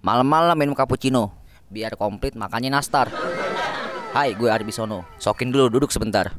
Malam-malam 0.00 0.56
minum 0.56 0.72
cappuccino. 0.72 1.28
Biar 1.68 1.92
komplit 1.92 2.32
makannya 2.32 2.72
nastar. 2.72 3.12
Hai, 4.16 4.32
gue 4.32 4.48
Arbisono. 4.48 5.04
Sokin 5.20 5.52
dulu, 5.52 5.68
duduk 5.68 5.92
sebentar. 5.92 6.32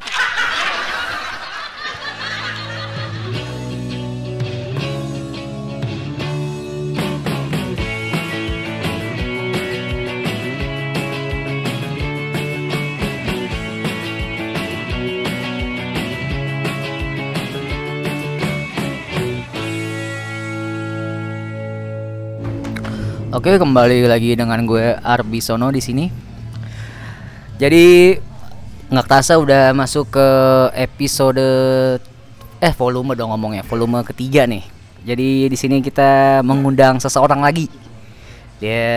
Oke, 23.41 23.57
kembali 23.57 24.05
lagi 24.05 24.37
dengan 24.37 24.61
gue 24.69 25.01
Arbisono 25.01 25.73
di 25.73 25.81
sini. 25.81 26.05
Jadi 27.57 28.13
nggak 28.85 29.07
terasa 29.09 29.41
udah 29.41 29.73
masuk 29.73 30.13
ke 30.13 30.29
episode 30.77 31.41
eh 32.61 32.73
volume 32.77 33.17
dong 33.17 33.33
ngomongnya, 33.33 33.65
volume 33.65 34.05
ketiga 34.05 34.45
nih. 34.45 34.61
Jadi 35.01 35.49
di 35.49 35.57
sini 35.57 35.81
kita 35.81 36.45
mengundang 36.45 37.01
seseorang 37.01 37.41
lagi. 37.41 37.65
Dia 38.61 38.93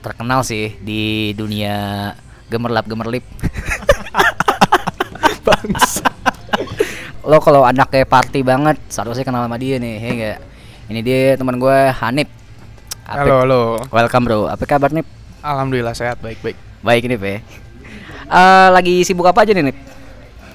terkenal 0.00 0.40
sih 0.40 0.80
di 0.80 1.36
dunia 1.36 2.16
gemerlap 2.48 2.88
gemerlip. 2.88 3.28
Bangsa. 5.44 6.08
Lo 7.28 7.44
kalau 7.44 7.60
anaknya 7.68 8.08
party 8.08 8.40
banget, 8.40 8.80
seharusnya 8.88 9.28
kenal 9.28 9.44
sama 9.44 9.60
dia 9.60 9.76
nih, 9.76 10.00
ya 10.00 10.08
enggak? 10.16 10.38
Ini 10.88 11.00
dia 11.04 11.36
teman 11.36 11.60
gue 11.60 11.92
Hanif. 11.92 12.35
Apa- 13.06 13.22
Halo, 13.22 13.34
halo. 13.46 13.60
Welcome 13.88 14.24
bro. 14.26 14.38
Apa 14.50 14.66
kabar 14.66 14.90
nih? 14.90 15.06
Alhamdulillah 15.38 15.94
sehat, 15.94 16.18
baik-baik. 16.18 16.58
Baik 16.82 17.06
nih, 17.06 17.14
Pe. 17.14 17.34
Eh, 18.26 18.68
lagi 18.74 19.06
sibuk 19.06 19.30
apa 19.30 19.46
aja 19.46 19.54
nih, 19.54 19.70
Nip? 19.70 19.78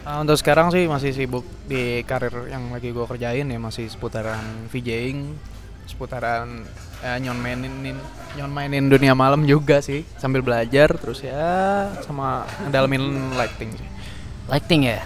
Uh, 0.02 0.20
untuk 0.20 0.36
sekarang 0.36 0.68
sih 0.68 0.84
masih 0.84 1.16
sibuk 1.16 1.46
di 1.64 2.04
karir 2.04 2.52
yang 2.52 2.74
lagi 2.74 2.92
gue 2.92 3.06
kerjain 3.06 3.48
ya 3.48 3.60
masih 3.62 3.88
seputaran 3.88 4.42
VJing, 4.68 5.38
seputaran 5.86 6.68
ya, 7.00 7.22
nyon 7.22 7.38
mainin 7.38 7.96
nyon 8.36 8.52
mainin 8.52 8.90
dunia 8.90 9.14
malam 9.14 9.46
juga 9.46 9.78
sih 9.80 10.02
sambil 10.18 10.42
belajar 10.42 10.90
terus 10.98 11.22
ya 11.22 11.86
sama 12.02 12.44
ngedalamin 12.66 13.32
lighting 13.38 13.72
sih. 13.78 13.88
Lighting 14.50 14.82
ya. 14.90 15.00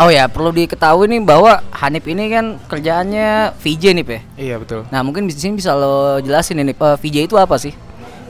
Oh 0.00 0.08
ya, 0.08 0.32
perlu 0.32 0.48
diketahui 0.48 1.12
nih 1.12 1.20
bahwa 1.20 1.60
Hanif 1.76 2.08
ini 2.08 2.32
kan 2.32 2.56
kerjaannya 2.72 3.52
VJ 3.60 3.84
nih, 4.00 4.04
Pe. 4.08 4.18
Iya 4.40 4.56
betul. 4.56 4.88
Nah, 4.88 5.04
mungkin 5.04 5.28
di 5.28 5.36
sini 5.36 5.60
bisa 5.60 5.76
lo 5.76 6.16
jelasin 6.24 6.56
nih, 6.56 6.72
Nip. 6.72 6.80
Eh, 6.80 6.96
VJ 6.96 7.28
itu 7.28 7.36
apa 7.36 7.60
sih? 7.60 7.76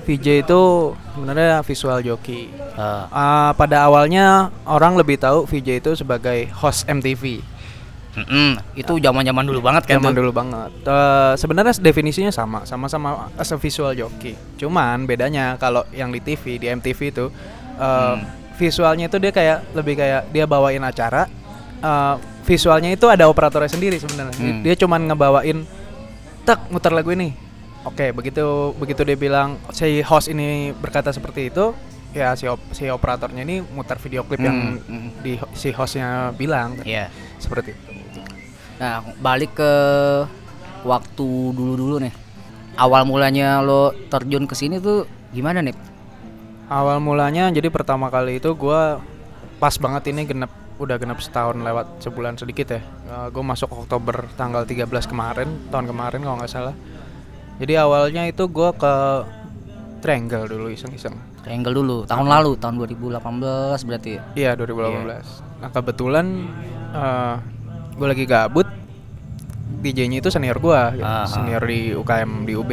VJ 0.02 0.42
itu 0.42 0.60
sebenarnya 1.14 1.62
visual 1.62 2.02
joki. 2.02 2.50
Eh, 2.50 3.02
Uh, 3.10 3.54
pada 3.54 3.86
awalnya 3.86 4.50
orang 4.66 4.98
lebih 4.98 5.14
tahu 5.20 5.46
VJ 5.46 5.78
itu 5.78 5.90
sebagai 5.94 6.50
host 6.58 6.90
MTV. 6.90 7.38
mm-mm, 8.10 8.58
itu 8.74 8.98
zaman-zaman 8.98 9.46
dulu 9.46 9.62
banget 9.62 9.86
kan 9.86 10.02
Zaman 10.02 10.10
dulu 10.10 10.34
banget. 10.34 10.74
Eh, 10.82 11.34
sebenarnya 11.38 11.78
definisinya 11.78 12.34
sama, 12.34 12.66
sama-sama 12.66 13.30
as 13.38 13.54
a 13.54 13.58
visual 13.60 13.94
jockey. 13.94 14.34
Cuman 14.58 15.06
bedanya 15.06 15.54
kalau 15.54 15.86
yang 15.94 16.10
di 16.10 16.18
TV, 16.18 16.58
di 16.58 16.66
MTV 16.66 16.98
itu 17.14 17.30
eh, 17.78 18.16
visualnya 18.58 19.06
itu 19.06 19.22
dia 19.22 19.30
kayak 19.30 19.70
lebih 19.78 19.94
kayak 19.94 20.26
dia 20.34 20.44
bawain 20.50 20.82
acara. 20.82 21.30
Eh, 21.80 22.14
visualnya 22.44 22.90
itu 22.90 23.06
ada 23.06 23.26
operatornya 23.26 23.68
sendiri 23.68 23.96
sebenarnya. 23.96 24.36
Hmm. 24.36 24.62
Dia 24.62 24.74
cuman 24.76 25.00
ngebawain 25.06 25.64
tek 26.42 26.60
muter 26.68 26.90
lagu 26.90 27.10
ini. 27.10 27.32
Oke, 27.80 28.12
begitu 28.12 28.76
begitu 28.76 29.00
dia 29.02 29.16
bilang 29.16 29.56
si 29.72 30.04
host 30.04 30.28
ini 30.28 30.76
berkata 30.76 31.08
seperti 31.10 31.48
itu, 31.48 31.72
ya 32.12 32.36
si 32.36 32.44
op- 32.44 32.68
si 32.70 32.84
operatornya 32.86 33.40
ini 33.40 33.64
muter 33.64 33.96
video 33.96 34.20
klip 34.20 34.36
yang 34.38 34.76
Hmm, 34.76 35.08
hmm. 35.08 35.10
di 35.24 35.32
si 35.56 35.72
hostnya 35.72 36.36
bilang 36.36 36.76
Iya. 36.84 37.08
seperti 37.40 37.72
itu. 37.72 37.90
Nah, 38.76 39.00
balik 39.16 39.56
ke 39.56 39.72
waktu 40.84 41.28
dulu-dulu 41.52 42.00
nih. 42.00 42.12
Awal 42.76 43.04
mulanya 43.04 43.60
lo 43.60 43.92
terjun 44.08 44.44
ke 44.44 44.56
sini 44.56 44.80
tuh 44.80 45.04
gimana, 45.32 45.60
Nip? 45.60 45.76
Awal 46.68 47.00
mulanya 47.00 47.48
jadi 47.48 47.68
pertama 47.68 48.08
kali 48.08 48.40
itu 48.40 48.52
gua 48.52 49.00
pas 49.56 49.76
banget 49.76 50.08
ini 50.12 50.24
genep 50.24 50.52
udah 50.80 50.96
genep 50.96 51.20
setahun 51.20 51.60
lewat 51.60 52.00
sebulan 52.00 52.40
sedikit 52.40 52.72
ya. 52.72 52.80
gue 53.28 53.44
masuk 53.44 53.68
Oktober 53.68 54.24
tanggal 54.40 54.64
13 54.64 54.88
kemarin, 55.04 55.48
tahun 55.68 55.86
kemarin 55.92 56.24
kalau 56.24 56.40
nggak 56.40 56.50
salah. 56.50 56.74
Jadi 57.60 57.76
awalnya 57.76 58.24
itu 58.24 58.48
gua 58.48 58.72
ke 58.72 58.94
Triangle 60.00 60.48
dulu 60.48 60.72
iseng-iseng. 60.72 61.12
Triangle 61.44 61.76
dulu, 61.76 62.08
tahun 62.08 62.24
lalu, 62.24 62.56
tahun 62.56 62.80
2018 62.80 63.84
berarti 63.84 64.10
ya? 64.16 64.22
Iya 64.32 64.50
2018. 64.56 65.60
Nah 65.60 65.68
kebetulan 65.68 66.26
eh 66.96 67.36
gue 68.00 68.06
lagi 68.08 68.24
gabut. 68.24 68.64
DJ-nya 69.70 70.20
itu 70.20 70.28
senior 70.32 70.56
gua, 70.60 70.92
gitu. 70.92 71.04
Aha. 71.04 71.28
senior 71.28 71.62
di 71.64 71.92
UKM 71.92 72.48
di 72.48 72.52
UB. 72.56 72.72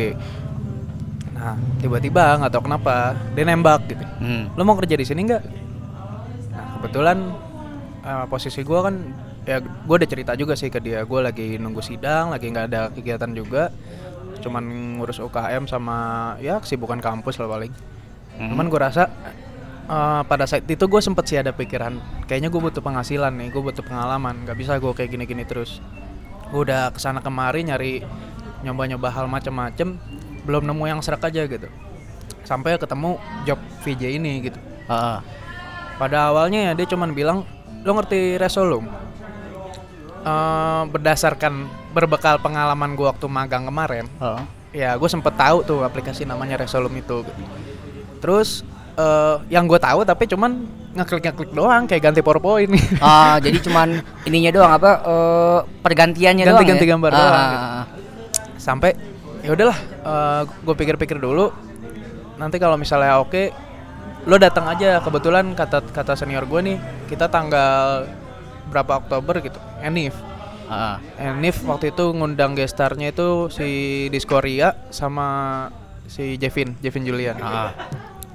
Nah 1.36 1.60
tiba-tiba 1.84 2.40
nggak 2.40 2.52
tahu 2.56 2.64
kenapa 2.72 3.12
dia 3.36 3.44
nembak 3.44 3.92
gitu. 3.92 4.08
Hmm. 4.24 4.56
lo 4.56 4.64
mau 4.64 4.80
kerja 4.80 4.96
di 4.96 5.04
sini 5.04 5.28
nggak? 5.28 5.44
Nah 6.56 6.66
kebetulan 6.80 7.18
eh, 8.08 8.26
posisi 8.32 8.64
gue 8.64 8.80
kan 8.80 8.96
ya 9.44 9.60
gue 9.60 9.96
udah 10.00 10.10
cerita 10.10 10.32
juga 10.40 10.56
sih 10.56 10.72
ke 10.72 10.80
dia. 10.80 11.04
Gue 11.04 11.20
lagi 11.20 11.60
nunggu 11.60 11.84
sidang 11.84 12.32
lagi 12.32 12.48
nggak 12.48 12.66
ada 12.72 12.82
kegiatan 12.96 13.32
juga. 13.36 13.70
Cuman 14.40 14.64
ngurus 14.98 15.20
UKM 15.20 15.68
sama 15.68 15.98
ya 16.40 16.64
kesibukan 16.64 17.04
kampus 17.04 17.38
lah 17.44 17.52
paling. 17.52 17.74
Mhm. 18.38 18.54
cuman 18.54 18.70
gue 18.70 18.78
rasa 18.78 19.10
eh, 19.90 20.22
pada 20.30 20.46
saat 20.46 20.70
itu 20.70 20.86
gue 20.86 21.02
sempet 21.02 21.26
sih 21.26 21.42
ada 21.42 21.50
pikiran 21.50 21.98
kayaknya 22.30 22.54
gue 22.54 22.62
butuh 22.62 22.86
penghasilan 22.86 23.34
nih 23.34 23.50
gue 23.52 23.62
butuh 23.62 23.84
pengalaman. 23.84 24.48
Nggak 24.48 24.58
bisa 24.58 24.72
gue 24.80 24.92
kayak 24.94 25.10
gini-gini 25.12 25.44
terus. 25.44 25.84
Gue 26.54 26.64
udah 26.64 26.94
ke 26.94 27.00
sana 27.02 27.20
kemari 27.20 27.66
nyari 27.68 28.06
nyoba-nyoba 28.64 29.10
hal 29.12 29.26
macem-macem 29.28 30.00
belum 30.48 30.64
nemu 30.64 30.84
yang 30.88 31.00
serak 31.04 31.28
aja 31.28 31.44
gitu. 31.44 31.68
Sampai 32.48 32.80
ketemu 32.80 33.20
job 33.44 33.60
VJ 33.84 34.16
ini 34.16 34.48
gitu. 34.48 34.60
Ah. 34.88 35.20
pada 36.00 36.32
awalnya 36.32 36.72
ya 36.72 36.72
dia 36.78 36.88
cuman 36.88 37.12
bilang 37.12 37.44
lo 37.88 37.96
ngerti 37.96 38.36
Resolum 38.36 38.84
Eh, 40.20 40.84
berdasarkan 40.92 41.54
berbekal 41.90 42.36
pengalaman 42.38 42.94
gua 42.94 43.16
waktu 43.16 43.26
magang 43.28 43.64
kemarin 43.64 44.12
Ah. 44.18 44.44
ya 44.70 44.92
gue 44.94 45.08
sempet 45.08 45.32
tahu 45.34 45.64
tuh 45.64 45.80
aplikasi 45.82 46.22
namanya 46.22 46.60
Resolum 46.60 46.92
itu 46.92 47.24
terus 48.20 48.60
eh, 48.94 49.36
yang 49.48 49.64
gue 49.66 49.80
tahu 49.80 50.04
tapi 50.04 50.28
cuman 50.28 50.68
ngeklik 50.92 51.24
ngeklik 51.24 51.52
doang 51.52 51.88
kayak 51.88 52.04
ganti 52.04 52.20
powerpoint 52.20 52.76
Ah, 53.00 53.40
jadi 53.40 53.56
cuman 53.58 53.88
ininya 54.26 54.52
doang 54.52 54.74
apa 54.74 54.92
eh, 55.00 55.60
pergantiannya 55.80 56.44
doang 56.44 56.60
Ganti-ganti 56.60 56.84
ya? 56.84 56.92
gambar 56.92 57.10
Ah, 57.10 57.16
doang, 57.16 57.48
gitu. 57.48 57.68
sampai 58.60 58.92
ya 59.40 59.50
udahlah 59.54 59.78
gue 60.44 60.76
pikir-pikir 60.76 61.18
dulu 61.18 61.56
nanti 62.36 62.60
kalau 62.60 62.76
misalnya 62.76 63.16
oke 63.18 63.56
lo 64.28 64.36
datang 64.36 64.68
aja 64.68 65.00
kebetulan 65.00 65.56
kata 65.56 65.82
kata 65.88 66.14
senior 66.14 66.44
gue 66.44 66.60
nih 66.62 66.78
kita 67.08 67.26
tanggal 67.28 68.06
berapa 68.68 69.00
Oktober 69.00 69.40
gitu 69.40 69.56
Enif 69.80 70.12
ah. 70.68 71.00
Enif 71.16 71.64
waktu 71.64 71.90
itu 71.90 72.12
ngundang 72.12 72.52
gestarnya 72.54 73.10
itu 73.10 73.48
si 73.48 73.68
Diskoria 74.08 74.76
sama 74.90 75.28
si 76.06 76.36
Jevin 76.36 76.76
Jevin 76.78 77.08
Julian 77.08 77.40
Ah, 77.40 77.72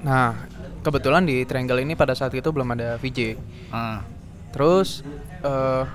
nah 0.01 0.33
kebetulan 0.81 1.23
di 1.23 1.45
Triangle 1.45 1.79
ini 1.79 1.93
pada 1.93 2.11
saat 2.11 2.33
itu 2.33 2.49
belum 2.49 2.73
ada 2.73 2.97
VJ 2.97 3.37
ah. 3.69 4.01
Terus 4.49 5.05
eh 5.41 5.85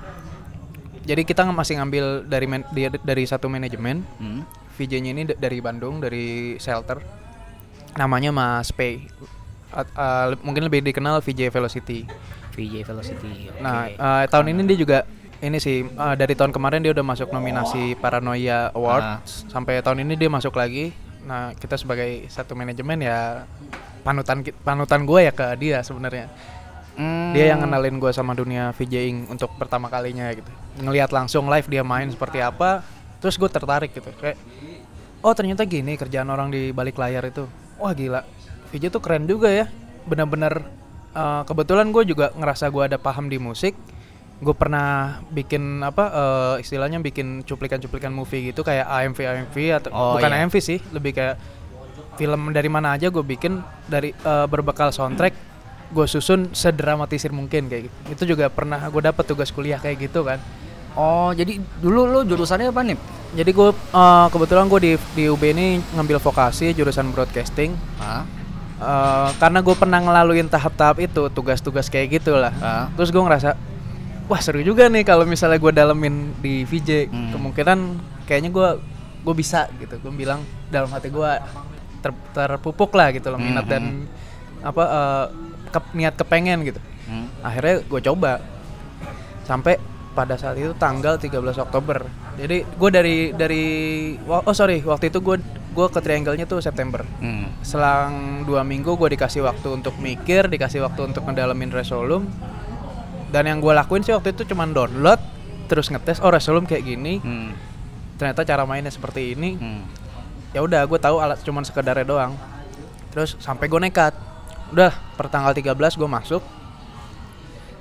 jadi 1.03 1.23
kita 1.23 1.41
masih 1.45 1.75
ngambil 1.75 2.05
dari 2.23 2.45
man- 2.45 2.67
dia- 2.69 2.91
dari 2.93 3.25
satu 3.25 3.49
manajemen. 3.49 4.05
Hmm. 4.15 4.45
VJ-nya 4.77 5.09
ini 5.09 5.23
dari 5.25 5.57
Bandung, 5.57 5.97
dari 5.97 6.53
shelter. 6.55 7.01
Namanya 7.95 8.29
Mas 8.29 8.69
Pei. 8.69 9.09
At- 9.69 9.93
le- 10.33 10.41
mungkin 10.41 10.65
lebih 10.65 10.81
dikenal 10.81 11.21
VJ 11.21 11.53
Velocity. 11.53 12.09
VJ 12.53 12.83
Velocity. 12.83 13.53
oke. 13.53 13.61
Nah, 13.61 13.85
eh, 13.87 14.25
tahun 14.27 14.51
ini 14.51 14.61
dia 14.65 14.77
juga 14.77 14.99
ini 15.39 15.57
sih 15.57 15.85
eh, 15.85 16.15
dari 16.17 16.33
tahun 16.35 16.51
kemarin 16.51 16.83
dia 16.83 16.91
udah 16.91 17.05
masuk 17.05 17.29
nominasi 17.29 17.95
Paranoia 17.95 18.73
Awards. 18.73 19.45
Sampai 19.47 19.79
tahun 19.79 20.03
ini 20.03 20.17
dia 20.17 20.27
masuk 20.27 20.57
lagi. 20.57 20.91
Nah, 21.23 21.53
kita 21.53 21.77
sebagai 21.77 22.25
satu 22.27 22.57
manajemen 22.57 22.99
ya 22.99 23.45
panutan 24.01 24.41
panutan 24.63 25.03
gue 25.05 25.19
ya 25.29 25.33
ke 25.35 25.45
dia 25.59 25.79
sebenarnya. 25.83 26.27
Hmm. 26.99 27.31
Dia 27.31 27.55
yang 27.55 27.63
kenalin 27.63 27.95
gue 27.95 28.11
sama 28.11 28.35
dunia 28.35 28.75
VJing 28.75 29.31
untuk 29.31 29.55
pertama 29.55 29.87
kalinya 29.87 30.27
gitu. 30.35 30.49
Ngelihat 30.83 31.15
langsung 31.15 31.47
live 31.47 31.67
dia 31.71 31.79
main 31.79 32.11
seperti 32.11 32.43
apa, 32.43 32.83
terus 33.23 33.39
gue 33.39 33.47
tertarik 33.47 33.95
gitu. 33.95 34.11
Kayak, 34.19 34.35
oh 35.23 35.31
ternyata 35.31 35.63
gini 35.63 35.95
kerjaan 35.95 36.27
orang 36.27 36.51
di 36.51 36.75
balik 36.75 36.99
layar 36.99 37.23
itu. 37.23 37.47
Wah 37.79 37.95
gila, 37.95 38.27
VJ 38.69 38.89
tuh 38.89 38.99
keren 38.99 39.23
juga 39.23 39.47
ya. 39.47 39.65
Bener-bener 40.03 40.63
eh, 41.11 41.41
kebetulan 41.43 41.89
gue 41.89 42.03
juga 42.05 42.31
ngerasa 42.31 42.67
gue 42.67 42.83
ada 42.85 42.97
paham 42.97 43.25
di 43.25 43.37
musik. 43.37 43.73
Gue 44.39 44.53
pernah 44.53 45.19
bikin 45.27 45.81
apa 45.81 46.05
eh, 46.07 46.63
istilahnya 46.63 46.97
bikin 46.99 47.43
cuplikan-cuplikan 47.43 48.09
movie 48.09 48.47
gitu 48.47 48.61
kayak 48.61 48.85
AMV 48.85 49.19
AMV 49.19 49.55
atau 49.75 49.89
Oh, 49.89 50.15
bukan 50.15 50.29
iya. 50.29 50.37
AMV 50.41 50.55
sih, 50.57 50.79
lebih 50.89 51.11
kayak 51.13 51.35
film 52.15 52.51
dari 52.51 52.67
mana 52.67 52.93
aja 52.93 53.07
gue 53.07 53.21
bikin 53.21 53.59
dari 53.85 54.11
eh, 54.11 54.45
berbekal 54.45 54.89
soundtrack 54.89 55.31
gue 55.89 56.05
susun 56.05 56.51
sedramatisir 56.51 57.31
mungkin 57.31 57.65
kayak 57.65 57.87
gitu 57.87 57.95
itu 58.11 58.23
juga 58.29 58.45
pernah 58.47 58.77
gue 58.83 59.01
dapet 59.01 59.25
tugas 59.25 59.49
kuliah 59.49 59.77
kayak 59.77 59.97
gitu 60.01 60.21
kan 60.21 60.37
Oh, 60.91 61.31
jadi 61.31 61.57
dulu 61.79 62.03
lo 62.03 62.19
jurusannya 62.21 62.69
apa 62.69 62.81
nih? 62.83 62.97
jadi 63.31 63.49
gue 63.49 63.69
eh, 63.71 64.27
kebetulan 64.27 64.65
gue 64.67 64.79
di 64.79 64.91
di 65.15 65.23
UB 65.25 65.43
ini 65.45 65.65
ngambil 65.91 66.19
vokasi 66.19 66.73
jurusan 66.73 67.09
broadcasting 67.09 67.73
Ah, 67.97 68.27
Eh, 68.79 69.29
karena 69.35 69.59
gue 69.59 69.75
pernah 69.75 69.99
ngelaluin 69.99 70.47
tahap-tahap 70.47 71.03
itu 71.03 71.27
tugas-tugas 71.27 71.85
kayak 71.85 72.15
gitu 72.15 72.31
lah 72.33 72.55
ah. 72.57 72.87
terus 72.95 73.11
gue 73.11 73.19
ngerasa 73.19 73.59
wah 74.25 74.39
seru 74.39 74.63
juga 74.63 74.87
nih 74.87 75.03
kalau 75.03 75.27
misalnya 75.27 75.59
gue 75.59 75.67
dalemin 75.69 76.31
di 76.39 76.63
VJ 76.63 77.11
Hmm. 77.11 77.35
kemungkinan 77.35 77.79
kayaknya 78.23 78.49
gue 78.49 78.69
gue 79.19 79.35
bisa 79.35 79.67
gitu. 79.75 79.99
Gue 79.99 80.15
bilang 80.15 80.39
dalam 80.65 80.87
hati 80.87 81.11
gue 81.11 81.31
ter- 81.99 82.23
terpupuk 82.31 82.95
lah 82.95 83.11
gitu 83.11 83.27
loh 83.27 83.35
minat 83.35 83.67
Hmm, 83.67 83.73
dan 83.73 83.83
apa 84.61 84.83
eh, 84.85 85.25
ke- 85.67 85.93
niat 85.93 86.15
kepengen 86.15 86.63
gitu. 86.63 86.79
Hmm. 87.03 87.27
akhirnya 87.43 87.83
gue 87.83 87.99
coba. 88.01 88.39
Sampai 89.43 89.75
pada 90.09 90.39
saat 90.39 90.55
itu 90.55 90.71
tanggal 90.73 91.19
13 91.19 91.35
Oktober. 91.57 92.07
Jadi 92.37 92.63
gue 92.63 92.89
dari 92.89 93.17
dari 93.33 93.63
oh 94.23 94.55
sorry 94.55 94.79
waktu 94.79 95.11
itu 95.11 95.19
gue 95.19 95.35
gue 95.69 95.87
ke 95.87 95.99
triangle-nya 95.99 96.43
tuh 96.43 96.59
September 96.59 97.05
Hmm. 97.17 97.49
selang 97.61 98.13
dua 98.43 98.61
minggu 98.61 98.89
gue 98.91 99.09
dikasih 99.11 99.41
waktu 99.41 99.67
untuk 99.71 99.95
mikir 99.97 100.45
dikasih 100.45 100.81
waktu 100.81 101.05
untuk 101.05 101.23
ngedalamin 101.23 101.69
Resolum 101.69 102.25
dan 103.29 103.45
yang 103.45 103.59
gue 103.59 103.69
lakuin 103.69 104.01
sih 104.01 104.11
waktu 104.11 104.31
itu 104.31 104.43
cuman 104.45 104.71
download 104.71 105.21
terus 105.65 105.87
ngetes 105.87 106.17
oh 106.19 106.29
Resolum 106.29 106.63
kayak 106.63 106.83
gini 106.83 107.17
Hmm. 107.17 107.53
ternyata 108.15 108.41
cara 108.43 108.63
mainnya 108.63 108.89
seperti 108.89 109.33
ini 109.33 109.55
Hmm. 109.55 109.85
ya 110.49 110.59
udah 110.59 110.81
gue 110.83 110.97
tahu 110.97 111.17
alat 111.17 111.37
cuman 111.39 111.61
sekedarnya 111.61 112.03
doang 112.03 112.33
terus 113.09 113.37
sampai 113.37 113.65
gue 113.65 113.79
nekat 113.79 114.13
udah 114.69 114.89
per 115.13 115.27
tanggal 115.27 115.49
13 115.51 115.69
gue 115.95 116.05
masuk 116.07 116.41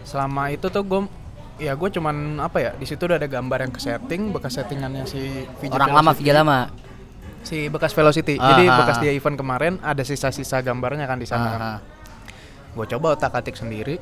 selama 0.03 0.49
itu 0.49 0.67
tuh 0.67 0.81
gue 0.83 1.01
ya 1.59 1.75
gue 1.75 1.89
cuman 1.91 2.15
apa 2.39 2.59
ya 2.59 2.71
di 2.73 2.85
situ 2.85 3.03
udah 3.03 3.17
ada 3.17 3.27
gambar 3.27 3.59
yang 3.61 3.73
ke 3.73 3.81
setting 3.83 4.31
bekas 4.31 4.55
settingannya 4.55 5.05
si 5.05 5.21
VJ 5.59 5.69
Orang 5.71 5.91
lama, 5.93 6.11
video 6.13 6.33
lama. 6.33 6.59
Si 7.49 7.73
bekas 7.73 7.97
Velocity. 7.97 8.37
Ah, 8.37 8.53
jadi 8.53 8.69
ah, 8.69 8.77
bekas 8.85 9.01
ah. 9.01 9.03
dia 9.03 9.13
event 9.17 9.37
kemarin 9.41 9.81
ada 9.81 10.05
sisa-sisa 10.05 10.61
gambarnya 10.61 11.09
kan 11.09 11.17
di 11.17 11.25
sana 11.25 11.49
kan. 11.49 11.61
Ah, 11.61 11.69
ah. 11.73 11.79
gue 12.77 12.87
coba 12.93 13.17
otak 13.17 13.33
atik 13.33 13.57
sendiri. 13.57 13.97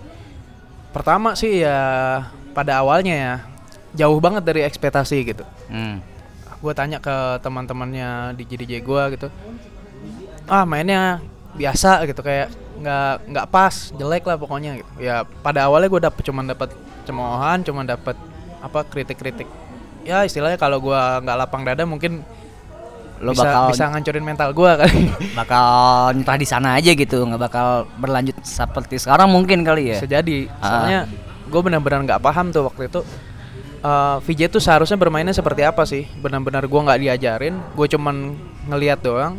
Pertama 0.91 1.39
sih 1.39 1.63
ya 1.63 1.79
pada 2.51 2.83
awalnya 2.83 3.15
ya 3.15 3.35
jauh 3.95 4.19
banget 4.19 4.43
dari 4.43 4.67
ekspektasi 4.67 5.17
gitu. 5.23 5.47
Hmm. 5.71 6.03
gue 6.57 6.73
tanya 6.73 6.99
ke 6.99 7.39
teman-temannya 7.45 8.33
di 8.35 8.43
DJ 8.49 8.83
gue 8.83 9.03
gitu. 9.15 9.29
Ah 10.49 10.65
mainnya 10.65 11.21
biasa 11.55 12.03
gitu 12.09 12.25
kayak 12.25 12.49
nggak 12.81 13.15
nggak 13.29 13.47
pas 13.53 13.93
jelek 13.95 14.25
lah 14.27 14.41
pokoknya 14.41 14.83
gitu. 14.83 14.91
Ya 14.99 15.23
pada 15.45 15.69
awalnya 15.69 15.93
gue 15.93 16.03
dapet 16.03 16.23
cuman 16.27 16.49
dapat 16.49 16.73
cemoohan 17.05 17.61
cuman 17.63 17.85
dapat 17.87 18.17
apa 18.65 18.83
kritik-kritik. 18.89 19.47
Ya 20.03 20.25
istilahnya 20.25 20.57
kalau 20.57 20.81
gue 20.81 20.97
nggak 20.97 21.37
lapang 21.39 21.63
dada 21.63 21.85
mungkin 21.85 22.25
Lo 23.19 23.33
bisa 23.33 23.43
bakal 23.43 23.63
bisa 23.71 23.85
ngancurin 23.89 24.21
mental 24.23 24.49
gue 24.51 24.71
kali 24.77 24.99
bakal 25.41 25.67
nyerah 26.13 26.37
di 26.37 26.45
sana 26.45 26.77
aja 26.77 26.91
gitu, 26.91 27.23
nggak 27.23 27.41
bakal 27.41 27.69
berlanjut 27.97 28.37
seperti 28.41 28.97
sekarang 28.97 29.29
mungkin 29.29 29.63
kali 29.63 29.89
ya. 29.89 29.97
bisa 29.97 30.09
jadi 30.11 30.49
Ah. 30.55 30.63
soalnya 30.63 30.99
gue 31.47 31.61
benar-benar 31.61 32.01
nggak 32.05 32.21
paham 32.21 32.49
tuh 32.49 32.65
waktu 32.65 32.87
itu 32.87 33.01
Eh, 33.79 34.17
VJ 34.21 34.51
tuh 34.51 34.59
seharusnya 34.59 34.97
bermainnya 34.97 35.31
seperti 35.31 35.63
apa 35.63 35.87
sih 35.87 36.11
benar-benar 36.17 36.67
gue 36.67 36.81
nggak 36.81 36.99
diajarin 36.99 37.55
gue 37.71 37.87
cuman 37.87 38.35
ngelihat 38.67 38.99
doang 38.99 39.39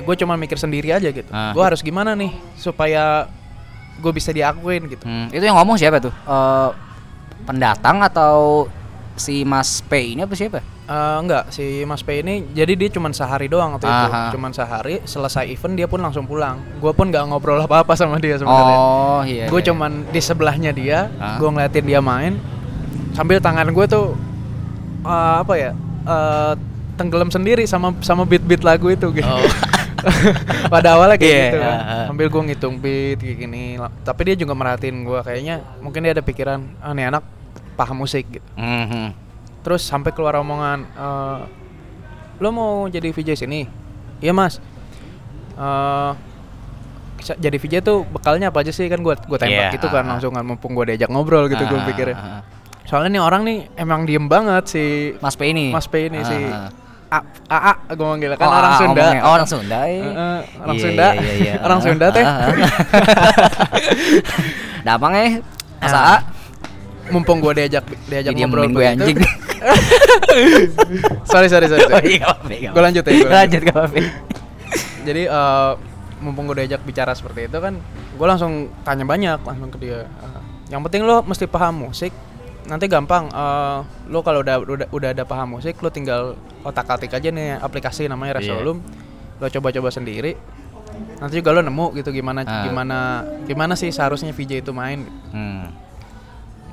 gue 0.00 0.14
cuman 0.16 0.40
mikir 0.40 0.56
sendiri 0.56 0.88
aja 0.90 1.04
gitu 1.06 1.28
Ah. 1.28 1.52
gue 1.52 1.60
harus 1.60 1.78
gimana 1.80 2.16
nih 2.16 2.32
supaya 2.56 3.28
gue 4.00 4.08
bisa 4.10 4.32
diakuin 4.32 4.88
gitu 4.88 5.04
Hmm, 5.04 5.28
itu 5.28 5.42
yang 5.42 5.52
ngomong 5.54 5.76
siapa 5.76 6.00
tuh? 6.00 6.14
Eh, 6.14 6.68
pendatang 7.42 8.00
atau 8.00 8.64
si 9.14 9.44
Mas 9.44 9.84
P 9.84 10.16
ini 10.16 10.24
apa 10.24 10.32
siapa? 10.32 10.64
Eh, 10.90 11.16
enggak 11.20 11.54
si 11.54 11.86
Mas 11.86 12.02
P 12.02 12.18
ini 12.18 12.50
jadi 12.50 12.74
dia 12.74 12.90
cuman 12.90 13.14
sehari 13.14 13.46
doang 13.46 13.78
waktu 13.78 13.86
itu 13.86 14.06
Aha. 14.10 14.34
cuman 14.34 14.50
sehari 14.50 14.98
selesai 15.04 15.46
event 15.46 15.78
dia 15.78 15.86
pun 15.86 16.02
langsung 16.02 16.26
pulang 16.26 16.58
gue 16.76 16.90
pun 16.90 17.06
nggak 17.06 17.30
ngobrol 17.30 17.62
apa 17.62 17.86
apa 17.86 17.94
sama 17.94 18.18
dia 18.18 18.34
sebenarnya 18.34 18.74
Oh 18.74 19.22
iya. 19.22 19.46
gue 19.46 19.54
iya. 19.56 19.66
cuman 19.70 20.10
di 20.10 20.18
sebelahnya 20.18 20.74
dia 20.74 21.06
gue 21.38 21.46
ngeliatin 21.46 21.86
dia 21.86 22.02
main 22.02 22.34
sambil 23.12 23.38
tangan 23.38 23.70
gue 23.70 23.86
tuh 23.86 24.18
eh, 25.00 25.34
apa 25.38 25.54
ya 25.54 25.70
eh, 26.02 26.52
tenggelam 26.98 27.30
sendiri 27.30 27.62
sama 27.64 27.94
sama 28.02 28.26
beat 28.26 28.42
beat 28.42 28.66
lagu 28.66 28.90
itu 28.90 29.14
gitu 29.14 29.30
Oh. 29.30 29.46
pada 30.72 30.96
awalnya 30.96 31.14
kayak 31.14 31.30
Iya, 31.30 31.44
gitu 31.46 31.58
kan. 31.60 31.78
ah. 31.78 32.04
sambil 32.08 32.26
gue 32.26 32.42
ngitung 32.42 32.74
beat 32.76 33.18
kayak 33.20 33.36
gini 33.38 33.64
tapi 34.02 34.20
dia 34.26 34.34
juga 34.34 34.58
merhatiin 34.58 35.06
gue 35.06 35.20
kayaknya 35.22 35.62
mungkin 35.78 36.02
dia 36.02 36.18
ada 36.18 36.24
pikiran 36.24 36.58
ah 36.80 36.90
nih 36.90 37.14
anak 37.14 37.22
paham 37.76 38.02
musik 38.02 38.26
gitu 38.26 38.48
Mhm. 38.58 39.29
Terus 39.60 39.82
sampai 39.82 40.10
keluar 40.10 40.36
omongan 40.36 40.84
eh, 40.86 41.38
lo 42.36 42.48
mau 42.48 42.86
jadi 42.86 43.08
VJ 43.08 43.38
sini 43.38 43.64
iya 44.18 44.30
mas 44.30 44.58
Eh, 45.52 46.10
bisa- 47.14 47.36
jadi 47.36 47.54
VJ 47.54 47.74
tuh 47.80 48.02
bekalnya 48.06 48.48
apa 48.48 48.60
aja 48.60 48.70
sih 48.70 48.86
kan 48.86 48.98
gue 48.98 49.12
gue 49.12 49.36
tembak 49.36 49.66
Iya, 49.66 49.70
gitu 49.70 49.86
kan 49.86 49.98
ah, 49.98 50.02
ah. 50.02 50.08
langsung 50.16 50.32
kan 50.32 50.40
mumpung 50.40 50.72
gue 50.72 50.88
diajak 50.88 51.06
ngobrol 51.06 51.46
gitu 51.46 51.60
gue 51.60 51.74
Ah, 51.74 51.84
pikirnya 51.84 52.14
ah, 52.14 52.34
ah. 52.34 52.40
soalnya 52.82 53.10
nih 53.10 53.20
orang 53.20 53.42
nih 53.44 53.58
emang 53.76 54.02
diem 54.02 54.24
banget 54.24 54.66
si 54.66 54.82
Mas 55.18 55.34
P 55.34 55.46
ini. 55.46 55.68
Mas 55.68 55.84
P 55.84 56.00
ini 56.02 56.16
Ah, 56.16 56.24
si. 56.24 56.36
A 57.10 57.18
AA 57.50 57.72
gue 57.90 58.06
manggil 58.06 58.30
kan 58.32 58.40
Oh, 58.40 58.48
orang 58.54 58.72
Sunda. 58.74 59.02
Oh, 59.20 59.30
orang 59.34 59.46
Sunda. 59.46 59.78
eh. 59.82 59.92
Eh, 59.92 60.00
eh, 60.00 60.38
orang 60.56 60.72
Iya, 60.72 60.80
Sunda 60.80 61.06
iya, 61.12 61.32
iya, 61.36 61.54
orang 61.66 61.76
ah, 61.76 61.82
Sunda 61.82 62.06
teh. 62.08 62.24
Damang 64.82 65.14
eh. 65.14 65.30
Mas. 65.76 65.92
AA. 65.92 66.16
mumpung 67.10 67.42
gue 67.42 67.52
diajak 67.52 67.84
diajak 68.06 68.32
ngobrol 68.32 68.70
gue 68.70 68.86
anjing. 68.86 69.18
sorry 71.24 71.48
sorry 71.48 71.66
sorry, 71.66 71.82
Oh 71.82 71.90
sorry. 71.90 72.08
iya, 72.10 72.18
nggak 72.18 72.30
apa-apa, 72.30 72.48
nggak 72.50 72.72
Gua 72.72 72.82
lanjut 72.82 73.02
ya, 73.02 73.12
gua 73.18 73.30
lanjut. 73.36 73.60
Nggak 73.60 73.76
apa-apa. 73.76 73.98
jadi 75.00 75.22
eh, 75.26 75.72
mumpung 76.20 76.44
gue 76.44 76.56
diajak 76.58 76.82
bicara 76.82 77.12
seperti 77.12 77.48
itu 77.48 77.56
kan 77.56 77.80
gue 78.10 78.26
langsung 78.28 78.52
tanya 78.82 79.02
banyak 79.02 79.40
langsung 79.40 79.68
ke 79.68 79.78
dia 79.78 80.04
Eh, 80.04 80.40
yang 80.68 80.82
penting 80.82 81.02
lo 81.02 81.20
mesti 81.20 81.44
paham 81.44 81.86
musik 81.86 82.12
nanti 82.66 82.84
gampang 82.86 83.26
eh, 83.26 83.78
lo 84.06 84.20
kalau 84.20 84.40
udah, 84.40 84.60
udah 84.60 84.86
udah 84.86 85.08
ada 85.10 85.24
paham 85.24 85.56
musik 85.56 85.78
lo 85.78 85.88
tinggal 85.88 86.36
otak 86.60 86.84
atik 86.86 87.10
aja 87.10 87.28
nih 87.28 87.56
aplikasi 87.56 88.04
namanya 88.04 88.36
Iya. 88.36 88.52
Resolum 88.52 88.84
lo 89.34 89.46
coba-coba 89.48 89.88
sendiri 89.88 90.36
nanti 91.16 91.34
juga 91.34 91.50
lo 91.50 91.60
nemu 91.60 91.96
gitu 91.96 92.12
gimana 92.12 92.42
Ah. 92.42 92.60
gimana 92.62 92.98
gimana 93.42 93.72
sih 93.72 93.88
seharusnya 93.88 94.30
VJ 94.30 94.60
itu 94.60 94.70
main 94.70 95.08
Hmm. 95.30 95.72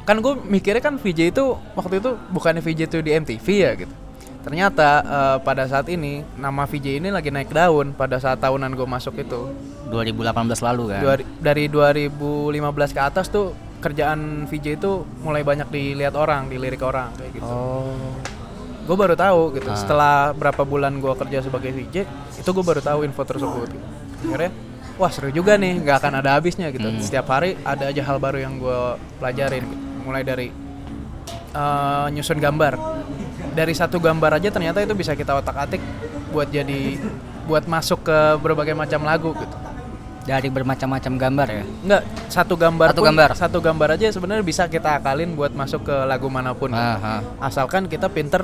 Kan 0.07 0.17
gue 0.17 0.33
mikirnya 0.39 0.79
kan 0.79 0.95
VJ 0.95 1.19
itu 1.29 1.43
waktu 1.75 1.99
itu 1.99 2.15
bukannya 2.27 2.63
VJ 2.63 2.79
itu 2.87 2.97
di 2.99 3.11
MTV 3.13 3.47
ya 3.51 3.71
gitu 3.75 3.91
ternyata 4.39 4.89
eh, 5.01 5.37
pada 5.41 5.67
saat 5.67 5.85
ini 5.87 6.23
nama 6.35 6.63
VJ 6.63 6.97
ini 6.97 7.11
lagi 7.11 7.27
naik 7.27 7.51
daun 7.51 7.91
pada 7.91 8.15
saat 8.15 8.39
tahunan 8.39 8.71
gue 8.71 8.87
masuk 8.87 9.13
itu 9.17 9.51
2018 9.85 10.23
lalu 10.61 10.83
kan. 10.89 11.01
Dua- 11.01 11.27
dari 11.37 11.67
2015 11.67 12.55
ke 12.89 13.01
atas 13.01 13.27
tuh 13.27 13.51
kerjaan 13.77 14.47
VJ 14.47 14.65
itu 14.75 14.91
mulai 15.19 15.43
banyak 15.43 15.67
dilihat 15.67 16.15
orang 16.15 16.47
dilirik 16.47 16.79
orang 16.81 17.11
kayak 17.13 17.35
gitu 17.35 17.45
Oh. 17.45 18.15
gue 18.83 18.95
baru 18.95 19.13
tahu 19.13 19.51
gitu 19.53 19.67
Ah. 19.67 19.75
setelah 19.75 20.15
berapa 20.31 20.63
bulan 20.63 20.95
gue 20.95 21.11
kerja 21.17 21.39
sebagai 21.41 21.69
VJ 21.69 21.95
itu 22.37 22.49
gue 22.49 22.65
baru 22.65 22.79
tahu 22.79 23.03
info 23.03 23.21
tersebut 23.21 23.67
gitu. 23.67 23.85
akhirnya 24.25 24.51
wah 24.95 25.11
seru 25.11 25.29
juga 25.29 25.55
nih 25.55 25.77
nggak 25.77 25.97
akan 25.99 26.13
ada 26.17 26.29
habisnya 26.33 26.71
gitu 26.71 26.87
Hmm. 26.87 26.97
setiap 26.97 27.27
hari 27.27 27.59
ada 27.61 27.85
aja 27.85 28.01
hal 28.01 28.17
baru 28.17 28.39
yang 28.39 28.55
gue 28.57 28.79
pelajarin 29.19 29.61
gitu. 29.61 29.86
Mulai 30.07 30.23
dari 30.23 30.47
eh, 31.51 32.05
nyusun 32.09 32.39
gambar 32.39 32.73
dari 33.51 33.73
satu 33.73 33.97
gambar 33.97 34.37
aja 34.37 34.49
ternyata 34.49 34.79
itu 34.79 34.93
bisa 34.93 35.11
kita 35.11 35.35
otak 35.35 35.57
atik 35.59 35.81
buat 36.29 36.47
jadi 36.47 36.95
buat 37.43 37.63
masuk 37.65 38.03
ke 38.03 38.17
berbagai 38.37 38.71
macam 38.73 39.03
lagu 39.03 39.31
gitu 39.33 39.57
Dari 40.27 40.51
bermacam-macam 40.51 41.13
gambar 41.15 41.47
ya. 41.47 41.63
Enggak, 41.63 42.03
satu 42.27 42.59
gambar 42.59 42.91
Satu 42.91 42.99
pun- 42.99 43.07
gambar. 43.07 43.29
satu 43.33 43.57
gambar 43.63 43.89
aja 43.95 44.11
sebenarnya 44.11 44.43
bisa 44.43 44.67
kita 44.67 44.99
akalin 44.99 45.31
buat 45.33 45.55
masuk 45.55 45.87
ke 45.87 45.95
lagu 46.03 46.27
mana 46.27 46.51
pun 46.51 46.67
gitu. 46.67 46.83
Aha. 46.99 47.23
asalkan 47.39 47.87
kita 47.87 48.11
pinter 48.11 48.43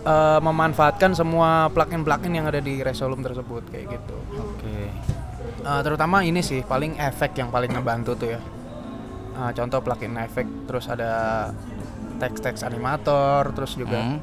eh, 0.00 0.38
memanfaatkan 0.38 1.10
semua 1.10 1.66
plugin-plugin 1.68 2.30
yang 2.32 2.46
ada 2.46 2.58
di 2.58 2.78
Resolum 2.78 3.18
tersebut 3.18 3.66
kayak 3.68 3.90
gitu. 3.90 4.16
Oke. 4.38 4.86
Eh, 5.60 5.80
terutama 5.82 6.22
ini 6.22 6.40
sih 6.40 6.62
paling 6.62 6.94
efek 6.96 7.34
yang 7.34 7.50
paling 7.50 7.68
ngebantu 7.68 8.14
tuh 8.14 8.30
ya. 8.30 8.40
Eh, 9.30 9.52
contoh 9.54 9.78
plugin 9.80 10.14
efek, 10.16 10.46
terus 10.66 10.84
ada 10.84 11.10
teks-teks 12.18 12.60
animator, 12.60 13.48
terus 13.50 13.72
juga 13.74 13.98
Hmm. 13.98 14.18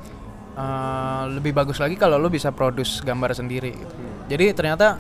eh, 0.54 1.24
lebih 1.32 1.54
bagus 1.54 1.78
lagi 1.78 1.94
kalau 1.94 2.18
lo 2.18 2.28
bisa 2.28 2.50
produce 2.50 3.00
gambar 3.00 3.32
sendiri. 3.32 3.72
Gitu. 3.72 3.94
Jadi 4.28 4.46
ternyata 4.54 4.98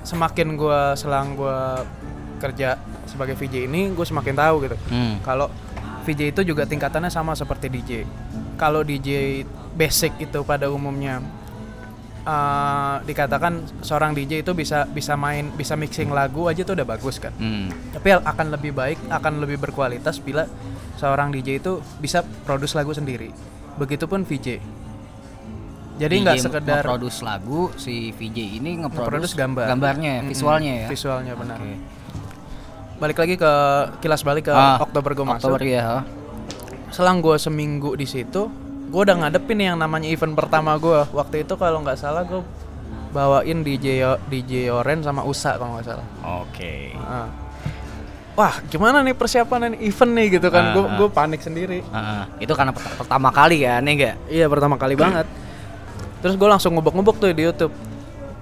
semakin 0.00 0.56
gua 0.56 0.92
selang 0.92 1.36
gua 1.36 1.84
kerja 2.36 2.76
sebagai 3.04 3.32
VJ 3.32 3.64
ini, 3.64 3.92
gue 3.92 4.04
semakin 4.04 4.34
tahu 4.34 4.56
gitu 4.62 4.76
Hmm. 4.88 5.20
kalau 5.20 5.48
VJ 6.04 6.30
itu 6.30 6.40
juga 6.44 6.64
tingkatannya 6.64 7.08
sama 7.08 7.32
seperti 7.32 7.66
DJ. 7.68 8.04
Kalau 8.54 8.80
DJ 8.80 9.40
basic 9.72 10.16
itu 10.18 10.40
pada 10.42 10.68
umumnya 10.68 11.20
eh, 12.26 12.96
dikatakan 13.02 13.52
seorang 13.80 14.10
DJ 14.12 14.42
itu 14.42 14.50
bisa 14.50 14.82
bisa 14.84 15.14
main 15.14 15.48
bisa 15.50 15.72
mixing 15.72 16.10
lagu 16.10 16.44
aja 16.44 16.60
tuh 16.60 16.74
udah 16.74 16.84
bagus 16.84 17.16
kan 17.16 17.30
Hmm. 17.32 17.70
tapi 17.92 18.10
akan 18.12 18.46
lebih 18.50 18.72
baik 18.72 18.98
akan 19.08 19.38
lebih 19.38 19.56
berkualitas 19.56 20.18
bila 20.18 20.44
seorang 20.94 21.30
DJ 21.30 21.58
itu 21.58 21.72
bisa 21.96 22.20
produce 22.42 22.74
lagu 22.74 22.90
sendiri 22.90 23.30
begitupun 23.76 24.22
VJ 24.22 24.58
jadi 25.96 26.14
nggak 26.18 26.36
sekedar 26.38 26.82
nge-produce 26.82 27.18
lagu 27.22 27.72
si 27.74 28.10
VJ 28.10 28.38
ini 28.58 28.76
nge-produce 28.78 29.00
Nge-produce 29.00 29.34
gambar 29.34 29.64
gambarnya, 29.66 30.12
Mm-mm, 30.18 30.28
visualnya 30.28 30.72
ya. 30.76 30.86
visualnya 30.88 31.32
benar 31.32 31.56
Oke. 31.56 31.76
balik 32.96 33.16
lagi 33.16 33.34
ke 33.34 33.52
kilas 34.00 34.20
balik 34.20 34.44
ke 34.44 34.52
Ah, 34.52 34.76
Oktober 34.78 35.12
gue 35.12 35.24
masuk 35.26 35.52
Oktober 35.52 35.62
ya. 35.62 36.04
selang 36.88 37.20
gue 37.20 37.36
seminggu 37.36 37.92
di 37.92 38.04
situ 38.04 38.48
gue 38.96 39.02
udah 39.02 39.16
ngadepin 39.18 39.60
yang 39.60 39.76
namanya 39.76 40.08
event 40.08 40.32
pertama 40.32 40.72
gue 40.74 41.04
waktu 41.12 41.44
itu 41.44 41.52
kalau 41.54 41.84
nggak 41.84 42.00
salah 42.00 42.24
gue 42.24 42.40
bawain 43.12 43.60
DJ 43.60 44.00
DJ 44.24 44.72
Oren 44.72 45.04
sama 45.04 45.20
Usa 45.22 45.52
kalau 45.54 45.76
nggak 45.76 45.84
salah 45.86 46.06
Oke. 46.40 46.96
Ah. 46.96 47.28
wah 48.32 48.56
gimana 48.66 49.00
nih 49.00 49.12
persiapan 49.12 49.76
event 49.76 50.12
nih 50.12 50.26
gitu 50.30 50.48
kan 50.48 50.72
gue 50.72 50.80
ah. 50.82 50.96
gue 50.96 51.08
panik 51.08 51.40
sendiri 51.40 51.84
Ah, 51.88 52.24
itu 52.36 52.48
karena 52.50 52.72
pert- 52.72 52.96
pertama 52.96 53.28
kali 53.28 53.64
ya 53.64 53.76
enggak? 53.78 54.16
iya 54.28 54.48
pertama 54.48 54.80
kali 54.80 54.96
banget 54.96 55.28
terus 56.20 56.32
gue 56.32 56.48
langsung 56.48 56.72
ngubek-ngubek 56.72 57.16
tuh 57.18 57.28
di 57.30 57.44
YouTube 57.44 57.76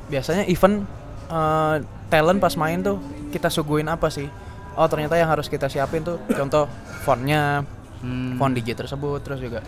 biasanya 0.07 0.47
event 0.47 0.87
eh, 1.29 1.75
talent 2.07 2.39
pas 2.39 2.55
main 2.55 2.79
tuh 2.79 3.03
kita 3.31 3.51
suguhin 3.51 3.91
apa 3.91 4.07
sih 4.07 4.31
oh 4.75 4.87
ternyata 4.87 5.19
yang 5.19 5.27
harus 5.29 5.51
kita 5.51 5.67
siapin 5.67 6.07
tuh 6.07 6.23
contoh 6.29 6.71
fontnya 7.03 7.67
Hmm. 8.05 8.37
font 8.37 8.53
DJ 8.53 8.77
tersebut 8.77 9.17
terus 9.19 9.41
juga 9.41 9.65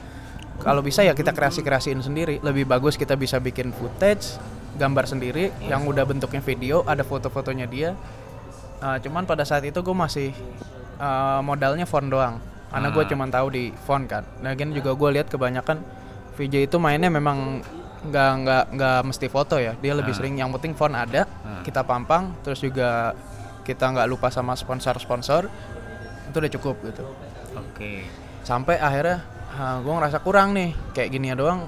kalau 0.61 0.81
bisa 0.81 1.03
ya 1.05 1.13
kita 1.13 1.33
kreasi-kreasiin 1.33 2.01
sendiri. 2.01 2.41
Lebih 2.41 2.65
bagus 2.69 2.97
kita 2.97 3.15
bisa 3.17 3.41
bikin 3.41 3.73
footage 3.75 4.39
gambar 4.77 5.09
sendiri 5.09 5.53
yang 5.67 5.89
udah 5.89 6.05
bentuknya 6.05 6.41
video 6.45 6.85
ada 6.85 7.01
foto-fotonya 7.03 7.67
dia. 7.69 7.91
Uh, 8.77 9.01
cuman 9.01 9.25
pada 9.25 9.41
saat 9.45 9.65
itu 9.65 9.81
gue 9.81 9.97
masih 9.97 10.37
uh, 11.01 11.41
modalnya 11.41 11.89
font 11.89 12.05
doang. 12.05 12.37
Karena 12.69 12.93
gue 12.93 13.03
Ah. 13.05 13.09
cuman 13.09 13.29
tahu 13.33 13.47
di 13.49 13.65
font 13.73 14.05
kan. 14.05 14.25
Lagian 14.45 14.75
juga 14.77 14.93
gue 14.93 15.09
lihat 15.17 15.33
kebanyakan 15.33 15.81
VJ 16.37 16.69
itu 16.69 16.77
mainnya 16.77 17.09
memang 17.09 17.65
nggak 18.07 18.31
nggak 18.45 18.65
nggak 18.77 19.01
mesti 19.09 19.27
foto 19.33 19.57
ya. 19.57 19.73
Dia 19.81 19.97
lebih 19.97 20.13
sering 20.13 20.37
yang 20.37 20.53
penting 20.53 20.77
font 20.77 20.93
ada 20.93 21.25
kita 21.65 21.81
pampang 21.83 22.37
terus 22.45 22.61
juga 22.61 23.17
kita 23.65 23.91
nggak 23.91 24.07
lupa 24.07 24.29
sama 24.31 24.53
sponsor-sponsor 24.55 25.49
itu 26.29 26.37
udah 26.37 26.53
cukup 26.59 26.77
gitu. 26.85 27.03
Oke. 27.57 28.05
sampai 28.47 28.79
akhirnya 28.79 29.27
gue 29.57 29.93
ngerasa 29.93 30.19
kurang 30.21 30.53
nih 30.53 30.77
kayak 30.93 31.09
gini 31.11 31.33
doang 31.33 31.65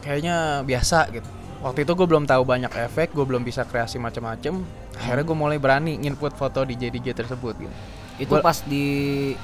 kayaknya 0.00 0.62
biasa 0.62 1.08
gitu 1.10 1.26
waktu 1.58 1.82
itu 1.82 1.92
gue 1.92 2.06
belum 2.06 2.24
tahu 2.24 2.42
banyak 2.42 2.70
efek 2.70 3.10
gue 3.10 3.22
belum 3.22 3.42
bisa 3.42 3.62
kreasi 3.62 3.96
macam-macam 3.96 4.62
akhirnya 4.94 5.24
gue 5.24 5.36
mulai 5.36 5.58
berani 5.58 5.94
nginput 5.96 6.34
foto 6.34 6.62
DJ 6.62 6.90
DJ 6.90 7.14
tersebut 7.14 7.54
gitu 7.56 7.74
Itu 8.18 8.34
Gua- 8.34 8.42
pas 8.42 8.58
di 8.60 8.82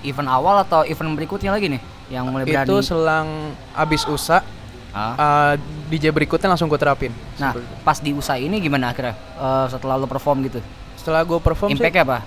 event 0.03 0.27
awal 0.29 0.63
atau 0.63 0.83
event 0.83 1.15
berikutnya 1.15 1.51
lagi 1.51 1.71
nih 1.71 1.83
yang 2.09 2.27
mulai 2.27 2.43
berani? 2.45 2.67
itu 2.67 2.77
selang 2.81 3.29
abis 3.73 4.03
usa 4.05 4.43
Ah. 4.91 5.15
uh, 5.15 5.55
DJ 5.89 6.11
berikutnya 6.11 6.47
langsung 6.47 6.67
gue 6.67 6.79
terapin 6.79 7.11
Nah, 7.35 7.51
pas 7.83 7.99
di 7.99 8.15
USA 8.15 8.39
ini 8.39 8.59
gimana 8.59 8.95
akhirnya? 8.95 9.19
Eh, 9.35 9.67
setelah 9.67 9.99
lo 9.99 10.07
perform 10.07 10.39
gitu. 10.43 10.63
setelah 10.95 11.27
gue 11.27 11.35
perform 11.37 11.67
sih 11.69 11.75
Impact-nya 11.75 12.03
apa? 12.05 12.19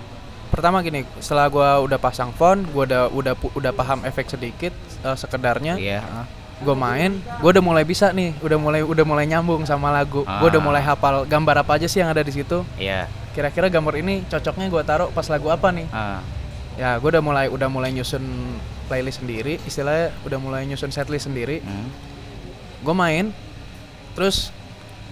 Pertama 0.48 0.80
gini 0.80 1.04
setelah 1.18 1.48
gue 1.48 1.70
udah 1.86 1.98
pasang 1.98 2.32
font 2.32 2.60
gue 2.60 2.84
udah 2.84 3.08
udah 3.10 3.34
udah 3.52 3.72
paham 3.72 4.02
efek 4.02 4.28
sedikit 4.28 4.74
uh, 5.02 5.14
sekedarnya 5.14 5.76
Iya, 5.76 6.00
ah. 6.02 6.26
gue 6.58 6.74
main 6.74 7.12
gue 7.20 7.50
udah 7.50 7.62
mulai 7.62 7.84
bisa 7.84 8.10
nih 8.10 8.34
udah 8.40 8.56
mulai 8.56 8.82
udah 8.82 9.04
mulai 9.04 9.26
nyambung 9.26 9.62
sama 9.64 9.90
lagu 9.90 10.22
gue 10.22 10.48
udah 10.48 10.58
Ah. 10.58 10.66
mulai 10.66 10.82
hafal 10.82 11.24
gambar 11.24 11.62
apa 11.62 11.72
aja 11.76 11.86
sih 11.86 12.00
yang 12.00 12.10
ada 12.10 12.20
di 12.20 12.32
situ 12.32 12.64
Iya. 12.76 13.06
kira-kira 13.32 13.68
gambar 13.68 13.94
ini 13.98 14.26
cocoknya 14.26 14.68
gue 14.68 14.84
taruh 14.84 15.10
pas 15.10 15.28
lagu 15.28 15.48
apa 15.48 15.70
nih 15.70 15.86
Ah. 15.90 16.24
ya 16.74 16.96
gue 16.96 17.10
udah 17.10 17.22
mulai 17.22 17.46
udah 17.48 17.68
mulai 17.68 17.92
nyusun 17.92 18.24
playlist 18.86 19.20
sendiri 19.20 19.60
istilahnya 19.64 20.16
udah 20.24 20.38
mulai 20.38 20.64
nyusun 20.64 20.90
setlist 20.90 21.26
sendiri 21.26 21.60
Hmm. 21.60 21.90
gue 22.80 22.96
main 22.96 23.30
terus 24.14 24.50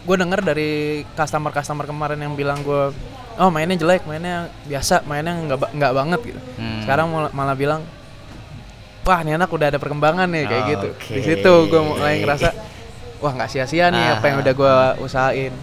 gue 0.01 0.15
denger 0.15 0.39
dari 0.39 0.69
customer 1.13 1.49
customer 1.49 1.83
kemarin 1.83 2.17
yang 2.19 2.33
bilang 2.33 2.61
gue 2.61 2.93
oh 3.37 3.49
mainnya 3.49 3.75
jelek 3.75 4.03
mainnya 4.03 4.35
biasa 4.63 5.03
mainnya 5.03 5.33
nggak 5.35 5.59
nggak 5.71 5.91
banget 5.93 6.19
gitu 6.25 6.39
Hmm. 6.55 6.81
sekarang 6.81 7.07
mal- 7.07 7.31
malah 7.31 7.53
bilang 7.53 7.81
wah 9.01 9.19
ini 9.19 9.31
anak 9.31 9.47
udah 9.47 9.67
ada 9.67 9.77
perkembangan 9.77 10.25
nih 10.25 10.43
kayak 10.43 10.63
gitu 10.69 10.87
Oke. 10.89 11.11
di 11.11 11.21
situ 11.21 11.53
gue 11.65 11.81
mulai 11.83 12.19
ngerasa 12.19 12.49
wah 13.17 13.31
nggak 13.31 13.49
sia-sia 13.49 13.87
nih 13.87 14.05
apa 14.13 14.25
yang 14.25 14.37
Ah. 14.37 14.43
udah 14.43 14.53
gue 14.53 14.73
usahain 15.01 15.53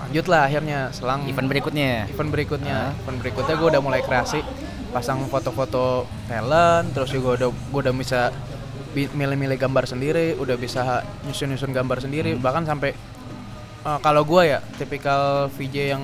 lanjut 0.00 0.26
lah 0.26 0.42
akhirnya 0.42 0.88
selang 0.90 1.28
Event 1.28 1.46
berikutnya. 1.46 2.08
event 2.08 2.30
berikutnya 2.30 2.76
Ah. 2.90 2.92
event 2.98 3.18
berikutnya 3.18 3.54
gue 3.54 3.68
udah 3.68 3.82
mulai 3.82 4.00
kreasi 4.00 4.40
pasang 4.88 5.20
foto-foto 5.26 6.08
talent 6.24 6.90
terus 6.90 7.12
juga 7.12 7.36
udah 7.36 7.48
gue 7.52 7.80
udah 7.82 7.92
bisa 7.92 8.32
bi- 8.90 9.10
milih-milih 9.10 9.60
gambar 9.60 9.84
sendiri 9.84 10.32
udah 10.34 10.56
bisa 10.56 10.82
nyusun-nyusun 11.22 11.70
gambar 11.70 12.00
sendiri 12.00 12.32
Hmm. 12.32 12.40
bahkan 12.40 12.64
sampai 12.64 12.96
eh, 13.78 13.98
kalau 14.00 14.24
gue 14.24 14.42
ya 14.48 14.58
tipikal 14.74 15.46
VJ 15.50 15.76
yang 15.88 16.02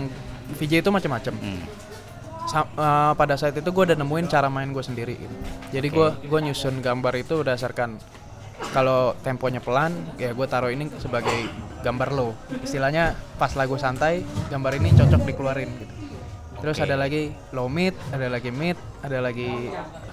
VJ 0.52 0.72
itu 0.78 0.90
macam-macam 0.90 1.34
Hmm. 1.34 1.62
Sa- 2.44 2.68
eh, 2.68 3.12
pada 3.14 3.34
saat 3.34 3.52
itu 3.52 3.64
gue 3.64 3.84
udah 3.86 3.96
nemuin 3.96 4.26
cara 4.26 4.46
main 4.46 4.68
gue 4.68 4.80
sendiri 4.80 5.16
gitu. 5.16 5.34
jadi 5.70 5.86
gue 5.86 6.08
gue 6.22 6.40
nyusun 6.42 6.78
gambar 6.78 7.16
itu 7.16 7.40
berdasarkan 7.40 7.96
kalau 8.70 9.16
temponya 9.18 9.58
pelan 9.58 9.90
ya 10.14 10.30
gue 10.30 10.46
taruh 10.46 10.68
ini 10.68 10.92
sebagai 10.98 11.48
gambar 11.80 12.08
low 12.10 12.30
istilahnya 12.60 13.04
pas 13.34 13.48
lagu 13.52 13.74
santai 13.74 14.20
gambar 14.46 14.76
ini 14.76 14.92
cocok 14.92 15.24
dikeluarin 15.24 15.70
gitu 15.74 15.94
terus 16.60 16.76
Oke. 16.76 16.84
ada 16.84 16.96
lagi 16.96 17.22
low 17.50 17.64
mid 17.66 17.96
ada 18.08 18.28
lagi 18.28 18.50
mid 18.50 18.76
ada 19.00 19.18
lagi 19.20 19.48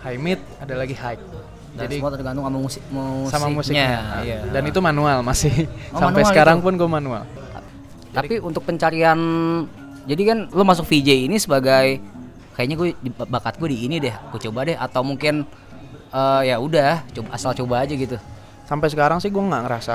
high 0.01 0.17
mid 0.17 0.39
ada 0.57 0.73
lagi 0.73 0.95
high 0.95 1.19
Dan 1.71 1.79
jadi 1.81 1.95
semua 1.97 2.11
tergantung 2.11 2.43
sama 2.43 2.57
musik 2.57 2.83
musiknya. 2.89 3.29
sama 3.29 3.47
musiknya 3.49 3.87
Iya. 4.21 4.39
dan 4.49 4.63
itu 4.65 4.79
manual 4.79 5.19
masih 5.21 5.67
Oh, 5.89 5.99
sampai 6.01 6.19
manual 6.19 6.31
sekarang 6.31 6.57
itu? 6.57 6.63
pun 6.63 6.73
gue 6.75 6.89
manual 6.89 7.23
Tapi 8.09 8.39
untuk 8.39 8.63
pencarian 8.65 9.19
jadi 10.03 10.21
kan 10.25 10.37
lo 10.49 10.63
masuk 10.63 10.85
VJ 10.85 11.25
ini 11.25 11.37
sebagai 11.37 12.01
kayaknya 12.51 12.75
gue 12.75 12.87
bakat 13.23 13.55
gue 13.55 13.69
di 13.69 13.85
ini 13.85 13.97
deh, 13.97 14.11
gue 14.11 14.39
coba 14.41 14.63
deh 14.63 14.75
atau 14.75 15.01
mungkin 15.01 15.45
eh, 16.09 16.41
ya 16.43 16.57
udah 16.57 17.05
coba 17.11 17.27
asal 17.31 17.51
coba 17.55 17.81
aja 17.81 17.93
gitu. 17.93 18.17
sampai 18.63 18.87
sekarang 18.87 19.17
sih 19.17 19.27
gue 19.27 19.39
nggak 19.39 19.63
ngerasa 19.63 19.93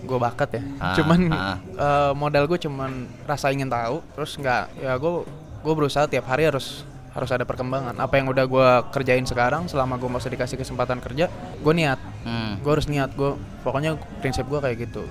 gue 0.00 0.18
bakat 0.18 0.48
ya 0.52 0.62
Ah, 0.78 0.94
cuman 0.94 1.20
ah. 1.28 1.56
eh, 1.58 2.12
modal 2.12 2.44
gue 2.44 2.58
cuman 2.58 2.90
rasa 3.24 3.48
ingin 3.48 3.66
tahu 3.66 4.04
terus 4.12 4.34
nggak 4.34 4.64
ya 4.78 4.94
gue 4.94 5.12
gue 5.60 5.74
berusaha 5.74 6.04
tiap 6.04 6.24
hari 6.24 6.44
harus 6.44 6.84
harus 7.10 7.30
ada 7.30 7.42
perkembangan 7.42 7.94
apa 7.94 8.14
yang 8.14 8.26
udah 8.26 8.44
gue 8.44 8.68
kerjain 8.90 9.22
sekarang 9.22 9.64
selama 9.64 9.94
gue 9.94 10.06
masih 10.08 10.30
dikasih 10.30 10.56
kesempatan 10.56 10.98
kerja 10.98 11.26
gue 11.58 11.72
niat 11.72 11.98
Hmm. 12.24 12.56
gue 12.56 12.70
harus 12.70 12.88
niat 12.88 13.12
gue 13.12 13.36
pokoknya 13.60 13.94
prinsip 14.18 14.44
gue 14.44 14.56
kayak 14.56 14.88
gitu 14.88 15.04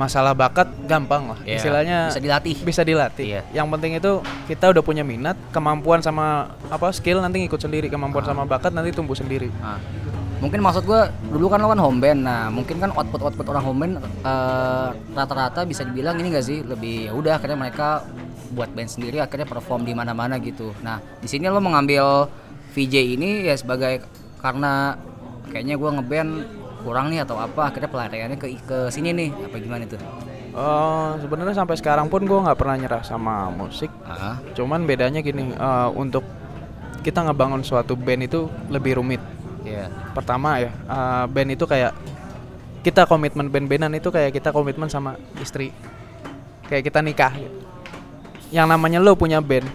masalah 0.00 0.32
bakat 0.32 0.64
gampang 0.88 1.28
lah 1.28 1.38
Iya, 1.44 1.60
istilahnya 1.60 1.98
bisa 2.08 2.20
dilatih. 2.20 2.56
bisa 2.64 2.82
dilatih 2.82 3.26
Iya. 3.36 3.42
yang 3.52 3.68
penting 3.68 4.00
itu 4.00 4.12
kita 4.48 4.72
udah 4.72 4.80
punya 4.80 5.04
minat 5.04 5.36
kemampuan 5.52 6.00
sama 6.00 6.48
apa 6.66 6.88
skill 6.90 7.20
nanti 7.20 7.44
ngikut 7.44 7.60
sendiri 7.60 7.92
kemampuan 7.92 8.24
sama 8.24 8.48
bakat 8.48 8.72
nanti 8.72 8.88
tumbuh 8.90 9.12
sendiri 9.12 9.52
Nah, 9.60 9.76
mungkin 10.40 10.64
maksud 10.64 10.82
gue 10.82 11.00
dulu 11.28 11.52
kan 11.52 11.60
lo 11.60 11.68
kan 11.68 11.76
home 11.78 12.00
band. 12.00 12.24
Nah, 12.24 12.48
mungkin 12.48 12.80
kan 12.80 12.88
output 12.90 13.20
output 13.20 13.44
orang 13.44 13.60
home 13.60 13.78
band 13.78 13.94
eh, 14.00 14.88
rata-rata 15.12 15.68
bisa 15.68 15.84
dibilang 15.84 16.16
ini 16.16 16.32
gak 16.32 16.42
sih 16.42 16.64
lebih 16.64 17.06
ya 17.06 17.12
udah 17.12 17.36
akhirnya 17.36 17.60
mereka 17.60 18.08
buat 18.50 18.72
band 18.72 18.88
sendiri 18.88 19.20
akhirnya 19.20 19.44
perform 19.44 19.84
di 19.84 19.92
mana-mana 19.92 20.40
gitu. 20.40 20.72
Nah, 20.80 20.96
di 21.20 21.28
sini 21.28 21.44
lo 21.44 21.60
mengambil 21.60 22.24
VJ 22.72 22.94
ini 23.14 23.44
ya 23.44 23.54
sebagai 23.54 24.00
karena 24.40 24.96
kayaknya 25.46 25.76
gue 25.76 25.90
ngeband 25.92 26.30
kurang 26.80 27.12
nih 27.12 27.22
atau 27.22 27.36
apa 27.36 27.68
akhirnya 27.68 27.88
pelariannya 27.88 28.36
ke 28.36 28.46
ke 28.60 28.78
sini 28.88 29.12
nih 29.12 29.30
apa 29.32 29.56
gimana 29.56 29.84
tuh? 29.84 30.00
Eh, 30.50 31.10
sebenarnya 31.22 31.54
sampai 31.54 31.78
sekarang 31.78 32.10
pun 32.10 32.26
gue 32.26 32.34
nggak 32.34 32.58
pernah 32.58 32.74
nyerah 32.74 33.02
sama 33.06 33.54
musik 33.54 33.86
Ah, 34.02 34.34
cuman 34.52 34.82
bedanya 34.82 35.22
gini 35.22 35.54
eh, 35.54 35.88
untuk 35.94 36.26
kita 37.00 37.22
ngebangun 37.22 37.62
suatu 37.62 37.94
band 37.94 38.26
itu 38.26 38.50
lebih 38.66 38.98
rumit 38.98 39.22
iya. 39.62 39.86
pertama 40.10 40.58
ya 40.58 40.74
eh, 40.74 41.24
band 41.30 41.54
itu 41.54 41.64
kayak 41.64 41.94
kita 42.82 43.06
komitmen 43.06 43.46
band-bandan 43.46 43.94
itu 43.94 44.10
kayak 44.10 44.34
kita 44.34 44.50
komitmen 44.50 44.90
sama 44.90 45.14
istri 45.38 45.70
kayak 46.66 46.82
kita 46.82 46.98
nikah 46.98 47.30
gitu. 47.30 47.56
yang 48.50 48.66
namanya 48.66 48.98
lo 48.98 49.14
punya 49.14 49.38
band 49.38 49.68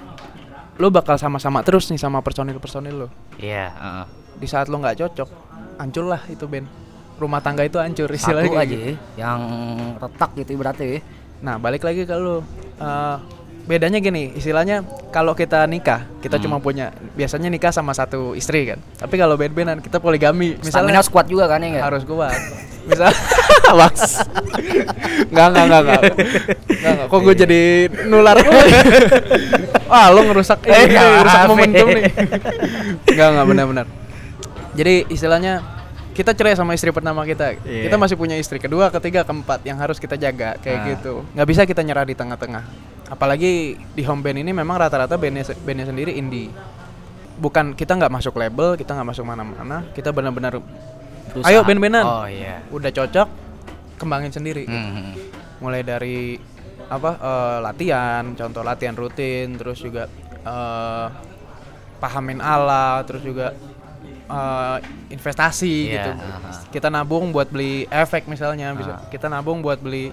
lo 0.75 0.91
bakal 0.91 1.15
sama-sama 1.15 1.63
terus 1.63 1.87
nih 1.87 1.95
sama 1.95 2.19
personil-personil 2.19 3.07
lo 3.07 3.07
Iya, 3.39 3.71
heeh. 3.71 4.05
di 4.35 4.47
saat 4.49 4.67
lo 4.67 4.75
nggak 4.75 4.99
cocok 5.07 5.29
hancur 5.79 6.03
lah 6.03 6.19
itu 6.27 6.43
band 6.51 6.67
rumah 7.15 7.39
tangga 7.39 7.61
itu 7.61 7.75
hancur 7.75 8.07
Satu 8.07 8.17
istilahnya 8.17 8.49
kayak 8.49 8.61
aja 8.61 8.71
gitu. 8.71 8.85
ya, 8.85 8.93
yang 9.17 9.39
retak 9.95 10.31
gitu 10.35 10.51
berarti. 10.55 10.87
Nah, 11.39 11.55
balik 11.55 11.81
lagi 11.81 12.03
ke 12.03 12.13
lu. 12.13 12.43
Eh, 12.75 13.17
bedanya 13.65 13.97
gini, 13.97 14.29
istilahnya 14.31 14.81
kalau 15.09 15.31
kita 15.31 15.65
nikah, 15.65 16.05
kita 16.19 16.35
Hmm. 16.35 16.43
cuma 16.43 16.57
punya 16.59 16.89
biasanya 17.13 17.47
nikah 17.47 17.69
sama 17.69 17.91
satu 17.91 18.33
istri 18.33 18.67
kan. 18.67 18.77
Tapi 18.95 19.15
kalau 19.15 19.35
band-bandan 19.35 19.79
kita 19.79 19.97
poligami, 19.97 20.53
Stamina 20.53 20.65
misalnya 20.65 20.93
harus 20.95 21.09
kuat 21.09 21.25
juga 21.25 21.45
kan 21.45 21.59
ya 21.59 21.81
harus 21.81 22.03
kuat. 22.03 22.35
misal 22.85 23.09
wax 23.81 24.21
nggak 25.33 25.47
nggak 25.49 25.65
nggak 25.65 25.81
nggak 25.81 27.05
kok 27.09 27.17
gue 27.19 27.33
jadi 27.35 27.61
nular 28.05 28.37
wah 29.89 30.13
lo 30.13 30.21
ngerusak 30.21 30.61
Eh, 30.63 30.85
ini 30.85 30.93
ngerusak 30.93 31.41
momentum 31.49 31.87
eh. 31.89 31.95
nih 31.97 32.03
nggak 33.09 33.27
nggak 33.27 33.45
benar-benar 33.49 33.85
jadi 34.77 35.09
istilahnya 35.09 35.65
kita 36.15 36.31
cerai 36.31 36.55
sama 36.55 36.71
istri 36.71 36.89
pertama 36.89 37.21
kita 37.21 37.59
Iya. 37.59 37.85
kita 37.85 37.95
masih 37.95 38.15
punya 38.15 38.33
istri 38.33 38.55
kedua 38.55 38.87
ketiga 38.89 39.21
keempat 39.21 39.61
yang 39.61 39.75
harus 39.75 39.99
kita 39.99 40.15
jaga 40.15 40.55
kayak 40.57 40.79
Ah. 40.79 40.85
gitu 40.89 41.13
nggak 41.29 41.47
bisa 41.47 41.61
kita 41.63 41.83
nyerah 41.83 42.03
di 42.03 42.15
tengah-tengah 42.15 42.63
apalagi 43.05 43.75
di 43.75 44.01
home 44.01 44.23
band 44.23 44.39
ini 44.39 44.49
memang 44.49 44.79
rata-rata 44.79 45.13
bandnya 45.13 45.43
bandnya 45.59 45.85
sendiri 45.85 46.15
indie 46.15 46.49
bukan 47.35 47.75
kita 47.75 47.93
nggak 47.93 48.09
masuk 48.09 48.33
label 48.33 48.73
kita 48.73 48.95
nggak 48.95 49.07
masuk 49.07 49.23
mana-mana 49.23 49.83
kita 49.91 50.09
benar-benar. 50.09 50.63
Ayo, 51.43 51.67
band-bandan. 51.67 52.05
Oh 52.05 52.23
iya. 52.23 52.63
udah 52.71 52.87
cocok 52.89 53.27
kembangin 53.99 54.31
sendiri 54.31 54.63
Hmm. 54.63 55.19
mulai 55.59 55.83
dari 55.83 56.39
apa 56.85 57.11
eh, 57.13 57.57
latihan 57.59 58.23
contoh 58.31 58.61
latihan 58.61 58.95
rutin 58.95 59.53
terus 59.53 59.83
juga 59.83 60.07
eh, 60.41 61.07
pahamin 61.97 62.39
ala 62.39 63.03
terus 63.03 63.19
juga 63.19 63.51
eh, 64.25 64.77
investasi 65.09 65.75
Iya, 65.87 65.93
gitu 65.95 66.11
aha. 66.13 66.49
kita 66.69 66.87
nabung 66.87 67.29
buat 67.29 67.47
beli 67.47 67.85
efek 67.87 68.25
misalnya 68.25 68.71
bisa 68.71 68.93
Ah. 68.93 68.99
kita 69.07 69.25
nabung 69.25 69.59
buat 69.59 69.77
beli 69.77 70.09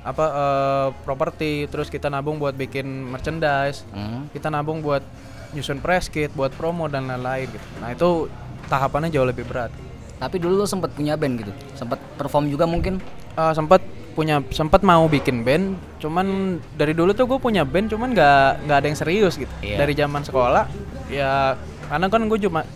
apa 0.00 0.24
eh, 0.26 0.88
properti 0.98 1.52
terus 1.66 1.86
kita 1.86 2.08
nabung 2.08 2.36
buat 2.36 2.52
bikin 2.52 2.84
merchandise 3.06 3.84
Hmm. 3.88 4.28
kita 4.30 4.48
nabung 4.48 4.80
buat 4.80 5.04
nyusun 5.50 5.78
press 5.78 6.06
kit 6.06 6.30
buat 6.30 6.50
promo 6.50 6.86
dan 6.86 7.04
lain-lain 7.04 7.48
gitu 7.48 7.66
nah 7.78 7.88
itu 7.88 8.30
tahapannya 8.66 9.08
jauh 9.08 9.24
lebih 9.24 9.44
berat 9.44 9.68
Tapi 10.16 10.36
dulu 10.36 10.52
lo 10.54 10.66
sempet 10.66 10.92
punya 10.92 11.16
band 11.16 11.32
gitu, 11.34 11.48
sempet 11.72 11.96
perform 12.14 12.44
juga 12.46 12.68
mungkin. 12.68 13.00
Eh, 13.32 13.52
sempat 13.52 13.80
punya 14.12 14.44
sempat 14.50 14.82
mau 14.82 15.06
bikin 15.06 15.40
band 15.40 15.64
cuman 15.96 16.26
dari 16.74 16.92
dulu 16.92 17.14
tuh 17.14 17.24
gue 17.24 17.38
punya 17.38 17.64
band 17.64 17.88
cuman 17.88 18.12
nggak 18.12 18.68
nggak 18.68 18.76
ada 18.76 18.86
yang 18.86 18.98
serius 18.98 19.34
gitu 19.34 19.48
Iya. 19.60 19.80
dari 19.80 19.94
zaman 19.94 20.20
sekolah 20.20 20.68
ya 21.08 21.56
karena 21.86 22.06
kan 22.06 22.20
gue 22.22 22.38
cuma 22.38 22.68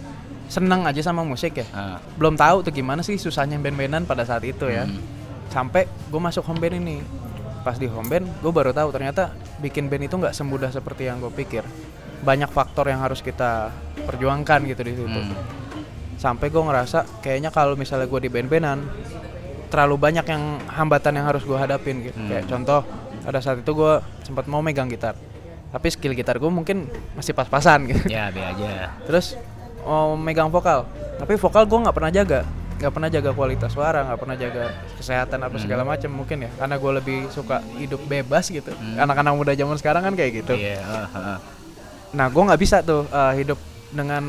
seneng 0.47 0.85
aja 0.85 1.01
sama 1.01 1.23
musik 1.23 1.57
ya 1.57 1.67
Ah. 1.69 1.99
belum 2.15 2.35
tahu 2.35 2.63
tuh 2.63 2.71
gimana 2.71 3.01
sih 3.01 3.17
susahnya 3.17 3.57
band-bandan 3.57 4.05
pada 4.05 4.23
saat 4.23 4.43
itu 4.43 4.67
ya 4.67 4.85
Hmm. 4.85 5.01
sampai 5.47 5.85
gue 5.87 6.21
masuk 6.21 6.43
home 6.43 6.59
band 6.59 6.77
ini 6.77 7.01
pas 7.61 7.75
di 7.75 7.87
home 7.87 8.07
band 8.07 8.27
gue 8.39 8.53
baru 8.53 8.71
tahu 8.71 8.91
ternyata 8.91 9.33
bikin 9.59 9.87
band 9.87 10.05
itu 10.05 10.15
nggak 10.15 10.33
semudah 10.33 10.69
seperti 10.69 11.05
yang 11.05 11.19
gue 11.19 11.31
pikir 11.31 11.65
banyak 12.21 12.49
faktor 12.49 12.87
yang 12.87 13.01
harus 13.01 13.19
kita 13.19 13.73
perjuangkan 13.99 14.61
gitu 14.67 14.83
di 14.83 14.93
situ 14.95 15.09
Hmm. 15.11 15.33
sampai 16.17 16.49
gue 16.49 16.61
ngerasa 16.61 16.99
kayaknya 17.21 17.49
kalau 17.49 17.73
misalnya 17.75 18.05
gue 18.05 18.21
di 18.21 18.29
band-bandan 18.29 18.85
terlalu 19.67 19.97
banyak 19.99 20.25
yang 20.25 20.43
hambatan 20.69 21.13
yang 21.15 21.27
harus 21.27 21.43
gue 21.43 21.57
hadapin 21.57 22.01
gitu 22.03 22.15
Hmm. 22.15 22.29
kayak 22.29 22.45
contoh 22.47 22.81
pada 23.21 23.41
saat 23.41 23.59
itu 23.59 23.73
gue 23.73 23.93
sempat 24.21 24.45
mau 24.45 24.61
megang 24.61 24.87
gitar 24.87 25.17
tapi 25.69 25.89
skill 25.89 26.13
gitar 26.13 26.37
gue 26.37 26.47
mungkin 26.47 26.87
masih 27.15 27.33
pas-pasan 27.33 27.89
gitu 27.89 28.07
Ya, 28.07 28.29
be 28.29 28.39
aja. 28.39 28.95
terus 29.03 29.35
mau 29.85 30.17
megang 30.17 30.49
vokal. 30.49 30.89
Tapi 31.21 31.37
vokal 31.39 31.69
gue 31.69 31.79
nggak 31.85 31.97
pernah 31.97 32.13
jaga. 32.13 32.41
Nggak 32.75 32.93
pernah 32.93 33.11
jaga 33.13 33.31
kualitas 33.31 33.71
suara 33.71 34.03
nggak 34.03 34.19
pernah 34.19 34.37
jaga 34.37 34.65
kesehatan 34.99 35.39
apa 35.41 35.57
segala 35.63 35.87
macam 35.87 36.11
mungkin 36.11 36.49
ya. 36.49 36.51
Karena 36.59 36.75
gue 36.81 36.93
lebih 36.99 37.19
suka 37.31 37.63
hidup 37.79 38.03
bebas 38.09 38.51
gitu. 38.51 38.73
Hmm. 38.75 38.99
anak-anak 38.99 39.33
muda 39.37 39.53
zaman 39.55 39.77
sekarang 39.79 40.03
kan 40.03 40.15
kayak 40.19 40.45
gitu. 40.45 40.59
Iya, 40.59 40.81
ah, 40.83 41.07
ah. 41.15 41.39
nah 42.11 42.27
gue 42.27 42.43
nggak 42.43 42.61
bisa 42.61 42.83
tuh 42.83 43.07
uh, 43.13 43.33
hidup 43.37 43.61
dengan 43.95 44.25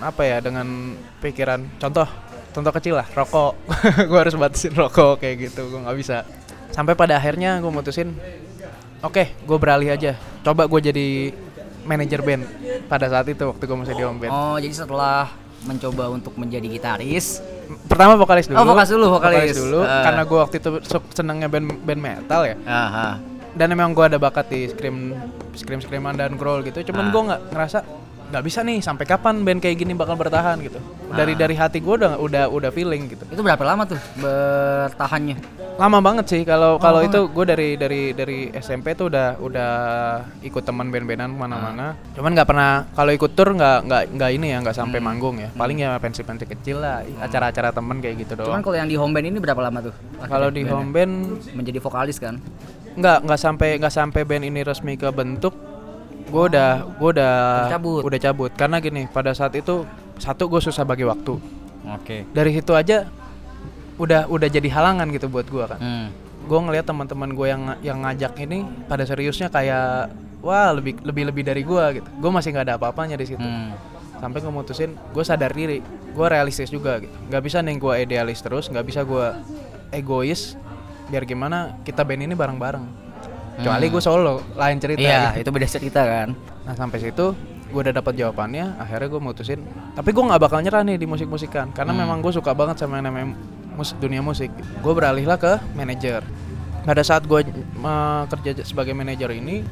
apa 0.00 0.22
ya 0.24 0.40
dengan 0.40 0.96
pikiran. 1.20 1.60
Contoh 1.76 2.08
contoh 2.50 2.72
kecil 2.72 2.98
lah 2.98 3.06
rokok. 3.12 3.54
Gue 4.10 4.18
harus 4.18 4.34
batasin 4.34 4.74
rokok 4.74 5.22
kayak 5.22 5.52
gitu 5.52 5.70
gue 5.70 5.80
nggak 5.84 5.98
bisa. 6.00 6.24
Sampai 6.72 6.96
pada 6.98 7.20
akhirnya 7.20 7.60
gue 7.60 7.70
mutusin 7.70 8.16
oke 9.04 9.24
gue 9.44 9.58
beralih 9.60 9.92
aja. 9.92 10.16
Coba 10.42 10.66
gue 10.66 10.80
jadi 10.80 11.08
manajer 11.82 12.20
band 12.20 12.44
pada 12.86 13.06
saat 13.06 13.26
itu 13.26 13.42
waktu 13.42 13.62
gue 13.62 13.78
masih 13.78 13.94
di 13.94 14.02
home 14.02 14.18
band 14.18 14.30
Oh, 14.30 14.56
jadi 14.56 14.74
setelah 14.74 15.30
mencoba 15.60 16.08
untuk 16.08 16.32
menjadi 16.34 16.64
gitaris, 16.66 17.44
pertama 17.84 18.16
vokalis 18.16 18.46
dulu 18.46 18.56
Oh, 18.56 18.64
vokalis 18.64 18.88
dulu, 18.88 19.06
vokalis. 19.12 19.54
dulu 19.54 19.80
Ah. 19.82 20.02
karena 20.02 20.22
gue 20.22 20.38
waktu 20.38 20.56
itu 20.56 20.70
senengnya 21.10 21.46
band 21.46 21.66
band 21.78 22.00
metal 22.00 22.42
ya 22.42 22.56
ah, 22.62 22.74
ah. 22.88 23.14
dan 23.52 23.68
emang 23.68 23.92
gue 23.92 24.02
ada 24.02 24.16
bakat 24.16 24.48
di 24.48 24.66
scream 24.66 25.12
scream 25.52 25.78
screaman 25.78 26.14
dan 26.14 26.34
growl 26.34 26.60
gitu 26.62 26.80
cuman 26.82 27.04
Ah. 27.04 27.10
gue 27.10 27.22
nggak 27.22 27.40
ngerasa 27.50 27.78
nggak 28.30 28.42
bisa 28.42 28.62
nih 28.62 28.78
sampai 28.78 29.04
kapan 29.04 29.42
band 29.42 29.58
kayak 29.58 29.76
gini 29.76 29.92
bakal 29.92 30.14
bertahan 30.14 30.56
gitu 30.60 30.78
dari 31.10 31.34
Ah. 31.34 31.38
dari 31.38 31.54
hati 31.54 31.78
gue 31.78 31.94
udah 31.96 32.14
udah 32.16 32.44
udah 32.46 32.70
feeling 32.70 33.06
gitu 33.06 33.26
itu 33.26 33.40
berapa 33.40 33.58
lama 33.60 33.82
tuh 33.84 33.98
bertahannya? 34.16 35.36
lama 35.76 35.98
banget 35.98 36.26
sih 36.28 36.42
kalau 36.44 36.76
kalau 36.76 37.00
itu 37.00 37.24
gue 37.26 37.44
dari 37.46 37.68
dari 37.74 38.12
dari 38.12 38.38
SMP 38.52 38.92
tuh 38.92 39.08
udah 39.08 39.40
udah 39.40 39.70
ikut 40.42 40.60
teman 40.60 40.92
band-bandan 40.92 41.32
ke 41.32 41.38
mana-mana 41.38 41.96
cuman 42.12 42.30
nggak 42.30 42.46
pernah 42.46 42.70
kalau 42.92 43.10
ikut 43.10 43.32
tour 43.32 43.50
nggak 43.50 43.88
nggak 43.88 44.02
nggak 44.12 44.30
ini 44.30 44.46
ya 44.50 44.58
nggak 44.60 44.76
sampai 44.76 45.00
Hmm. 45.00 45.08
manggung 45.08 45.36
ya 45.36 45.48
paling 45.50 45.80
ya 45.80 45.96
pensi-pensi 45.96 46.44
kecil 46.46 46.78
lah 46.78 47.00
acara-acara 47.18 47.72
temen 47.72 47.96
kayak 47.98 48.16
gitu 48.20 48.32
Cuman 48.36 48.44
doang 48.46 48.62
kalau 48.62 48.76
yang 48.76 48.86
di 48.86 48.94
home 48.94 49.10
band 49.10 49.26
ini 49.26 49.38
berapa 49.38 49.56
lama 49.58 49.78
tuh? 49.82 49.94
kalau 50.22 50.52
di 50.52 50.62
home 50.62 50.92
band 50.92 51.12
menjadi 51.50 51.80
vokalis 51.80 52.20
kan? 52.20 52.36
nggak 52.92 53.18
nggak 53.24 53.40
sampai 53.40 53.68
nggak 53.80 53.94
sampai 53.94 54.20
band 54.22 54.44
ini 54.44 54.60
resmi 54.60 54.94
ke 54.94 55.08
bentuk 55.08 55.56
gue 56.30 56.42
udah 56.48 56.70
gue 56.88 57.10
udah 57.10 57.34
Udah 57.60 57.70
cabut. 57.70 58.00
udah 58.02 58.18
cabut. 58.18 58.50
Karena 58.54 58.78
gini 58.78 59.02
pada 59.06 59.30
saat 59.30 59.52
itu 59.52 59.82
satu 60.16 60.46
gue 60.46 60.60
susah 60.60 60.82
bagi 60.82 61.02
waktu. 61.02 61.34
Oke. 61.82 62.28
dari 62.30 62.52
situ 62.52 62.70
aja 62.72 63.08
udah 63.96 64.28
udah 64.28 64.46
jadi 64.46 64.68
halangan 64.70 65.08
gitu 65.10 65.26
buat 65.26 65.44
gue 65.44 65.64
kan 65.66 65.76
Hmm. 65.76 66.06
gue 66.40 66.58
ngelihat 66.58 66.84
teman-teman 66.84 67.30
gue 67.30 67.46
yang 67.46 67.62
yang 67.80 67.98
ngajak 68.00 68.32
ini 68.38 68.62
pada 68.84 69.02
seriusnya 69.02 69.48
kayak 69.48 70.08
wah 70.40 70.70
lebih 70.70 71.00
lebih 71.02 71.28
lebih 71.28 71.42
dari 71.42 71.62
gue 71.62 71.84
gitu. 71.94 72.08
Gue 72.16 72.30
masih 72.30 72.50
nggak 72.50 72.64
ada 72.64 72.74
apa-apanya 72.76 73.14
di 73.14 73.26
situ. 73.26 73.40
Hmm. 73.40 73.72
sampai 74.16 74.38
gue 74.38 74.48
mutusin 74.50 74.92
gue 74.92 75.20
sadar 75.22 75.50
diri. 75.50 75.80
Gue 76.12 76.26
realistis 76.26 76.68
juga 76.68 77.00
gitu. 77.00 77.12
Nggak 77.26 77.42
bisa 77.42 77.58
nih 77.58 77.76
gue 77.76 77.94
idealis 77.98 78.38
terus 78.38 78.68
nggak 78.68 78.84
bisa 78.84 79.00
gue 79.02 79.26
egois. 79.90 80.54
Biar 81.08 81.24
gimana 81.24 81.74
kita 81.82 82.00
band 82.02 82.22
ini 82.22 82.34
bareng-bareng 82.34 82.84
kecuali 83.52 83.84
Hmm. 83.84 83.92
gue 83.92 84.02
solo 84.02 84.34
lain 84.52 84.76
cerita 84.76 85.00
Iya, 85.00 85.20
gitu. 85.32 85.40
itu 85.40 85.50
beda 85.50 85.66
cerita 85.68 86.00
kan. 86.02 86.28
nah 86.60 86.74
sampai 86.74 86.98
situ 87.00 87.26
gue 87.66 87.80
udah 87.80 87.94
dapat 87.94 88.14
jawabannya 88.14 88.76
akhirnya 88.76 89.08
gue 89.08 89.20
mutusin 89.20 89.60
tapi 89.92 90.10
gue 90.10 90.22
nggak 90.22 90.40
bakal 90.40 90.58
nyerah 90.58 90.82
nih 90.82 90.96
di 90.96 91.06
musik-musikan 91.06 91.70
karena 91.70 91.92
Hmm. 91.92 92.02
memang 92.02 92.18
gue 92.20 92.32
suka 92.32 92.50
banget 92.50 92.78
sama 92.78 92.98
yang 92.98 93.06
namanya 93.06 93.34
mus- 93.72 93.94
dunia 93.94 94.20
musik 94.20 94.50
gue 94.52 94.92
beralihlah 94.92 95.36
ke 95.36 95.54
manajer 95.72 96.22
pada 96.80 97.00
saat 97.00 97.22
gue 97.22 97.40
eh, 97.40 98.22
kerja 98.26 98.50
sebagai 98.62 98.90
manajer 98.90 99.30
ini 99.32 99.62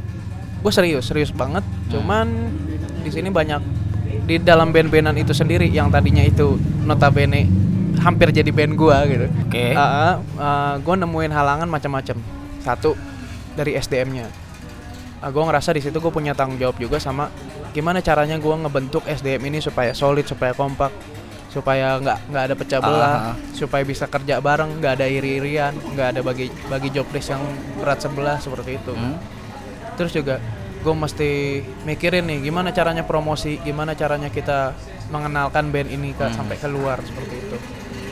gue 0.58 0.72
serius 0.72 1.06
serius 1.06 1.30
banget 1.30 1.62
cuman 1.88 2.26
di 3.00 3.10
sini 3.10 3.28
banyak 3.28 3.62
di 4.24 4.38
dalam 4.38 4.68
band-bandan 4.68 5.16
itu 5.16 5.32
sendiri 5.32 5.66
yang 5.66 5.88
tadinya 5.88 6.20
itu 6.20 6.54
notabene 6.82 7.48
hampir 7.98 8.30
jadi 8.30 8.48
band 8.48 8.74
gue 8.74 8.96
gitu 9.08 9.26
Oke. 9.42 9.74
gue 10.78 10.94
nemuin 10.96 11.32
halangan 11.32 11.66
macam-macam 11.66 12.16
satu 12.60 12.92
dari 13.58 13.74
SDM-nya 13.74 14.26
uh, 15.18 15.28
gue 15.28 15.42
ngerasa 15.42 15.74
di 15.74 15.82
situ 15.82 15.98
gue 15.98 16.08
punya 16.08 16.30
tanggung 16.32 16.56
jawab 16.56 16.78
juga 16.78 16.96
sama 16.96 17.26
gimana 17.68 17.98
caranya 17.98 18.38
gue 18.38 18.54
ngebentuk 18.56 19.02
SDM 19.04 19.42
ini 19.44 19.58
supaya 19.58 19.90
solid 19.92 20.24
supaya 20.24 20.54
kompak 20.54 20.94
supaya 21.48 21.96
nggak 21.96 22.18
nggak 22.28 22.42
ada 22.44 22.54
pecah 22.54 22.78
belah 22.78 23.16
Ah. 23.32 23.34
supaya 23.50 23.80
bisa 23.82 24.04
kerja 24.04 24.36
bareng 24.38 24.78
nggak 24.78 24.92
ada 24.94 25.06
iri-irian 25.08 25.72
nggak 25.74 26.08
ada 26.12 26.20
bagi 26.20 26.46
bagi 26.66 26.88
job 26.88 27.08
desk 27.08 27.32
yang 27.32 27.40
berat 27.74 27.98
sebelah 27.98 28.36
seperti 28.36 28.76
itu 28.76 28.92
Hmm. 28.92 29.16
terus 29.96 30.12
juga 30.12 30.36
gue 30.78 30.94
mesti 30.94 31.30
mikirin 31.82 32.22
nih 32.22 32.38
gimana 32.44 32.70
caranya 32.70 33.02
promosi 33.02 33.58
gimana 33.58 33.92
caranya 33.92 34.28
kita 34.28 34.76
mengenalkan 35.08 35.72
band 35.72 35.88
ini 35.88 36.12
ke 36.12 36.22
Hmm. 36.22 36.36
sampai 36.36 36.56
keluar 36.56 37.00
seperti 37.00 37.36
itu 37.36 37.58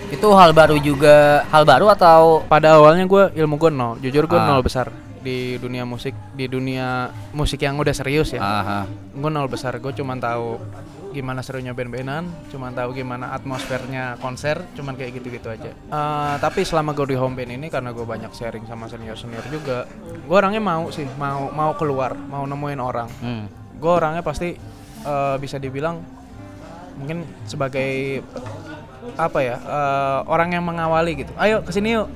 Itu 0.06 0.30
hal 0.32 0.54
baru 0.54 0.78
juga, 0.78 1.42
hal 1.50 1.66
baru 1.66 1.90
atau 1.90 2.38
pada 2.46 2.78
awalnya 2.78 3.04
gue 3.04 3.36
ilmu 3.36 3.58
gue 3.58 3.70
nol 3.70 3.98
jujur 3.98 4.24
gue 4.24 4.38
Ah. 4.38 4.46
nol 4.48 4.62
besar 4.62 4.88
di 5.26 5.58
dunia 5.58 5.82
musik 5.82 6.14
di 6.38 6.46
dunia 6.46 7.10
musik 7.34 7.58
yang 7.66 7.74
udah 7.82 7.90
serius 7.90 8.30
ya. 8.30 8.40
Aha. 8.40 8.80
gue 8.86 9.30
nol 9.32 9.50
besar 9.50 9.74
gue 9.82 9.90
cuma 9.90 10.14
tahu 10.14 10.62
gimana 11.10 11.40
serunya 11.40 11.72
band-bandan 11.72 12.28
cuma 12.52 12.68
tahu 12.70 12.92
gimana 12.92 13.32
atmosfernya 13.32 14.20
konser 14.20 14.62
cuman 14.78 14.94
kayak 14.94 15.18
gitu-gitu 15.18 15.50
aja. 15.50 15.72
Eh, 15.74 16.34
tapi 16.38 16.62
selama 16.62 16.94
gue 16.94 17.10
di 17.10 17.16
home 17.18 17.34
band 17.34 17.50
ini 17.58 17.66
karena 17.72 17.90
gue 17.90 18.06
banyak 18.06 18.30
sharing 18.30 18.68
sama 18.70 18.86
senior 18.86 19.18
senior 19.18 19.42
juga 19.50 19.90
gue 19.98 20.36
orangnya 20.36 20.62
mau 20.62 20.92
sih 20.94 21.08
mau 21.18 21.50
mau 21.50 21.74
keluar 21.74 22.14
mau 22.14 22.46
nemuin 22.46 22.80
orang. 22.80 23.10
Hmm. 23.18 23.46
gue 23.76 23.92
orangnya 23.92 24.22
pasti 24.24 24.54
eh, 25.02 25.36
bisa 25.42 25.58
dibilang 25.58 26.00
mungkin 26.96 27.28
sebagai 27.44 28.22
apa 29.16 29.38
ya 29.40 29.56
eh, 29.58 30.18
orang 30.28 30.54
yang 30.54 30.64
mengawali 30.64 31.24
gitu. 31.24 31.32
Ayo 31.40 31.64
ke 31.64 31.72
sini 31.72 31.96
yuk. 31.96 32.08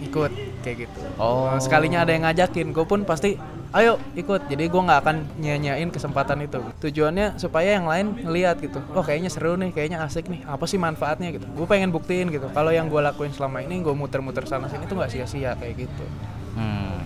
Ikut 0.00 0.32
kayak 0.66 0.90
gitu. 0.90 0.98
Oh. 1.22 1.46
Eh, 1.54 1.62
sekalinya 1.62 2.02
ada 2.02 2.10
yang 2.10 2.26
ngajakin 2.26 2.74
gue 2.74 2.82
pun 2.82 3.06
pasti 3.06 3.38
ayo 3.70 4.02
ikut. 4.18 4.50
Jadi 4.50 4.66
gue 4.66 4.82
nggak 4.82 5.00
akan 5.06 5.16
nyanyain 5.38 5.86
kesempatan 5.88 6.42
itu. 6.42 6.58
Tujuannya 6.82 7.38
supaya 7.38 7.78
yang 7.78 7.86
lain 7.86 8.18
ngeliat 8.26 8.58
gitu. 8.58 8.82
Oh 8.90 9.06
kayaknya 9.06 9.30
seru 9.30 9.54
nih 9.54 9.70
kayaknya 9.70 10.02
asik 10.02 10.26
nih 10.26 10.42
apa 10.42 10.66
sih 10.66 10.74
manfaatnya? 10.76 11.30
Gitu. 11.30 11.46
Gue 11.54 11.66
pengen 11.70 11.94
buktiin 11.94 12.34
gitu. 12.34 12.50
Kalau 12.50 12.74
yang 12.74 12.90
gue 12.90 12.98
lakuin 12.98 13.30
selama 13.30 13.62
ini 13.62 13.78
gue 13.78 13.94
muter-muter 13.94 14.42
sana 14.42 14.66
sini 14.66 14.90
tuh 14.90 14.98
nggak 14.98 15.14
sia-sia 15.14 15.54
kayak 15.54 15.86
gitu. 15.86 16.04
Hmm. 16.58 16.98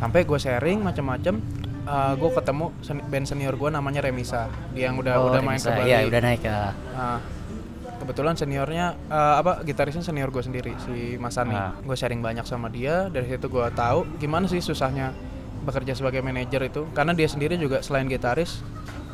sampai 0.00 0.24
gue 0.24 0.40
sharing 0.40 0.80
macam-macam 0.80 1.44
uh, 1.84 2.16
gue 2.16 2.30
ketemu 2.32 2.72
sen- 2.80 3.04
band 3.04 3.26
senior 3.28 3.52
gue 3.52 3.68
namanya 3.68 4.00
Remisa. 4.00 4.48
Dia 4.72 4.88
yang 4.88 4.96
udah 4.96 5.14
Oh, 5.20 5.28
udah 5.28 5.44
main 5.44 5.60
ke 5.60 5.68
bisa. 5.68 5.76
Bali. 5.76 5.92
Iya, 5.92 5.98
udah 6.08 6.20
naik 6.24 6.40
ya. 6.40 6.72
Nah, 6.96 7.18
kebetulan 8.10 8.34
seniornya 8.34 8.98
eh, 9.06 9.34
apa 9.38 9.62
gitarisnya 9.62 10.02
senior 10.02 10.34
gue 10.34 10.42
sendiri 10.42 10.74
si 10.82 11.14
Mas 11.22 11.38
Ani. 11.38 11.54
Ah. 11.54 11.78
Gue 11.78 11.94
sharing 11.94 12.18
banyak 12.18 12.42
sama 12.42 12.66
dia 12.66 13.06
dari 13.06 13.30
situ 13.30 13.46
gue 13.46 13.66
tahu 13.70 14.18
gimana 14.18 14.50
sih 14.50 14.58
susahnya 14.58 15.14
bekerja 15.62 15.94
sebagai 15.94 16.18
manajer 16.18 16.66
itu 16.66 16.90
karena 16.90 17.14
dia 17.14 17.30
sendiri 17.30 17.54
juga 17.54 17.86
selain 17.86 18.10
gitaris 18.10 18.66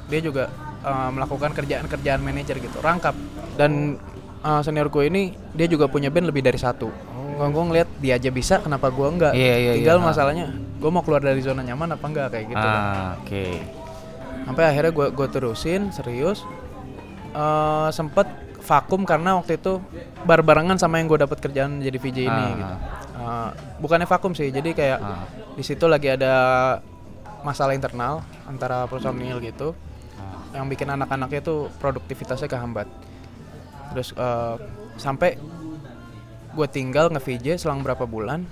dia 0.09 0.25
juga 0.25 0.49
eh, 0.81 1.11
melakukan 1.13 1.53
kerjaan-kerjaan 1.53 2.25
manajer 2.25 2.57
gitu 2.57 2.81
rangkap 2.81 3.13
dan 3.61 4.01
eh, 4.41 4.61
senior 4.65 4.89
gue 4.89 5.13
ini 5.13 5.37
dia 5.53 5.69
juga 5.69 5.93
punya 5.93 6.09
band 6.09 6.33
lebih 6.33 6.41
dari 6.41 6.57
satu. 6.57 6.89
Gue 7.37 7.47
gue 7.53 7.65
ngeliat 7.69 7.89
dia 8.01 8.17
aja 8.17 8.33
bisa 8.33 8.65
kenapa 8.65 8.89
gue 8.89 9.05
enggak? 9.05 9.37
Iya, 9.37 9.55
iya, 9.61 9.73
Tinggal 9.77 10.01
iya. 10.01 10.07
masalahnya 10.09 10.47
gue 10.57 10.89
mau 10.89 11.05
keluar 11.05 11.21
dari 11.21 11.45
zona 11.45 11.61
nyaman 11.61 12.01
apa 12.01 12.05
enggak 12.09 12.27
kayak 12.33 12.47
gitu. 12.49 12.65
Ah, 12.65 13.21
oke. 13.21 13.47
sampai 14.47 14.63
akhirnya 14.63 14.95
gue 14.95 15.07
gue 15.11 15.27
terusin 15.27 15.91
serius 15.91 16.47
Eh 17.37 17.89
sempet 17.93 18.25
vakum 18.67 19.03
karena 19.03 19.35
waktu 19.35 19.57
itu 19.57 19.79
bar-barengan 20.21 20.75
sama 20.75 20.99
yang 20.99 21.07
gue 21.07 21.19
dapat 21.19 21.39
kerjaan 21.39 21.79
jadi 21.79 21.95
VJ 21.95 22.19
ini 22.21 22.31
Ah. 22.45 22.51
gitu 22.53 22.77
Eh, 23.17 23.49
bukannya 23.79 24.05
vakum 24.05 24.33
sih 24.33 24.51
jadi 24.51 24.71
kayak 24.71 24.99
Ah. 24.99 25.25
di 25.51 25.63
situ 25.63 25.87
lagi 25.87 26.11
ada 26.11 26.35
masalah 27.41 27.73
internal 27.73 28.21
antara 28.45 28.85
personil 28.85 29.39
gitu 29.41 29.73
Ah. 30.15 30.53
yang 30.53 30.67
bikin 30.67 30.87
anak-anaknya 30.87 31.41
tuh 31.41 31.71
produktivitasnya 31.77 32.45
kehambat 32.45 32.85
terus 33.89 34.11
eh, 34.13 34.55
sampai 34.97 35.39
gue 36.53 36.67
tinggal 36.67 37.09
nge 37.09 37.23
VJ 37.23 37.47
selang 37.59 37.81
berapa 37.81 38.05
bulan 38.05 38.45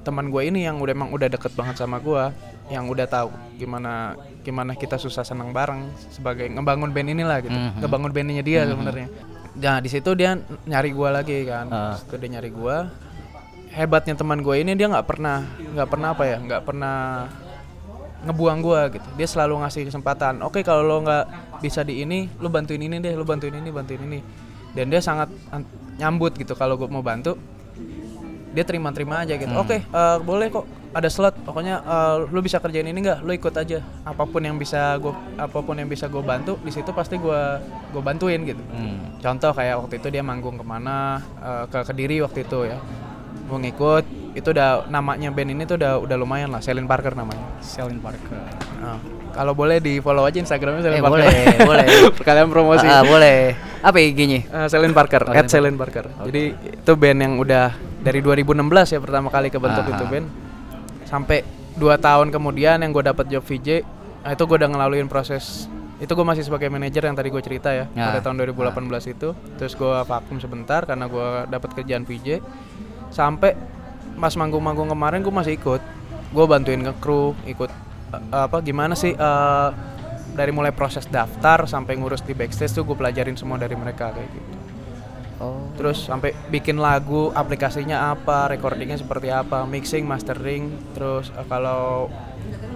teman 0.00 0.28
gue 0.28 0.42
ini 0.42 0.62
yang 0.62 0.78
udah 0.78 0.92
emang 0.92 1.10
udah 1.10 1.28
deket 1.28 1.52
banget 1.52 1.76
sama 1.76 1.96
gue 1.96 2.30
yang 2.66 2.86
udah 2.86 3.04
tahu 3.04 3.28
gimana 3.54 4.14
gimana 4.40 4.72
kita 4.72 4.96
susah 4.96 5.20
senang 5.20 5.52
bareng 5.52 5.84
sebagai 6.10 6.44
ngebangun 6.46 6.90
band 6.90 7.08
inilah 7.10 7.38
gitu 7.40 7.52
Mhm. 7.52 7.80
ngebangun 7.80 8.10
bandnya 8.10 8.40
dia 8.40 8.64
sebenarnya 8.64 9.08
nah 9.54 9.78
di 9.78 9.86
situ 9.86 10.10
dia 10.18 10.34
nyari 10.66 10.90
gue 10.90 11.08
lagi 11.08 11.36
kan. 11.46 11.70
Terus 12.10 12.18
dia 12.18 12.30
nyari 12.38 12.50
gue 12.50 12.76
hebatnya 13.74 14.14
teman 14.14 14.38
gue 14.38 14.54
ini 14.58 14.74
dia 14.78 14.86
nggak 14.86 15.06
pernah 15.06 15.42
nggak 15.46 15.88
pernah 15.90 16.08
apa 16.14 16.24
ya 16.26 16.38
nggak 16.42 16.62
pernah 16.62 16.96
ngebuang 18.24 18.58
gua 18.64 18.88
gitu. 18.88 19.04
Dia 19.20 19.28
selalu 19.28 19.60
ngasih 19.60 19.82
kesempatan 19.92 20.40
oke 20.40 20.64
kalau 20.64 20.82
lo 20.82 20.96
nggak 21.04 21.24
bisa 21.60 21.84
di 21.84 22.02
ini 22.02 22.26
lo 22.40 22.48
bantuin 22.48 22.80
ini 22.80 22.96
deh 22.98 23.12
lo 23.12 23.22
bantuin 23.22 23.52
ini 23.52 23.68
bantuin 23.68 24.00
ini. 24.00 24.18
Dan 24.74 24.90
dia 24.90 24.98
sangat 24.98 25.30
an- 25.54 25.68
nyambut 26.00 26.34
gitu 26.34 26.58
kalau 26.58 26.74
gue 26.74 26.90
mau 26.90 27.04
bantu 27.04 27.38
dia 28.54 28.64
terima-terima 28.66 29.22
aja 29.22 29.38
gitu. 29.38 29.52
Oke 29.54 29.84
eh, 29.84 30.18
boleh 30.24 30.48
kok 30.50 30.66
ada 30.94 31.08
slot 31.08 31.34
pokoknya 31.42 31.74
eh, 31.80 32.16
lo 32.24 32.38
bisa 32.38 32.56
kerjain 32.56 32.86
ini 32.86 32.98
nggak 33.00 33.18
lo 33.20 33.30
ikut 33.30 33.50
aja 33.52 33.78
apa 34.00 34.22
pun 34.22 34.38
yang 34.38 34.54
bisa 34.54 34.94
gue 34.96 35.10
apa 35.34 35.58
pun 35.58 35.74
yang 35.74 35.86
bisa 35.86 36.06
gue 36.06 36.22
bantu 36.22 36.54
di 36.58 36.70
situ 36.70 36.90
pasti 36.90 37.16
gua 37.16 37.58
gue 37.90 37.98
bantuin 38.00 38.40
gitu 38.42 38.62
Hmm. 38.64 39.18
contoh 39.18 39.50
kayak 39.50 39.74
waktu 39.76 39.98
itu 39.98 40.08
dia 40.08 40.22
manggung 40.22 40.54
ke 40.54 40.64
mana 40.64 41.18
eh, 41.36 41.64
ke 41.66 41.82
kediri 41.84 42.18
waktu 42.20 42.42
itu 42.42 42.58
ya 42.64 42.78
gue 43.44 43.58
ngikut 43.60 44.04
itu 44.32 44.48
udah 44.48 44.86
namanya 44.88 45.28
band 45.28 45.50
ini 45.52 45.62
tuh 45.62 45.76
udah 45.76 45.98
udah 46.00 46.16
lumayan 46.16 46.48
lah 46.48 46.58
Selin 46.58 46.86
Parker 46.86 47.14
namanya 47.14 47.42
Selin 47.60 47.98
Parker. 47.98 48.34
Nah, 48.76 48.98
kalau 49.30 49.54
boleh 49.54 49.78
di 49.78 49.98
follow 49.98 50.22
aja 50.22 50.34
Instagramnya 50.36 50.82
Selin 50.82 50.98
Eh, 50.98 51.02
Parker. 51.02 51.22
boleh, 51.22 51.36
boleh. 51.62 51.86
Kalian 52.26 52.48
promosi. 52.48 52.82
Ah, 52.84 53.06
boleh. 53.06 53.54
Apa 53.78 53.94
IG-nya? 53.96 54.42
Eh, 54.42 54.66
Selin 54.66 54.90
Parker, 54.90 55.22
at 55.28 55.46
Selin 55.46 55.78
Parker. 55.78 56.10
Jadi 56.26 56.42
itu 56.50 56.92
band 56.94 57.18
yang 57.20 57.34
udah 57.38 57.70
dari 58.00 58.18
2016 58.18 58.58
ya 58.90 58.98
pertama 58.98 59.30
kali 59.30 59.48
kebentuk 59.48 59.86
Aha. 59.86 59.92
itu 59.92 60.04
band. 60.04 60.26
Sampai 61.04 61.44
dua 61.74 61.96
tahun 61.96 62.28
kemudian 62.28 62.78
yang 62.78 62.90
gue 62.90 63.04
dapat 63.04 63.26
job 63.26 63.42
VJ, 63.42 63.82
nah 64.20 64.30
itu 64.30 64.42
gue 64.42 64.56
udah 64.56 64.70
ngelaluin 64.70 65.06
proses. 65.06 65.66
Itu 65.96 66.12
gue 66.12 66.22
masih 66.22 66.42
sebagai 66.42 66.66
manajer 66.66 67.02
yang 67.02 67.14
tadi 67.14 67.28
gue 67.28 67.38
cerita 67.38 67.70
ya 67.70 67.86
Ya. 67.92 68.10
pada 68.10 68.20
tahun 68.20 68.42
2018 68.44 68.74
itu. 69.08 69.32
Terus 69.56 69.72
gue 69.72 69.94
vakum 70.02 70.36
sebentar 70.36 70.82
karena 70.82 71.06
gue 71.06 71.28
dapat 71.46 71.70
kerjaan 71.72 72.02
VJ 72.02 72.42
sampai 73.08 73.54
pas 74.14 74.32
manggung-manggung 74.32 74.88
kemarin 74.88 75.20
gue 75.20 75.30
masih 75.30 75.54
ikut. 75.54 75.80
Gue 76.30 76.44
bantuin 76.44 76.82
ke 76.82 76.92
kru 76.98 77.32
ikut 77.44 77.70
eh, 78.12 78.42
apa 78.42 78.58
gimana 78.60 78.92
sih 78.92 79.14
eh, 79.14 79.68
dari 80.34 80.50
mulai 80.50 80.74
proses 80.74 81.06
daftar 81.06 81.62
sampai 81.64 81.94
ngurus 81.94 82.20
di 82.20 82.34
backstage 82.34 82.74
tuh 82.74 82.82
gue 82.82 82.98
pelajarin 82.98 83.38
semua 83.38 83.54
dari 83.54 83.78
mereka 83.78 84.10
kayak 84.10 84.26
gitu 84.28 84.53
Oh. 85.44 85.60
terus 85.76 86.00
sampai 86.00 86.32
bikin 86.48 86.76
lagu 86.76 87.28
aplikasinya 87.30 88.10
apa 88.10 88.48
recordingnya 88.48 88.96
seperti 88.96 89.28
apa 89.28 89.62
mixing 89.64 90.08
mastering 90.08 90.72
terus 90.92 91.28
eh, 91.30 91.44
kalau 91.44 92.08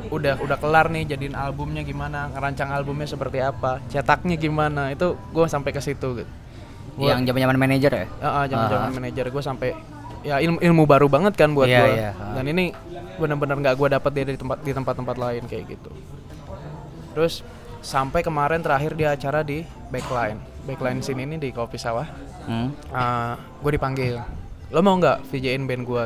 udah 0.09 0.40
udah 0.40 0.57
kelar 0.57 0.88
nih 0.88 1.04
jadiin 1.07 1.33
albumnya 1.33 1.81
gimana 1.81 2.28
ngerancang 2.28 2.68
albumnya 2.68 3.04
seperti 3.04 3.40
apa 3.40 3.81
cetaknya 3.87 4.37
gimana 4.37 4.92
itu 4.92 5.16
gue 5.33 5.44
sampai 5.46 5.72
ke 5.72 5.81
situ 5.81 6.09
gitu 6.18 6.33
Gua- 6.96 7.14
Yang 7.14 7.31
zaman-zaman 7.31 7.57
manajer 7.57 7.92
ya? 7.94 8.07
jangan 8.44 8.66
jangan 8.68 8.90
manajer 8.90 9.24
gue 9.28 9.42
sampai 9.44 9.70
ya 10.18 10.42
ilmu, 10.42 10.59
ilmu 10.59 10.83
baru 10.83 11.07
banget 11.07 11.38
kan 11.38 11.54
buat 11.54 11.70
Iya, 11.70 11.78
gue 11.78 11.88
iya. 11.94 12.11
dan 12.35 12.44
ini 12.44 12.74
benar-benar 13.16 13.57
nggak 13.57 13.76
gue 13.78 13.88
dapet 13.92 14.11
dia 14.12 14.24
dari 14.26 14.38
tempat 14.38 14.59
di 14.61 14.72
tempat-tempat 14.74 15.16
lain 15.16 15.42
kayak 15.46 15.64
gitu 15.68 15.90
terus 17.14 17.46
sampai 17.78 18.24
kemarin 18.24 18.59
terakhir 18.59 18.92
di 18.94 19.04
acara 19.07 19.46
di 19.46 19.62
backline 19.88 20.42
backline 20.68 21.00
sini 21.00 21.24
ini 21.24 21.37
di 21.37 21.48
kopi 21.48 21.74
sawah 21.74 22.04
Hmm. 22.44 22.72
gue 23.59 23.70
dipanggil 23.70 24.20
lo 24.68 24.81
mau 24.81 24.94
nggak 24.94 25.24
VJ-in 25.26 25.64
band 25.64 25.85
gue 25.85 26.04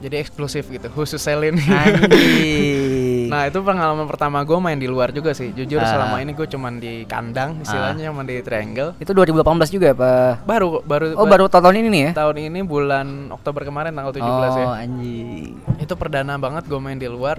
jadi 0.00 0.18
eksklusif 0.18 0.66
gitu 0.66 0.86
khusus 0.88 1.18
selin 1.18 1.54
nah 3.30 3.46
itu 3.46 3.58
pengalaman 3.58 4.02
pertama 4.04 4.42
gue 4.42 4.58
main 4.58 4.74
di 4.74 4.86
luar 4.86 5.10
juga 5.10 5.30
sih 5.30 5.50
jujur 5.50 5.78
Ah. 5.78 5.86
selama 5.88 6.18
ini 6.18 6.32
gue 6.32 6.42
cuman 6.44 6.72
di 6.76 7.02
kandang 7.04 7.62
istilahnya 7.62 8.10
cuman 8.10 8.24
di 8.24 8.36
triangle 8.40 8.98
itu 8.98 9.10
2018 9.10 9.46
juga 9.70 9.88
apa? 9.92 10.12
baru 10.42 10.82
baru 10.82 11.14
Oh, 11.14 11.24
baru 11.24 11.46
tahun 11.46 11.78
ini 11.78 11.88
nih 11.88 12.02
ya? 12.02 12.10
tahun 12.16 12.36
ini 12.42 12.60
bulan 12.62 13.06
Oktober 13.30 13.62
kemarin 13.62 13.90
tanggal 13.90 14.10
17 14.12 14.22
ya 14.22 14.26
oh, 14.60 14.74
anjing. 14.74 15.54
itu 15.78 15.94
perdana 15.94 16.34
banget 16.36 16.66
gue 16.66 16.78
main 16.78 16.98
di 16.98 17.06
luar 17.06 17.38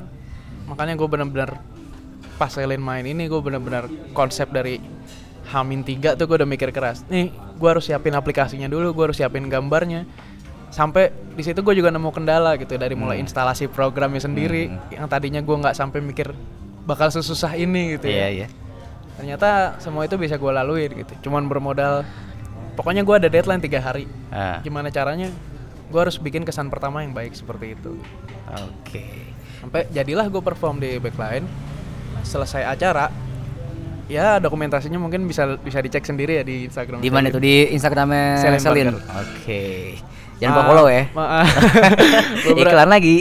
makanya 0.65 0.95
gue 0.95 1.07
bener-bener 1.09 1.51
pas 2.33 2.47
Selin 2.47 2.79
main 2.79 3.03
ini 3.03 3.27
gue 3.27 3.39
bener-bener 3.39 3.85
konsep 4.11 4.47
dari 4.49 4.79
Hamin 5.43 5.83
3 5.83 6.15
tuh 6.15 6.25
gue 6.25 6.37
udah 6.39 6.47
mikir 6.47 6.71
keras. 6.71 7.03
Nih 7.07 7.27
gue 7.31 7.69
harus 7.69 7.83
siapin 7.83 8.13
aplikasinya 8.13 8.65
dulu 8.65 8.91
gue 8.91 9.03
harus 9.11 9.17
siapin 9.17 9.47
gambarnya. 9.47 10.07
Sampai 10.69 11.13
di 11.33 11.43
situ 11.43 11.61
gue 11.61 11.75
juga 11.75 11.93
nemu 11.93 12.09
kendala 12.09 12.57
gitu 12.57 12.73
dari 12.75 12.95
mulai 12.95 13.21
Hmm. 13.21 13.25
instalasi 13.25 13.67
programnya 13.67 14.17
sendiri 14.17 14.71
yang 14.89 15.05
tadinya 15.05 15.37
gue 15.37 15.53
nggak 15.53 15.75
sampai 15.75 16.01
mikir 16.01 16.33
bakal 16.83 17.07
sesusah 17.07 17.53
ini 17.53 17.95
gitu 17.95 18.09
ya. 18.09 18.29
Iya. 18.29 18.47
ternyata 19.13 19.77
semua 19.77 20.09
itu 20.09 20.17
bisa 20.17 20.41
gue 20.41 20.49
laluin 20.49 20.89
gitu 20.97 21.29
cuman 21.29 21.45
bermodal. 21.45 22.01
Pokoknya 22.73 23.05
gue 23.05 23.13
ada 23.13 23.29
deadline 23.29 23.61
tiga 23.61 23.77
hari. 23.77 24.09
Ah, 24.33 24.57
gimana 24.65 24.89
caranya? 24.89 25.29
Gue 25.93 25.99
harus 26.01 26.17
bikin 26.17 26.41
kesan 26.41 26.73
pertama 26.73 27.05
yang 27.05 27.13
baik 27.13 27.37
seperti 27.37 27.77
itu. 27.77 28.01
Oke. 28.49 29.05
sampai 29.61 29.87
jadilah 29.93 30.27
gue 30.27 30.41
perform 30.41 30.75
di 30.75 30.97
backline 30.97 31.45
selesai 32.21 32.67
acara 32.67 33.07
ya 34.05 34.37
dokumentasinya 34.37 34.97
mungkin 34.97 35.23
bisa 35.23 35.55
bisa 35.57 35.79
dicek 35.79 36.03
sendiri 36.03 36.37
ya 36.37 36.43
di 36.43 36.67
Instagram 36.67 36.99
Di 36.99 37.07
mana 37.07 37.27
tuh 37.27 37.39
di 37.39 37.69
Instagramnya 37.69 38.37
Selin 38.37 38.59
Selin? 38.59 38.87
Oke. 38.93 39.95
Jangan 40.37 40.53
lupa 40.53 40.63
follow 40.67 40.87
ya. 40.87 41.03
Beberapa- 42.45 42.61
Iklan 42.67 42.89
lagi. 42.89 43.15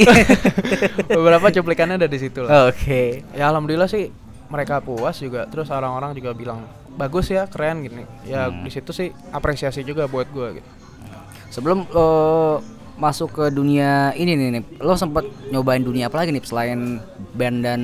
beberapa 1.17 1.47
cuplikannya 1.51 1.97
ada 1.97 2.07
di 2.07 2.19
situ 2.19 2.43
lah 2.43 2.67
Oke. 2.67 3.23
ya 3.31 3.47
alhamdulillah 3.47 3.87
sih 3.87 4.11
mereka 4.49 4.81
puas 4.81 5.17
juga 5.17 5.47
terus 5.47 5.69
orang-orang 5.69 6.13
juga 6.13 6.33
bilang 6.33 6.67
bagus 6.93 7.29
ya 7.29 7.47
keren 7.47 7.81
gini 7.81 8.03
ya 8.23 8.49
Hmm. 8.49 8.65
di 8.65 8.71
situ 8.71 8.91
sih 8.91 9.09
apresiasi 9.31 9.81
juga 9.81 10.05
buat 10.05 10.29
gue 10.29 10.59
gitu 10.59 10.71
Sebelum 11.51 11.85
lo 11.87 12.09
masuk 12.95 13.29
ke 13.31 13.45
dunia 13.49 14.13
ini 14.13 14.33
nih, 14.33 14.49
Nip, 14.53 14.67
lo 14.79 14.93
sempet 14.95 15.25
nyobain 15.49 15.81
dunia 15.81 16.09
apa 16.09 16.17
lagi 16.19 16.33
nih 16.33 16.41
selain 16.43 16.97
band 17.31 17.59
dan 17.61 17.81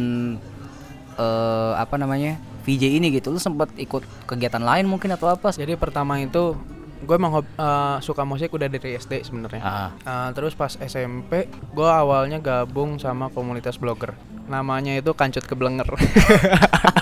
eh 1.14 1.72
apa 1.74 1.94
namanya 1.94 2.40
VJ 2.68 2.84
ini 2.92 3.08
gitu? 3.10 3.32
Lo 3.32 3.40
sempet 3.40 3.72
ikut 3.74 4.04
kegiatan 4.26 4.60
lain 4.60 4.84
mungkin 4.84 5.08
atau 5.10 5.26
apa? 5.26 5.48
jadi 5.50 5.72
pertama 5.74 6.20
itu 6.20 6.52
gue 6.98 7.14
emang 7.14 7.30
eh, 7.38 7.96
suka 7.98 8.22
musik 8.22 8.50
udah 8.50 8.66
dari 8.66 8.92
SD 8.92 9.22
sebenarnya 9.22 9.62
Ah, 9.62 9.88
Uh, 10.00 10.28
terus 10.32 10.52
pas 10.52 10.74
SMP, 10.74 11.46
gue 11.48 11.88
awalnya 11.88 12.36
gabung 12.38 12.98
sama 12.98 13.28
komunitas 13.28 13.78
blogger. 13.78 14.12
Namanya 14.44 14.92
itu 14.92 15.12
Kancut 15.12 15.44
Keblenger. 15.44 15.86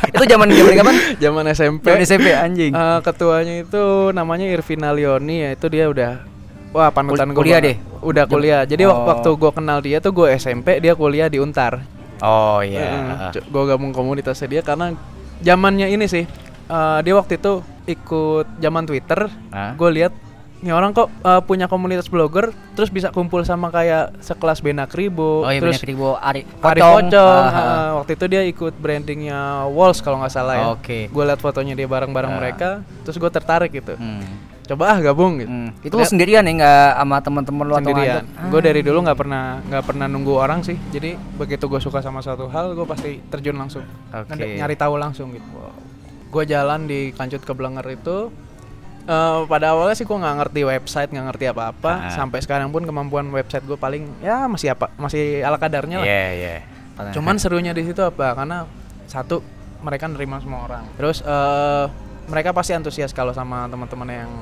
itu 0.09 0.25
zaman 0.27 0.47
zaman 0.49 0.75
kapan? 0.77 0.97
Zaman 1.25 1.45
SMP. 1.49 1.85
Zaman 1.89 2.03
SMP 2.03 2.29
anjing. 2.31 2.73
uh, 2.73 3.01
ketuanya 3.01 3.63
itu 3.63 3.85
namanya 4.13 4.47
Irvina 4.47 4.91
Leoni 4.91 5.43
ya. 5.43 5.51
Itu 5.53 5.67
dia 5.67 5.87
udah 5.87 6.23
wah 6.71 6.91
panutan 6.91 7.31
gue. 7.31 7.39
kuliah 7.39 7.59
deh? 7.59 7.77
Udah 8.03 8.25
kuliah. 8.27 8.63
Jadi 8.63 8.85
Oh. 8.85 9.07
waktu 9.07 9.31
gue 9.33 9.51
kenal 9.51 9.79
dia 9.81 9.99
tuh 9.99 10.13
gue 10.13 10.29
SMP, 10.35 10.77
dia 10.77 10.93
kuliah 10.93 11.27
di 11.27 11.41
Untar. 11.41 11.81
Oh 12.19 12.61
iya. 12.61 13.31
gue 13.33 13.65
gabung 13.65 13.93
komunitasnya 13.93 14.49
dia 14.51 14.63
karena 14.63 14.93
zamannya 15.41 15.89
ini 15.89 16.07
sih. 16.07 16.25
eh, 16.67 16.99
dia 17.01 17.15
waktu 17.15 17.37
itu 17.37 17.61
ikut 17.87 18.59
zaman 18.59 18.85
Twitter. 18.85 19.31
Hah? 19.49 19.73
Gue 19.75 19.91
lihat 19.93 20.11
nih 20.57 20.73
orang 20.73 20.91
kok 20.91 21.13
eh, 21.21 21.43
punya 21.43 21.67
komunitas 21.67 22.07
blogger, 22.07 22.51
terus 22.73 22.89
bisa 22.89 23.09
kumpul 23.09 23.41
sama 23.43 23.69
kayak 23.69 24.19
sekelas 24.19 24.59
Benak 24.59 24.91
Ribo, 24.91 25.43
Oh 25.43 25.49
iya 25.49 25.61
terus 25.61 25.79
banyak 25.79 25.87
ribu 25.87 26.17
Ari 26.17 26.43
Ari 26.43 26.81
Pocong. 26.81 27.07
Pocong. 27.07 27.43
Ah, 27.45 27.47
ah. 27.47 27.63
eh, 27.63 27.91
waktu 27.95 28.13
itu 28.13 28.25
dia 28.27 28.43
ikut 28.43 28.75
brandingnya 28.75 29.39
Walls 29.69 30.01
kalau 30.01 30.19
nggak 30.19 30.33
salah 30.33 30.55
ya. 30.57 30.67
Oke. 30.73 31.07
Gue 31.07 31.23
liat 31.23 31.39
fotonya 31.39 31.73
dia 31.73 31.87
bareng-bareng 31.87 32.33
Ah. 32.33 32.37
mereka, 32.37 32.69
terus 33.05 33.15
gue 33.15 33.31
tertarik 33.31 33.71
gitu. 33.71 33.95
Hmm. 33.95 34.25
Coba 34.67 34.85
ah 34.91 34.99
gabung 34.99 35.39
gitu. 35.39 35.47
Hmm. 35.47 35.71
Itu 35.79 35.95
lu 35.95 36.03
sendirian 36.03 36.43
ya 36.43 36.53
nggak 36.53 36.91
sama 36.99 37.17
teman-teman 37.23 37.65
lu 37.65 37.73
atau 37.73 37.81
sendirian. 37.87 38.23
Gue 38.51 38.61
dari 38.61 38.81
dulu 38.83 38.99
nggak 39.07 39.15
pernah 39.15 39.63
nggak 39.63 39.85
pernah 39.87 40.07
nunggu 40.07 40.33
orang 40.35 40.61
sih. 40.61 40.75
Jadi 40.91 41.15
begitu 41.35 41.67
gue 41.67 41.79
suka 41.79 42.03
sama 42.03 42.19
satu 42.19 42.51
hal, 42.51 42.75
gue 42.75 42.83
pasti 42.83 43.23
terjun 43.25 43.55
langsung. 43.55 43.87
Oke. 44.11 44.35
Nyari- 44.35 44.59
Nyari 44.59 44.75
tahu 44.75 44.95
langsung 44.97 45.31
gitu. 45.31 45.47
Gue 46.27 46.43
jalan 46.45 46.85
di 46.85 47.11
Kancut 47.11 47.43
Keblenger 47.43 47.87
itu. 47.89 48.31
eh, 49.07 49.41
pada 49.47 49.71
awalnya 49.71 49.95
sih 49.95 50.03
gue 50.03 50.19
nggak 50.19 50.37
ngerti 50.37 50.61
website, 50.67 51.15
nggak 51.15 51.27
ngerti 51.31 51.45
apa-apa. 51.47 51.93
Ah. 52.03 52.11
Sampai 52.11 52.43
sekarang 52.43 52.75
pun 52.75 52.83
kemampuan 52.83 53.31
website 53.31 53.63
gue 53.63 53.79
paling 53.79 54.03
ya 54.19 54.51
masih 54.51 54.75
apa, 54.75 54.91
masih 54.99 55.47
ala 55.47 55.55
kadarnya 55.57 56.03
lah. 56.03 56.07
Iya, 56.07 56.27
iya. 56.35 56.55
Cuman 57.15 57.39
serunya 57.39 57.71
di 57.71 57.87
situ 57.87 58.03
apa? 58.03 58.35
Karena 58.35 58.67
satu 59.07 59.47
mereka 59.79 60.11
nerima 60.11 60.43
semua 60.43 60.67
orang. 60.67 60.83
Terus 60.99 61.23
eh 61.23 61.87
mereka 62.27 62.51
pasti 62.51 62.75
antusias 62.75 63.11
kalau 63.11 63.31
sama 63.31 63.67
teman-teman 63.67 64.27
yang 64.27 64.33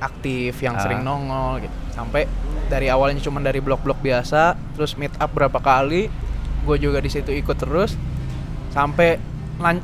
aktif, 0.00 0.56
yang 0.64 0.76
Ah. 0.76 0.82
sering 0.82 1.04
nongol 1.04 1.60
gitu. 1.60 1.76
Sampai 1.92 2.24
dari 2.72 2.88
awalnya 2.88 3.20
cuma 3.20 3.38
dari 3.38 3.60
blog-blog 3.60 4.00
biasa, 4.00 4.56
terus 4.72 4.96
meet 4.96 5.12
up 5.20 5.28
berapa 5.30 5.60
kali, 5.60 6.08
gue 6.64 6.76
juga 6.80 6.98
di 7.04 7.12
situ 7.12 7.28
ikut 7.30 7.56
terus 7.56 7.94
sampai 8.72 9.20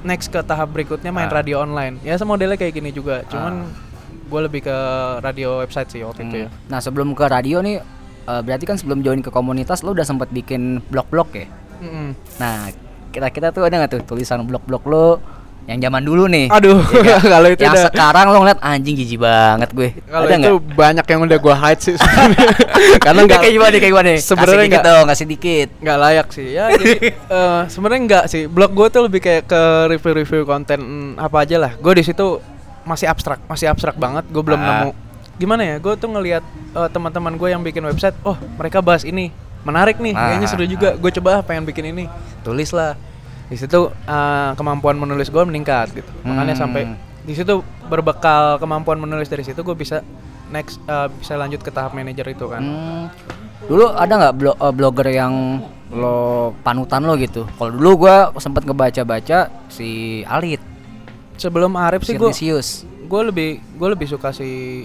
next 0.09 0.33
ke 0.33 0.40
tahap 0.40 0.72
berikutnya 0.72 1.12
main 1.12 1.29
Ah. 1.29 1.37
radio 1.37 1.61
online. 1.61 2.01
Ya 2.01 2.16
modelnya 2.25 2.57
kayak 2.57 2.81
gini 2.81 2.90
juga. 2.96 3.29
Cuman 3.29 3.68
gue 4.27 4.40
lebih 4.40 4.64
ke 4.64 4.77
radio 5.20 5.61
website 5.61 5.92
sih 5.92 6.01
waktu 6.01 6.27
itu 6.27 6.37
ya. 6.44 6.49
Hmm. 6.49 6.57
Nah 6.72 6.81
sebelum 6.81 7.12
ke 7.12 7.29
radio 7.29 7.61
nih, 7.61 7.85
eh, 8.25 8.40
berarti 8.42 8.64
kan 8.64 8.81
sebelum 8.81 9.05
join 9.05 9.20
ke 9.20 9.29
komunitas 9.29 9.85
lu 9.85 9.92
udah 9.92 10.09
sempat 10.09 10.33
bikin 10.33 10.81
blog-blog 10.88 11.29
ya? 11.37 11.46
Mm-mm. 11.85 12.16
Nah 12.40 12.72
kita-kita 13.12 13.53
tuh 13.53 13.68
ada 13.68 13.85
nggak 13.85 13.92
tuh 13.92 14.03
tulisan 14.16 14.40
blog-blog 14.49 14.83
lu 14.88 15.20
yang 15.67 15.79
zaman 15.81 15.99
dulu 16.01 16.25
nih? 16.27 16.47
Aduh, 16.49 16.79
Ya 17.03 17.19
kalau 17.35 17.49
itu 17.49 17.59
yang 17.61 17.75
udah- 17.75 17.87
sekarang 17.87 18.27
lo 18.27 18.39
ngeliat 18.39 18.61
anjing 18.61 18.95
jijik 18.95 19.19
banget 19.19 19.71
gue. 19.71 19.89
Kalau 20.01 20.25
itu 20.25 20.39
nggak? 20.39 20.75
banyak 20.75 21.05
yang 21.05 21.21
udah 21.23 21.39
gue 21.39 21.55
hide 21.57 21.81
sih 21.81 21.95
sebenarnya. 21.97 22.49
Karena 23.05 23.19
Nggak 23.19 23.27
nggak 23.27 23.41
kayak 23.41 23.55
gimana 23.55 23.75
kayak 23.75 23.93
gimana? 23.93 24.09
Sebenarnya 24.17 24.47
Kasih 24.47 24.63
dikit 24.63 24.79
nggak- 24.79 24.87
dong, 24.89 25.05
kasih 25.07 25.27
dikit. 25.27 25.69
nggak 25.77 25.99
layak 25.99 26.27
sih 26.29 26.47
ya 26.49 26.65
jadi 26.73 26.97
eh, 27.37 27.61
sebenarnya 27.69 28.01
nggak 28.05 28.25
sih 28.27 28.43
blog 28.47 28.73
gue 28.73 28.87
tuh 28.89 29.03
lebih 29.03 29.21
kayak 29.21 29.43
ke 29.45 29.61
review-review 29.89 30.43
konten 30.43 30.81
apa 31.17 31.37
aja 31.39 31.57
lah 31.59 31.73
gue 31.75 31.93
di 31.93 32.03
situ 32.03 32.39
masih 32.83 33.07
abstrak 33.07 33.43
masih 33.45 33.67
abstrak 33.67 33.95
banget 33.97 34.23
gue 34.25 34.41
belum 34.41 34.57
Ah. 34.57 34.67
nemu 34.81 34.91
gimana 35.37 35.63
ya 35.65 35.77
gue 35.77 35.95
tuh 35.95 36.09
ngelihat 36.09 36.43
eh, 36.73 36.89
teman-teman 36.89 37.35
gue 37.35 37.49
yang 37.49 37.61
bikin 37.61 37.83
website 37.83 38.15
oh 38.23 38.39
mereka 38.55 38.79
bahas 38.79 39.03
ini 39.03 39.35
menarik 39.63 39.99
nih 39.99 40.13
kayaknya 40.13 40.47
Ah, 40.47 40.51
seru 40.51 40.63
ah, 40.63 40.69
juga 40.69 40.89
gue 40.95 41.11
coba 41.13 41.43
pengen 41.43 41.65
bikin 41.65 41.85
ini 41.89 42.05
tulis 42.41 42.71
lah 42.71 42.95
di 43.47 43.57
situ 43.57 43.81
eh, 43.89 44.51
kemampuan 44.53 44.97
menulis 44.97 45.29
gue 45.29 45.43
meningkat 45.43 45.93
gitu 45.93 46.11
makanya 46.23 46.53
Hmm. 46.53 46.63
sampai 46.63 46.83
di 47.23 47.33
situ 47.33 47.59
berbekal 47.85 48.57
kemampuan 48.57 48.97
menulis 48.97 49.27
dari 49.27 49.43
situ 49.43 49.59
gue 49.59 49.75
bisa 49.75 50.03
next 50.49 50.79
eh, 50.83 51.09
bisa 51.13 51.35
lanjut 51.35 51.59
ke 51.59 51.71
tahap 51.71 51.93
manajer 51.93 52.27
itu 52.29 52.47
kan 52.47 52.63
Hmm. 52.63 53.07
Dulu 53.57 53.89
ada 53.89 54.13
nggak 54.13 54.35
blo- 54.37 54.55
eh, 54.55 54.71
blogger 54.71 55.09
yang 55.09 55.59
lo 55.89 56.53
panutan 56.61 57.03
lo 57.03 57.17
gitu? 57.17 57.49
Kalau 57.49 57.73
dulu 57.73 58.05
gua 58.05 58.31
sempat 58.37 58.63
ngebaca-baca 58.63 59.39
si 59.67 60.21
Alit, 60.23 60.61
sebelum 61.35 61.73
Arif 61.75 62.03
si 62.03 62.15
sih 62.15 62.17
gue 62.17 62.31
gue 63.07 63.23
lebih 63.25 63.49
gue 63.75 63.89
lebih 63.89 64.07
suka 64.07 64.31
si 64.31 64.83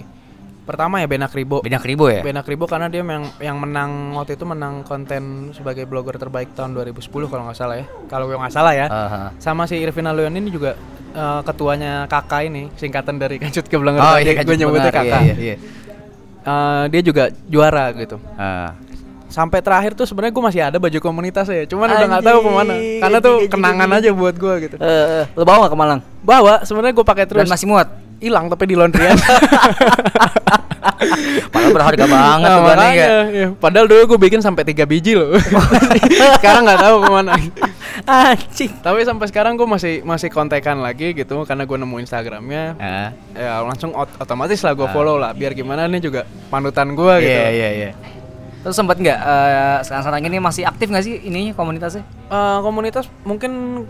pertama 0.62 0.96
ya 0.96 1.06
Benak 1.06 1.30
Ribo 1.30 1.58
beda 1.58 1.76
kribo 1.76 2.06
ya? 2.06 2.22
Benak 2.22 2.44
Ribo 2.44 2.64
karena 2.64 2.86
dia 2.86 3.00
yang 3.00 3.26
yang 3.36 3.56
menang 3.56 4.14
waktu 4.14 4.34
itu 4.34 4.44
menang 4.44 4.82
konten 4.82 5.50
sebagai 5.50 5.84
blogger 5.84 6.14
terbaik 6.14 6.52
tahun 6.52 6.72
2010 6.72 7.02
kalau 7.26 7.42
nggak 7.44 7.56
salah 7.56 7.76
ya 7.76 7.86
kalau 8.06 8.24
gue 8.24 8.36
nggak 8.36 8.50
salah 8.50 8.72
ya 8.72 8.86
Aha. 8.86 9.22
sama 9.36 9.64
si 9.64 9.76
Irvin 9.76 10.04
Aluyan 10.04 10.30
ini 10.32 10.48
juga 10.48 10.78
eh, 11.10 11.40
ketuanya 11.42 12.06
kakak 12.06 12.42
ini 12.44 12.70
singkatan 12.74 13.16
dari 13.16 13.36
kancut 13.36 13.64
ke 13.64 13.74
Blenger 13.74 13.98
Oh 14.00 14.16
iya, 14.16 14.38
gue 14.38 14.56
nyebutnya 14.56 14.90
kakak 14.90 15.20
iya, 15.20 15.34
iya, 15.34 15.36
iya. 15.36 15.56
Eh, 16.42 16.84
dia 16.88 17.00
juga 17.00 17.24
juara 17.44 17.90
gitu 17.92 18.22
Ah. 18.34 18.70
sampai 19.28 19.58
terakhir 19.58 19.94
tuh 19.94 20.04
sebenarnya 20.04 20.30
gue 20.30 20.44
masih 20.44 20.60
ada 20.60 20.76
baju 20.76 20.98
komunitas 21.00 21.48
ya 21.48 21.64
cuman 21.64 21.88
udah 21.88 22.06
nggak 22.06 22.22
tahu 22.22 22.38
ke 22.38 22.50
mana 22.52 22.74
karena 23.00 23.18
tuh 23.18 23.34
kenangan 23.46 23.88
aja 23.94 24.10
buat 24.12 24.36
gue 24.36 24.54
gitu 24.62 24.76
Eh, 24.76 24.86
eh, 25.18 25.24
lo 25.32 25.42
bawa 25.42 25.64
nggak 25.64 25.72
ke 25.72 25.78
Malang? 25.78 26.00
bawa 26.20 26.62
sebenarnya 26.62 26.92
gue 26.92 27.06
pakai 27.08 27.24
terus 27.24 27.40
Dan 27.40 27.50
masih 27.50 27.66
muat. 27.66 27.88
Hilang 28.22 28.46
tapi 28.46 28.64
di 28.64 28.78
laundryan 28.78 29.18
Padahal 31.52 31.72
berharga 31.72 32.04
banget 32.06 32.38
Nah, 32.42 32.56
tuh 32.56 32.62
kan 32.64 32.76
makanya, 32.78 33.06
iya. 33.28 33.46
Padahal 33.52 33.86
dulu 33.86 34.02
gue 34.08 34.20
bikin 34.20 34.40
sampai 34.40 34.62
tiga 34.64 34.82
biji 34.82 35.14
loh. 35.14 35.34
sekarang 36.38 36.62
nggak 36.64 36.80
tahu 36.80 36.96
ke 37.00 37.10
mana. 37.12 37.32
Anjing. 38.04 38.70
Tapi 38.80 38.98
sampai 39.02 39.26
sekarang 39.26 39.54
gue 39.54 39.66
masih 39.66 40.02
masih 40.02 40.28
kontekan 40.28 40.78
lagi 40.78 41.10
gitu 41.12 41.42
karena 41.42 41.62
gue 41.64 41.76
nemu 41.76 41.96
Instagramnya. 41.98 42.64
Ah. 42.78 43.08
Ya 43.32 43.62
langsung 43.62 43.90
ot- 43.92 44.14
otomatis 44.16 44.58
lah 44.60 44.74
gue 44.74 44.82
Ah. 44.82 44.90
follow 44.90 45.16
lah. 45.16 45.30
Biar 45.32 45.52
gimana 45.52 45.86
nih 45.86 46.02
juga 46.02 46.20
panutan 46.48 46.94
gue 46.94 47.14
gitu. 47.20 47.30
Iya 47.30 47.48
iya 47.48 47.68
iya. 47.72 47.90
Terus 48.62 48.74
sempat 48.74 48.94
nggak 48.96 49.18
eh, 49.18 49.76
sekarang-sekarang 49.82 50.22
ini 50.24 50.38
masih 50.38 50.62
aktif 50.64 50.86
nggak 50.86 51.04
sih 51.04 51.14
ininya 51.20 51.52
komunitasnya? 51.52 52.02
Eh, 52.28 52.58
komunitas 52.60 53.06
mungkin 53.22 53.82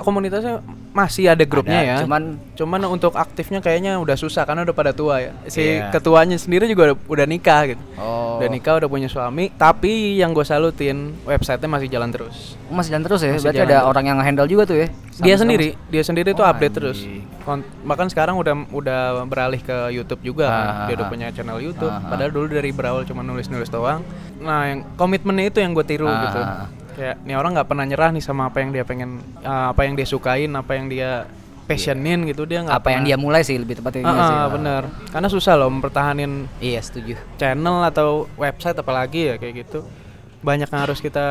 komunitasnya 0.00 0.64
masih 0.90 1.28
ada 1.28 1.44
grupnya 1.44 1.78
Ada, 1.78 1.86
ya. 1.86 1.96
cuman 2.02 2.22
cuman 2.52 2.80
untuk 2.88 3.14
aktifnya 3.14 3.58
kayaknya 3.58 3.94
udah 3.96 4.14
susah 4.14 4.42
karena 4.42 4.64
udah 4.64 4.72
pada 4.72 4.90
tua 4.90 5.20
ya. 5.20 5.30
Si 5.46 5.62
Iya. 5.78 5.88
ketuanya 5.88 6.34
sendiri 6.34 6.66
juga 6.66 6.90
udah, 6.90 6.96
udah 7.06 7.26
nikah 7.26 7.62
gitu. 7.68 7.82
Oh. 7.94 8.36
Udah 8.36 8.48
nikah 8.48 8.74
udah 8.76 8.88
punya 8.88 9.06
suami. 9.06 9.52
Tapi 9.52 10.16
yang 10.16 10.32
gue 10.32 10.42
salutin 10.42 11.14
websitenya 11.22 11.70
masih 11.70 11.88
jalan 11.88 12.10
terus. 12.10 12.58
masih 12.66 12.90
jalan 12.90 13.04
terus 13.04 13.20
ya. 13.20 13.30
Masih 13.32 13.44
Berarti 13.44 13.62
ada 13.62 13.76
terus. 13.76 13.86
orang 13.86 14.04
yang 14.06 14.18
handle 14.18 14.46
juga 14.46 14.62
tuh 14.64 14.76
ya. 14.76 14.88
dia 15.20 15.36
Sampai 15.36 15.42
sendiri 15.42 15.68
dia 15.86 16.02
sendiri 16.02 16.30
tuh 16.32 16.42
Oh, 16.42 16.48
update 16.48 16.72
terus 16.72 16.98
anjing. 16.98 17.22
Kon- 17.40 17.66
bahkan 17.82 18.08
sekarang 18.08 18.34
udah 18.34 18.54
udah 18.70 19.00
beralih 19.26 19.60
ke 19.60 19.92
YouTube 19.92 20.24
juga 20.24 20.48
kan. 20.48 20.64
Ah, 20.64 20.86
dia 20.86 20.94
udah 20.96 21.06
ah, 21.06 21.12
punya 21.12 21.26
channel 21.28 21.58
YouTube 21.58 21.88
Ah, 21.88 21.98
ah. 21.98 22.08
padahal 22.08 22.30
dulu 22.30 22.46
dari 22.48 22.70
berawal 22.70 23.04
cuma 23.04 23.20
nulis-nulis 23.20 23.68
doang 23.68 24.00
nah 24.40 24.64
yang 24.64 24.80
komitmennya 24.94 25.44
itu 25.46 25.60
yang 25.60 25.70
gue 25.70 25.84
tiru 25.84 26.08
Ah, 26.08 26.24
gitu 26.24 26.40
ah, 26.40 26.48
ah. 26.56 26.66
Kayak 27.00 27.16
nih 27.22 27.34
orang 27.34 27.50
nggak 27.54 27.64
pernah 27.66 27.84
nyerah 27.84 28.10
nih 28.10 28.20
sama 28.20 28.42
apa 28.44 28.60
yang 28.60 28.70
dia 28.70 28.84
pengen 28.84 29.10
ah, 29.40 29.72
apa 29.72 29.82
yang 29.82 29.94
dia 29.94 30.04
sukain 30.04 30.52
apa 30.52 30.72
yang 30.74 30.86
dia 30.86 31.24
passionin 31.64 32.26
gitu 32.26 32.44
dia 32.44 32.60
nggak 32.60 32.76
Apa 32.76 32.88
yang 32.90 33.02
dia 33.02 33.16
mulai 33.16 33.40
sih 33.40 33.54
lebih 33.54 33.78
tepatnya 33.78 34.02
Ah, 34.02 34.12
sih. 34.20 34.36
ah, 34.36 34.46
bener 34.50 34.82
karena 35.08 35.28
susah 35.28 35.54
loh 35.54 35.70
mempertahanin 35.70 36.50
Iya 36.58 36.80
setuju. 36.80 37.14
channel 37.36 37.80
atau 37.84 38.08
website 38.36 38.76
apalagi 38.76 39.20
ya 39.24 39.36
kayak 39.36 39.54
gitu 39.60 39.86
banyak 40.40 40.66
yang 40.66 40.82
harus 40.82 40.98
kita 40.98 41.26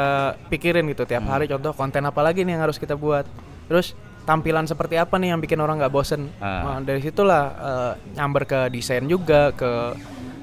pikirin 0.47 0.87
gitu 0.87 1.03
tiap 1.03 1.21
Hmm. 1.21 1.31
hari 1.31 1.45
contoh 1.45 1.69
konten 1.71 2.01
apa 2.01 2.19
lagi 2.19 2.41
nih 2.41 2.55
yang 2.55 2.63
harus 2.63 2.77
kita 2.77 2.95
buat 2.95 3.27
terus 3.65 3.93
tampilan 4.21 4.63
seperti 4.63 4.95
apa 4.95 5.17
nih 5.17 5.33
yang 5.33 5.39
bikin 5.39 5.57
orang 5.57 5.77
nggak 5.77 5.89
bosen 5.89 6.29
Ah. 6.37 6.77
Nah, 6.77 6.79
dari 6.79 6.97
situlah 6.99 7.43
eh, 7.51 7.91
nyamber 8.15 8.43
ke 8.43 8.59
desain 8.69 9.03
juga 9.03 9.51
ke 9.51 9.97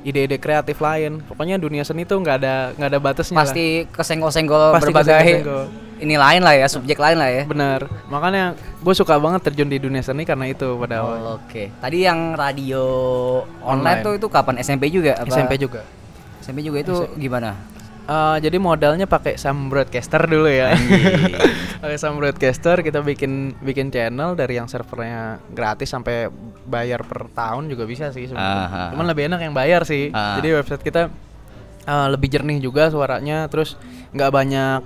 ide-ide 0.07 0.39
kreatif 0.39 0.79
lain 0.79 1.19
pokoknya 1.21 1.59
dunia 1.59 1.83
seni 1.83 2.07
tuh 2.07 2.23
nggak 2.23 2.37
ada 2.39 2.55
nggak 2.79 2.91
ada 2.95 3.01
batasnya 3.03 3.35
lah. 3.35 3.43
Pasti 3.43 3.67
kesenggol-senggol 3.91 4.79
Pasti 4.79 4.85
berbagai 4.87 5.19
kesenggol-senggol. 5.19 5.65
ini 5.99 6.15
lain 6.15 6.41
lah 6.41 6.55
ya, 6.55 6.67
subjek 6.71 6.95
lain 6.97 7.19
lah 7.19 7.27
ya. 7.27 7.43
bener 7.43 7.91
makanya 8.07 8.55
gue 8.55 8.95
suka 8.95 9.19
banget 9.19 9.43
terjun 9.43 9.67
di 9.67 9.83
dunia 9.83 10.01
seni 10.01 10.23
karena 10.23 10.47
itu 10.47 10.79
pada 10.79 11.03
awal 11.03 11.19
Oh, 11.19 11.35
Oke. 11.43 11.75
Tadi 11.75 12.07
yang 12.07 12.33
radio 12.33 12.85
Online. 13.61 13.99
online, 13.99 13.99
tuh 14.01 14.13
itu 14.15 14.27
kapan? 14.31 14.55
SMP 14.63 14.89
juga? 14.89 15.19
Apa? 15.19 15.27
SMP 15.27 15.59
juga 15.59 15.83
SMP 16.39 16.63
juga 16.63 16.79
itu 16.79 16.95
gimana? 17.19 17.59
Eh, 18.07 18.37
jadi 18.39 18.63
modalnya 18.63 19.11
pakai 19.11 19.35
Sam 19.35 19.67
Broadcaster 19.67 20.31
dulu 20.31 20.47
ya. 20.47 20.71
pakai 21.83 21.99
Sam 21.99 22.15
Broadcaster 22.23 22.79
kita 22.79 23.03
bikin 23.03 23.59
bikin 23.59 23.91
channel 23.91 24.39
dari 24.39 24.63
yang 24.63 24.71
servernya 24.71 25.43
gratis 25.51 25.91
sampai 25.91 26.31
bayar 26.71 27.03
per 27.03 27.27
tahun 27.35 27.67
juga 27.67 27.83
bisa 27.83 28.15
sih 28.15 28.31
sebenarnya. 28.31 28.67
Aha. 28.71 28.85
Cuman 28.95 29.07
lebih 29.11 29.27
enak 29.27 29.43
yang 29.43 29.55
bayar 29.59 29.83
sih. 29.83 30.15
Ah. 30.15 30.39
Jadi 30.39 30.55
website 30.55 30.87
kita 30.87 31.11
eh, 31.83 32.07
lebih 32.15 32.31
jernih 32.31 32.63
juga 32.63 32.95
suaranya, 32.95 33.51
terus 33.51 33.75
nggak 34.15 34.31
banyak 34.31 34.81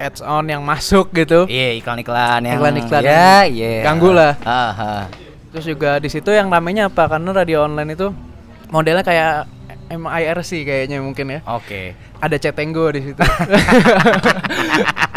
ads 0.00 0.24
on 0.24 0.48
yang 0.48 0.64
masuk 0.64 1.12
gitu. 1.12 1.44
Iya 1.52 1.76
iklan-iklan 1.76 2.40
yang 2.40 2.56
Iklan-iklan 2.56 3.02
ya, 3.04 3.44
yang 3.44 3.52
iya. 3.52 3.84
ganggu 3.84 4.16
lah. 4.16 4.32
Aha. 4.48 5.12
Terus 5.52 5.76
juga 5.76 6.00
di 6.00 6.08
situ 6.08 6.32
yang 6.32 6.48
namanya 6.48 6.88
apa? 6.88 7.04
Karena 7.04 7.36
radio 7.36 7.68
online 7.68 7.92
itu 7.92 8.16
modelnya 8.72 9.04
kayak 9.04 9.55
MIRC 9.88 10.50
kayaknya 10.62 10.98
mungkin 10.98 11.26
ya. 11.28 11.38
Oke. 11.46 11.94
ada 12.16 12.32
cetenggo 12.34 12.88
di 12.90 12.98
situ. 13.04 13.18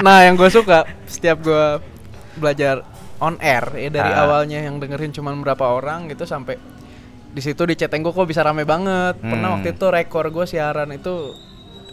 nah, 0.01 0.17
yang 0.21 0.35
gue 0.35 0.47
suka 0.47 0.83
setiap 1.05 1.37
gue 1.39 1.63
belajar 2.35 2.83
on 3.17 3.35
air 3.39 3.63
ya 3.73 3.89
dari 3.91 4.09
Ah. 4.09 4.23
awalnya 4.23 4.59
yang 4.59 4.77
dengerin 4.77 5.09
cuman 5.09 5.39
berapa 5.39 5.63
orang 5.65 6.07
gitu 6.07 6.23
sampai 6.23 6.55
di 7.29 7.39
situ 7.39 7.61
di 7.63 7.73
cetenggo 7.73 8.09
kok 8.09 8.25
bisa 8.25 8.41
rame 8.41 8.63
banget. 8.63 9.17
Pernah 9.17 9.47
Hmm. 9.47 9.53
waktu 9.57 9.67
itu 9.73 9.85
rekor 9.87 10.25
gue 10.27 10.45
siaran 10.45 10.89
itu 10.91 11.33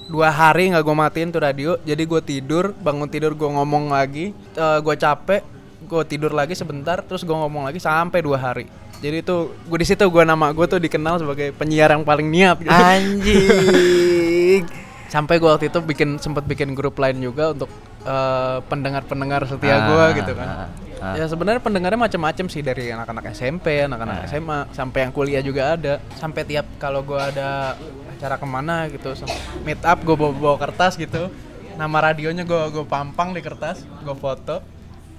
dua 0.06 0.28
hari 0.28 0.70
nggak 0.70 0.80
gue 0.80 0.96
matiin 0.96 1.28
tuh 1.28 1.40
radio 1.40 1.70
jadi 1.80 1.98
gue 1.98 2.20
tidur 2.20 2.72
bangun 2.72 3.06
tidur 3.06 3.32
gue 3.32 3.48
ngomong 3.48 3.90
lagi 3.90 4.30
gue 4.54 4.94
capek 4.96 5.42
gue 5.82 6.02
tidur 6.06 6.30
lagi 6.30 6.54
sebentar 6.54 7.00
terus 7.00 7.20
gue 7.20 7.34
ngomong 7.34 7.66
lagi 7.66 7.78
sampai 7.78 8.22
dua 8.22 8.38
hari 8.38 8.64
jadi 8.98 9.20
itu 9.20 9.36
gue 9.52 9.78
di 9.78 9.86
situ 9.86 10.04
gue 10.04 10.22
nama 10.22 10.50
gue 10.50 10.66
tuh 10.66 10.78
dikenal 10.78 11.20
sebagai 11.20 11.52
penyiar 11.52 11.92
yang 11.92 12.02
paling 12.02 12.26
niat 12.26 12.56
gitu. 12.58 12.72
Anjing. 12.72 14.62
sampai 15.06 15.38
gue 15.38 15.46
waktu 15.46 15.70
itu 15.70 15.78
bikin 15.80 16.18
sempet 16.18 16.42
bikin 16.44 16.74
grup 16.74 16.98
lain 16.98 17.22
juga 17.22 17.54
untuk 17.54 17.70
eh, 18.02 18.58
pendengar-pendengar 18.66 19.46
setia 19.46 19.86
gue 19.86 20.02
Ah, 20.02 20.10
gitu 20.12 20.32
kan 20.34 20.46
ah, 20.46 20.66
ah. 20.98 21.14
ya 21.14 21.24
sebenarnya 21.24 21.62
pendengarnya 21.62 22.00
macam-macam 22.00 22.46
sih 22.50 22.60
dari 22.60 22.90
anak-anak 22.90 23.30
SMP 23.30 23.80
Ah. 23.80 23.86
anak-anak 23.86 24.26
SMA 24.26 24.58
sampai 24.74 25.06
yang 25.06 25.12
kuliah 25.14 25.40
juga 25.40 25.78
ada 25.78 26.02
sampai 26.18 26.42
tiap 26.42 26.66
kalau 26.76 27.06
gue 27.06 27.16
ada 27.16 27.78
acara 28.10 28.34
ke 28.34 28.46
mana 28.48 28.90
gitu 28.90 29.14
meet 29.62 29.78
up 29.86 30.02
gue 30.02 30.16
bawa, 30.18 30.32
bawa 30.34 30.56
kertas 30.58 30.98
gitu 30.98 31.30
nama 31.78 32.10
radionya 32.10 32.42
gue 32.42 32.62
gue 32.72 32.84
pampang 32.84 33.30
di 33.30 33.40
kertas 33.40 33.86
gue 34.02 34.16
foto 34.16 34.58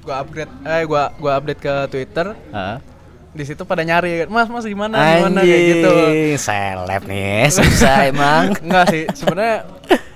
gue 0.04 0.14
upgrade 0.14 0.52
eh 0.68 0.84
gue 0.84 1.04
gue 1.16 1.32
update 1.32 1.62
ke 1.64 1.74
Twitter 1.88 2.36
Ah. 2.52 2.84
Di 3.38 3.46
situ 3.46 3.62
pada 3.64 3.86
nyari 3.86 4.26
mas 4.26 4.50
mas 4.50 4.66
gimana 4.66 4.98
gimana 4.98 5.40
kayak 5.46 5.62
gitu 5.70 5.92
Anjing, 5.94 6.36
seleb 6.36 7.04
nih, 7.06 7.46
susah 7.48 7.98
emang. 8.12 8.44
Enggak 8.58 8.86
sih, 8.90 9.04
sebenarnya 9.14 9.58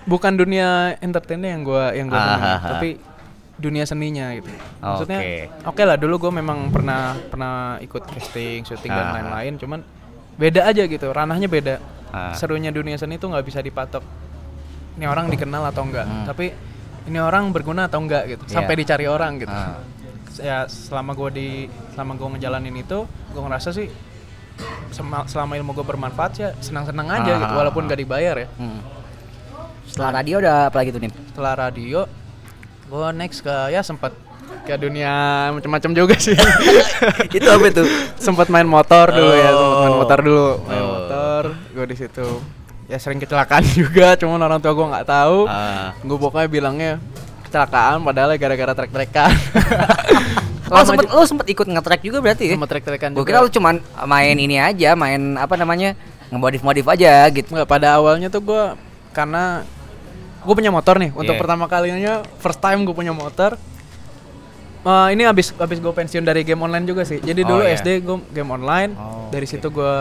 bukan 0.04 0.34
dunia 0.34 0.70
entertainnya 0.98 1.54
yang 1.54 1.62
gua 1.62 1.94
yang 1.94 2.10
gua 2.10 2.18
Ah, 2.18 2.34
ah, 2.34 2.42
ah. 2.42 2.60
tapi 2.76 2.98
dunia 3.56 3.86
seninya 3.86 4.34
gitu. 4.34 4.50
Maksudnya 4.82 5.20
Oke. 5.22 5.38
oke 5.70 5.82
lah 5.86 5.96
dulu 5.96 6.18
gua 6.18 6.32
memang 6.34 6.74
pernah 6.74 7.14
pernah 7.30 7.78
ikut 7.78 8.10
casting, 8.10 8.66
syuting 8.66 8.90
dan 8.90 9.14
lain-lain, 9.14 9.54
cuman 9.56 9.80
beda 10.36 10.66
aja 10.66 10.84
gitu, 10.84 11.08
ranahnya 11.14 11.46
beda. 11.46 11.78
Ah. 12.10 12.34
Serunya 12.34 12.74
dunia 12.74 12.98
seni 12.98 13.16
itu 13.16 13.30
nggak 13.30 13.46
bisa 13.46 13.62
dipatok. 13.62 14.02
Ini 14.98 15.06
orang 15.06 15.30
dikenal 15.30 15.70
atau 15.70 15.86
enggak, 15.86 16.04
Hmm. 16.04 16.26
tapi 16.26 16.52
ini 17.06 17.18
orang 17.18 17.54
berguna 17.54 17.86
atau 17.86 18.02
enggak 18.02 18.28
gitu, 18.28 18.44
Iya. 18.50 18.54
sampai 18.58 18.74
dicari 18.76 19.06
orang 19.06 19.38
gitu. 19.38 19.54
Ah. 19.54 19.78
Ya 20.42 20.66
selama 20.66 21.14
gua 21.14 21.30
di 21.30 21.66
selama 21.92 22.14
gua 22.14 22.28
ngejalanin 22.32 22.76
itu, 22.76 23.06
gua 23.32 23.42
ngerasa 23.46 23.70
sih 23.72 23.88
sema- 24.92 25.26
selama 25.26 25.56
ilmu 25.56 25.72
gue 25.72 25.82
bermanfaat 25.84 26.32
ya 26.36 26.50
senang-senang 26.60 27.08
aja 27.08 27.34
gitu 27.36 27.48
Ah. 27.48 27.58
walaupun 27.58 27.86
gak 27.86 27.98
dibayar 27.98 28.36
ya 28.36 28.48
Hmm. 28.54 28.84
Setelah 29.84 30.12
radio 30.16 30.36
udah 30.38 30.58
apa 30.68 30.78
lagi 30.78 30.90
tuh 30.90 31.02
nih? 31.02 31.12
setelah 31.26 31.54
radio 31.58 32.00
gue 32.86 33.08
next 33.14 33.40
ke 33.40 33.56
ya 33.70 33.82
sempat 33.82 34.12
ke 34.62 34.76
dunia 34.76 35.10
macam-macam 35.50 35.92
juga 35.96 36.16
sih 36.16 36.36
Itu 37.32 37.48
apa 37.48 37.72
tuh? 37.72 37.88
sempat 38.18 38.48
main 38.48 38.68
motor 38.68 39.10
dulu 39.10 39.34
ya 39.34 39.50
sempat 39.50 39.78
main 39.80 39.90
Oh. 39.90 39.98
motor 39.98 40.20
dulu 40.22 40.48
main 40.62 40.78
Oh. 40.78 40.90
motor 40.94 41.44
gue 41.72 41.86
di 41.88 41.96
situ 41.98 42.28
ya 42.86 42.98
sering 42.98 43.18
kecelakaan 43.18 43.64
juga 43.80 44.14
cuman 44.14 44.38
orang 44.38 44.60
tua 44.60 44.72
gue 44.72 44.86
nggak 44.86 45.08
tahu 45.08 45.48
Ah. 45.48 45.96
gue 45.98 46.18
pokoknya 46.20 46.48
bilangnya 46.48 46.92
kecelakaan 47.52 48.00
padahal 48.02 48.32
gara-gara 48.34 48.72
trek-trekan 48.74 49.32
Oh 50.72 50.88
sempet, 50.88 51.04
lu 51.04 51.28
sempet 51.28 51.52
ikut 51.52 51.68
nge-track 51.68 52.00
juga 52.00 52.24
berarti 52.24 52.48
ya? 52.48 52.56
trek-trekan 52.56 53.12
Gue 53.12 53.22
juga 53.22 53.28
kira 53.28 53.44
lu 53.44 53.52
cuman 53.52 53.76
main 54.08 54.40
ini 54.40 54.56
aja, 54.56 54.96
main 54.96 55.36
apa 55.36 55.60
namanya 55.60 56.00
ngemodif-modif 56.32 56.88
aja 56.88 57.28
gitu. 57.28 57.52
Nggak, 57.52 57.68
pada 57.68 58.00
awalnya 58.00 58.32
tuh 58.32 58.40
gue 58.40 58.64
karena 59.12 59.68
gue 60.42 60.54
punya 60.56 60.72
motor 60.72 60.96
nih 60.96 61.12
untuk 61.12 61.36
Iya. 61.36 61.42
pertama 61.44 61.68
kalinya 61.68 62.14
first 62.40 62.58
time 62.58 62.82
gue 62.82 62.96
punya 62.96 63.12
motor 63.12 63.60
Eh, 64.82 65.08
ini 65.14 65.28
abis 65.28 65.54
abis 65.54 65.78
gue 65.78 65.92
pensiun 65.92 66.26
dari 66.26 66.42
game 66.42 66.58
online 66.58 66.88
juga 66.88 67.04
sih 67.04 67.20
jadi 67.20 67.46
Oh, 67.46 67.54
dulu 67.54 67.62
iya. 67.62 67.78
SD 67.78 68.02
gue 68.02 68.18
game 68.32 68.50
online 68.50 68.96
Oh, 68.96 69.30
dari 69.30 69.46
oke. 69.46 69.54
situ 69.54 69.68
gue 69.70 69.94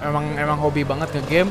emang 0.00 0.34
emang 0.34 0.58
hobi 0.58 0.82
banget 0.82 1.12
ke 1.12 1.20
game 1.28 1.46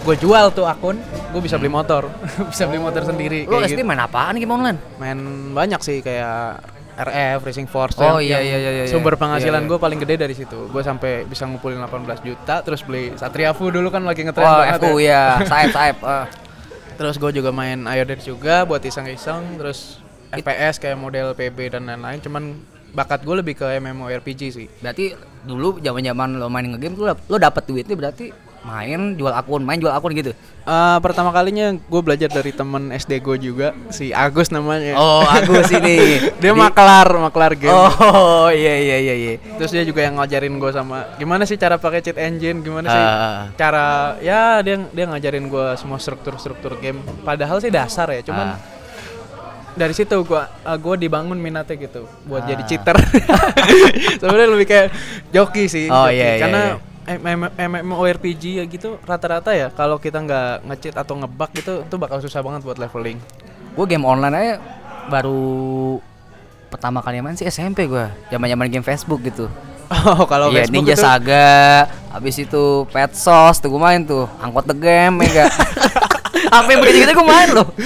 gue 0.00 0.16
jual 0.16 0.48
tuh 0.50 0.64
akun 0.64 0.96
gue 1.30 1.40
bisa 1.40 1.56
beli 1.56 1.68
motor 1.68 2.08
bisa 2.52 2.64
beli 2.64 2.80
motor 2.80 3.04
sendiri 3.04 3.44
kayak 3.44 3.68
SD 3.68 3.80
gitu. 3.80 3.86
main 3.86 4.00
apaan 4.00 4.34
game 4.34 4.48
online? 4.48 4.78
main 4.96 5.18
banyak 5.52 5.80
sih 5.80 6.00
kayak 6.00 6.64
RF 7.00 7.40
Racing 7.42 7.64
Force 7.64 7.96
Oh, 7.96 8.20
iya, 8.20 8.40
iya, 8.40 8.56
iya, 8.56 8.70
iya. 8.74 8.84
sumber 8.84 9.16
penghasilan 9.16 9.56
Iya, 9.56 9.64
iya. 9.64 9.70
gue 9.72 9.78
paling 9.78 9.98
gede 9.98 10.14
dari 10.16 10.32
situ 10.32 10.68
gue 10.68 10.82
sampai 10.82 11.24
bisa 11.24 11.44
ngumpulin 11.44 11.80
18 11.80 12.20
juta 12.20 12.60
terus 12.60 12.80
beli 12.80 13.12
Satria 13.14 13.52
Fu 13.52 13.68
dulu 13.68 13.88
kan 13.88 14.04
lagi 14.04 14.20
ngetren 14.20 14.44
Wah, 14.44 14.68
banget 14.68 14.80
FU 14.80 14.96
ya. 14.96 15.22
saip 15.50 15.70
saip. 15.72 15.96
ah. 16.00 16.28
Terus 16.96 17.16
gue 17.16 17.32
juga 17.32 17.48
main 17.48 17.80
Iodine 17.80 18.20
juga 18.20 18.68
buat 18.68 18.84
iseng-iseng 18.84 19.56
Terus 19.56 20.04
FPS 20.30 20.76
kayak 20.76 21.00
model 21.00 21.32
PB 21.32 21.72
dan 21.72 21.88
lain-lain 21.88 22.20
Cuman 22.20 22.60
bakat 22.92 23.24
gue 23.24 23.40
lebih 23.40 23.56
ke 23.56 23.80
MMORPG 23.80 24.40
sih 24.52 24.68
Berarti 24.84 25.16
dulu 25.40 25.80
zaman-zaman 25.80 26.36
lo 26.36 26.52
main 26.52 26.68
ngegame 26.68 27.00
lu 27.00 27.08
lo 27.08 27.36
dapet 27.40 27.64
duitnya 27.64 27.96
berarti 27.96 28.28
main 28.62 29.14
jual 29.14 29.30
akun, 29.30 29.60
main 29.60 29.76
jual 29.76 29.88
akun 29.88 30.12
gitu. 30.12 30.36
Eh, 30.60 30.98
Pertama 31.00 31.30
kalinya 31.30 31.72
gue 31.72 32.00
belajar 32.00 32.28
dari 32.28 32.50
temen 32.50 32.90
SD 32.90 33.18
gue 33.18 33.36
juga 33.40 33.72
Si 33.88 34.12
Agus 34.12 34.48
namanya 34.48 34.92
Oh, 34.94 35.22
Agus 35.22 35.72
ini. 35.74 36.20
Dia 36.36 36.52
Di- 36.52 36.54
maklar, 36.54 37.08
maklar 37.18 37.52
game 37.54 37.72
Oh, 37.72 38.46
iya 38.46 38.76
iya 38.76 38.96
iya 39.00 39.14
iya. 39.14 39.32
Terus 39.56 39.70
dia 39.70 39.82
juga 39.82 40.00
yang 40.00 40.14
ngajarin 40.14 40.52
gue 40.54 40.70
sama 40.70 41.08
Gimana 41.16 41.42
sih 41.42 41.56
cara 41.56 41.74
pakai 41.74 42.00
cheat 42.00 42.14
engine, 42.14 42.60
gimana 42.60 42.86
sih 42.86 43.00
Ah. 43.00 43.40
Cara, 43.54 43.86
ya 44.20 44.60
dia 44.60 44.76
dia 44.84 45.04
ngajarin 45.06 45.44
gue 45.44 45.66
semua 45.74 45.96
struktur-struktur 45.96 46.76
game 46.76 47.00
Padahal 47.20 47.58
sih 47.58 47.68
dasar 47.68 48.08
ya, 48.10 48.20
cuman 48.22 48.46
Ah. 48.50 48.60
dari 49.70 49.94
situ 49.94 50.12
gua 50.22 50.50
uh, 50.60 50.74
gua 50.74 50.94
dibangun 50.94 51.38
minatnya 51.38 51.78
gitu 51.78 52.04
buat 52.26 52.42
jadi 52.42 52.58
Ah. 52.58 52.68
cheater. 52.68 52.96
Sebenarnya 54.20 54.48
lebih 54.50 54.66
kayak 54.66 54.88
joki 55.30 55.64
sih. 55.66 55.86
Oh, 55.86 56.04
joki. 56.04 56.14
iya, 56.14 56.26
iya, 56.28 56.36
Karena 56.38 56.62
iya. 56.66 56.89
MMORPG 57.18 58.62
ya 58.62 58.64
gitu 58.70 59.00
rata-rata 59.02 59.50
ya 59.50 59.74
kalau 59.74 59.98
kita 59.98 60.22
nggak 60.22 60.68
nge-cheat 60.70 60.94
atau 60.94 61.18
nge-bug 61.18 61.50
gitu 61.58 61.82
itu 61.82 61.96
bakal 61.98 62.22
susah 62.22 62.38
banget 62.44 62.62
buat 62.62 62.78
leveling. 62.78 63.18
Gue 63.74 63.86
game 63.90 64.06
online 64.06 64.34
aja 64.36 64.54
baru 65.10 65.98
pertama 66.70 67.02
kali 67.02 67.18
main 67.18 67.34
sih 67.34 67.50
SMP 67.50 67.90
gua. 67.90 68.14
Zaman-zaman 68.30 68.70
game 68.70 68.86
Facebook 68.86 69.20
gitu. 69.26 69.50
Oh, 69.90 70.22
kalau 70.22 70.54
iya, 70.54 70.62
Facebook 70.62 70.86
Ninja 70.86 70.94
itu 70.94 71.02
Saga, 71.02 71.90
habis 72.14 72.38
itu 72.38 72.86
Pet 72.94 73.10
Sauce 73.10 73.58
tuh 73.58 73.74
gue 73.74 73.82
main 73.82 73.98
tuh, 74.06 74.22
angkot 74.38 74.70
the 74.70 74.76
game, 74.78 75.18
mega. 75.18 75.50
Apa 76.50 76.68
yang 76.68 76.80
begitu 76.80 76.98
gitu 77.00 77.12
gue 77.14 77.26
main 77.26 77.48
loh. 77.48 77.66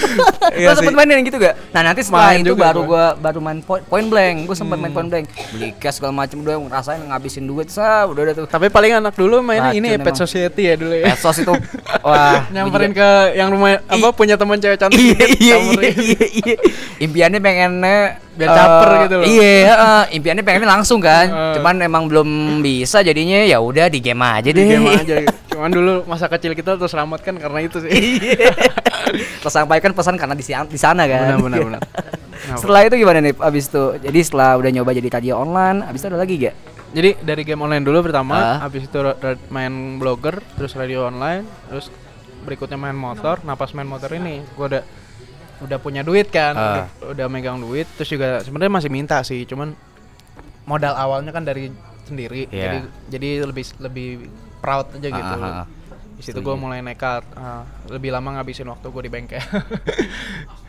Iya 0.54 0.70
Lo 0.70 0.76
sempet 0.76 0.94
main 0.94 1.08
yang 1.08 1.22
gitu 1.22 1.36
gak? 1.36 1.56
Nah 1.70 1.82
nanti 1.82 2.00
setelah 2.00 2.30
Main 2.30 2.40
itu 2.40 2.52
juga 2.52 2.68
baru 2.68 2.80
gua. 2.84 3.04
gua 3.10 3.22
baru 3.22 3.38
main 3.40 3.58
point, 3.58 3.82
point 3.82 4.06
blank, 4.06 4.36
gue 4.44 4.54
sempet 4.54 4.76
main 4.76 4.86
Hmm. 4.86 4.96
point 4.96 5.08
blank, 5.08 5.26
beli 5.50 5.68
cash 5.74 5.98
segala 5.98 6.12
macem 6.14 6.38
udah 6.38 6.54
ngerasain 6.60 7.00
ngabisin 7.02 7.44
duit, 7.44 7.68
sah 7.68 8.04
udah 8.04 8.22
udah 8.22 8.34
tuh. 8.36 8.46
tapi 8.46 8.68
paling 8.68 8.92
anak 8.94 9.14
dulu 9.14 9.40
mainnya 9.40 9.70
Racun 9.70 9.80
ini 9.80 9.88
ya 9.90 9.98
Pet. 9.98 10.14
Society 10.14 10.62
ya 10.64 10.74
dulu 10.74 10.94
ya. 10.94 11.04
Pet 11.08 11.18
Sauce 11.18 11.40
itu, 11.40 11.50
wah. 12.06 12.46
Nyamperin 12.48 12.92
ke 12.92 13.08
yang 13.34 13.48
rumah 13.48 13.80
apa 13.80 14.08
punya 14.10 14.36
teman 14.36 14.56
cewek 14.56 14.78
cantik 14.78 14.96
Iya 14.96 15.26
dikit, 15.26 15.38
iya 15.40 15.56
iya 15.90 16.26
iya. 16.30 16.56
Impiannya 17.00 17.40
pengennya 17.40 17.98
Biar 18.34 18.48
eh, 18.50 18.56
caper 18.56 18.88
gitu 19.06 19.14
loh. 19.14 19.24
Iya, 19.24 19.54
heeh. 19.64 20.02
impiannya 20.18 20.42
pengennya 20.42 20.70
langsung 20.70 20.98
kan. 20.98 21.26
Eh. 21.26 21.54
Cuman 21.56 21.74
emang 21.78 22.10
belum 22.10 22.28
bisa 22.60 22.98
jadinya 23.00 23.42
ya 23.42 23.62
udah 23.62 23.86
di 23.86 23.98
game 23.98 24.20
aja 24.20 24.50
Di 24.50 24.54
deh. 24.54 24.66
game 24.66 24.90
aja. 24.90 25.14
gitu. 25.24 25.54
Cuman 25.54 25.70
dulu 25.70 26.02
masa 26.04 26.26
kecil 26.26 26.52
kita 26.52 26.74
terus 26.74 26.90
selamatkan 26.90 27.38
karena 27.38 27.62
itu 27.62 27.78
sih. 27.78 27.90
Tersampaikan 29.40 29.94
pesan 29.94 30.18
karena 30.18 30.34
di, 30.34 30.42
di 30.44 30.78
sana 30.78 31.06
kan. 31.06 31.38
Benar, 31.38 31.40
benar, 31.40 31.60
benar. 31.62 31.82
Setelah 32.60 32.80
itu 32.84 32.94
gimana 32.98 33.18
nih 33.22 33.32
abis 33.38 33.70
itu? 33.70 33.84
Jadi 34.02 34.18
setelah 34.20 34.60
udah 34.60 34.68
nyoba 34.68 34.90
jadi 34.92 35.08
radio 35.08 35.40
online, 35.40 35.80
abis 35.86 36.04
itu 36.04 36.08
ada 36.12 36.18
lagi 36.20 36.34
gak? 36.36 36.54
Jadi 36.92 37.10
dari 37.24 37.42
game 37.42 37.58
online 37.58 37.82
dulu 37.82 38.04
pertama, 38.04 38.36
Ah. 38.36 38.58
habis 38.62 38.84
itu 38.84 38.98
main 39.48 39.72
blogger, 39.96 40.38
terus 40.54 40.76
radio 40.76 41.08
online, 41.08 41.42
terus 41.66 41.88
berikutnya 42.44 42.76
main 42.76 42.94
motor. 42.94 43.40
Nah 43.42 43.56
pas 43.56 43.72
main 43.72 43.88
motor 43.88 44.12
ini, 44.12 44.44
gua 44.54 44.66
udah 44.68 44.82
udah 45.60 45.78
punya 45.78 46.02
duit 46.02 46.28
kan, 46.28 46.54
Ah. 46.54 46.62
udah, 46.64 46.84
udah 47.14 47.26
megang 47.28 47.60
duit, 47.60 47.86
terus 47.94 48.10
juga 48.10 48.42
sebenarnya 48.42 48.72
masih 48.72 48.90
minta 48.90 49.22
sih, 49.22 49.46
cuman 49.46 49.76
modal 50.64 50.96
awalnya 50.96 51.30
kan 51.30 51.44
dari 51.44 51.70
sendiri, 52.04 52.48
Iya. 52.48 52.60
jadi 52.60 52.78
jadi 53.08 53.28
lebih 53.46 53.64
lebih 53.80 54.08
proud 54.58 54.90
aja 54.96 55.08
gitu. 55.08 55.34
Ah, 55.36 55.44
ah, 55.44 55.56
ah. 55.62 55.66
Situ 56.24 56.40
gue 56.40 56.56
mulai 56.56 56.80
nekat, 56.80 57.20
ah, 57.34 57.68
lebih 57.86 58.08
lama 58.08 58.32
ngabisin 58.34 58.64
waktu 58.64 58.88
gue 58.88 59.02
di 59.04 59.10
bengkel. 59.12 59.44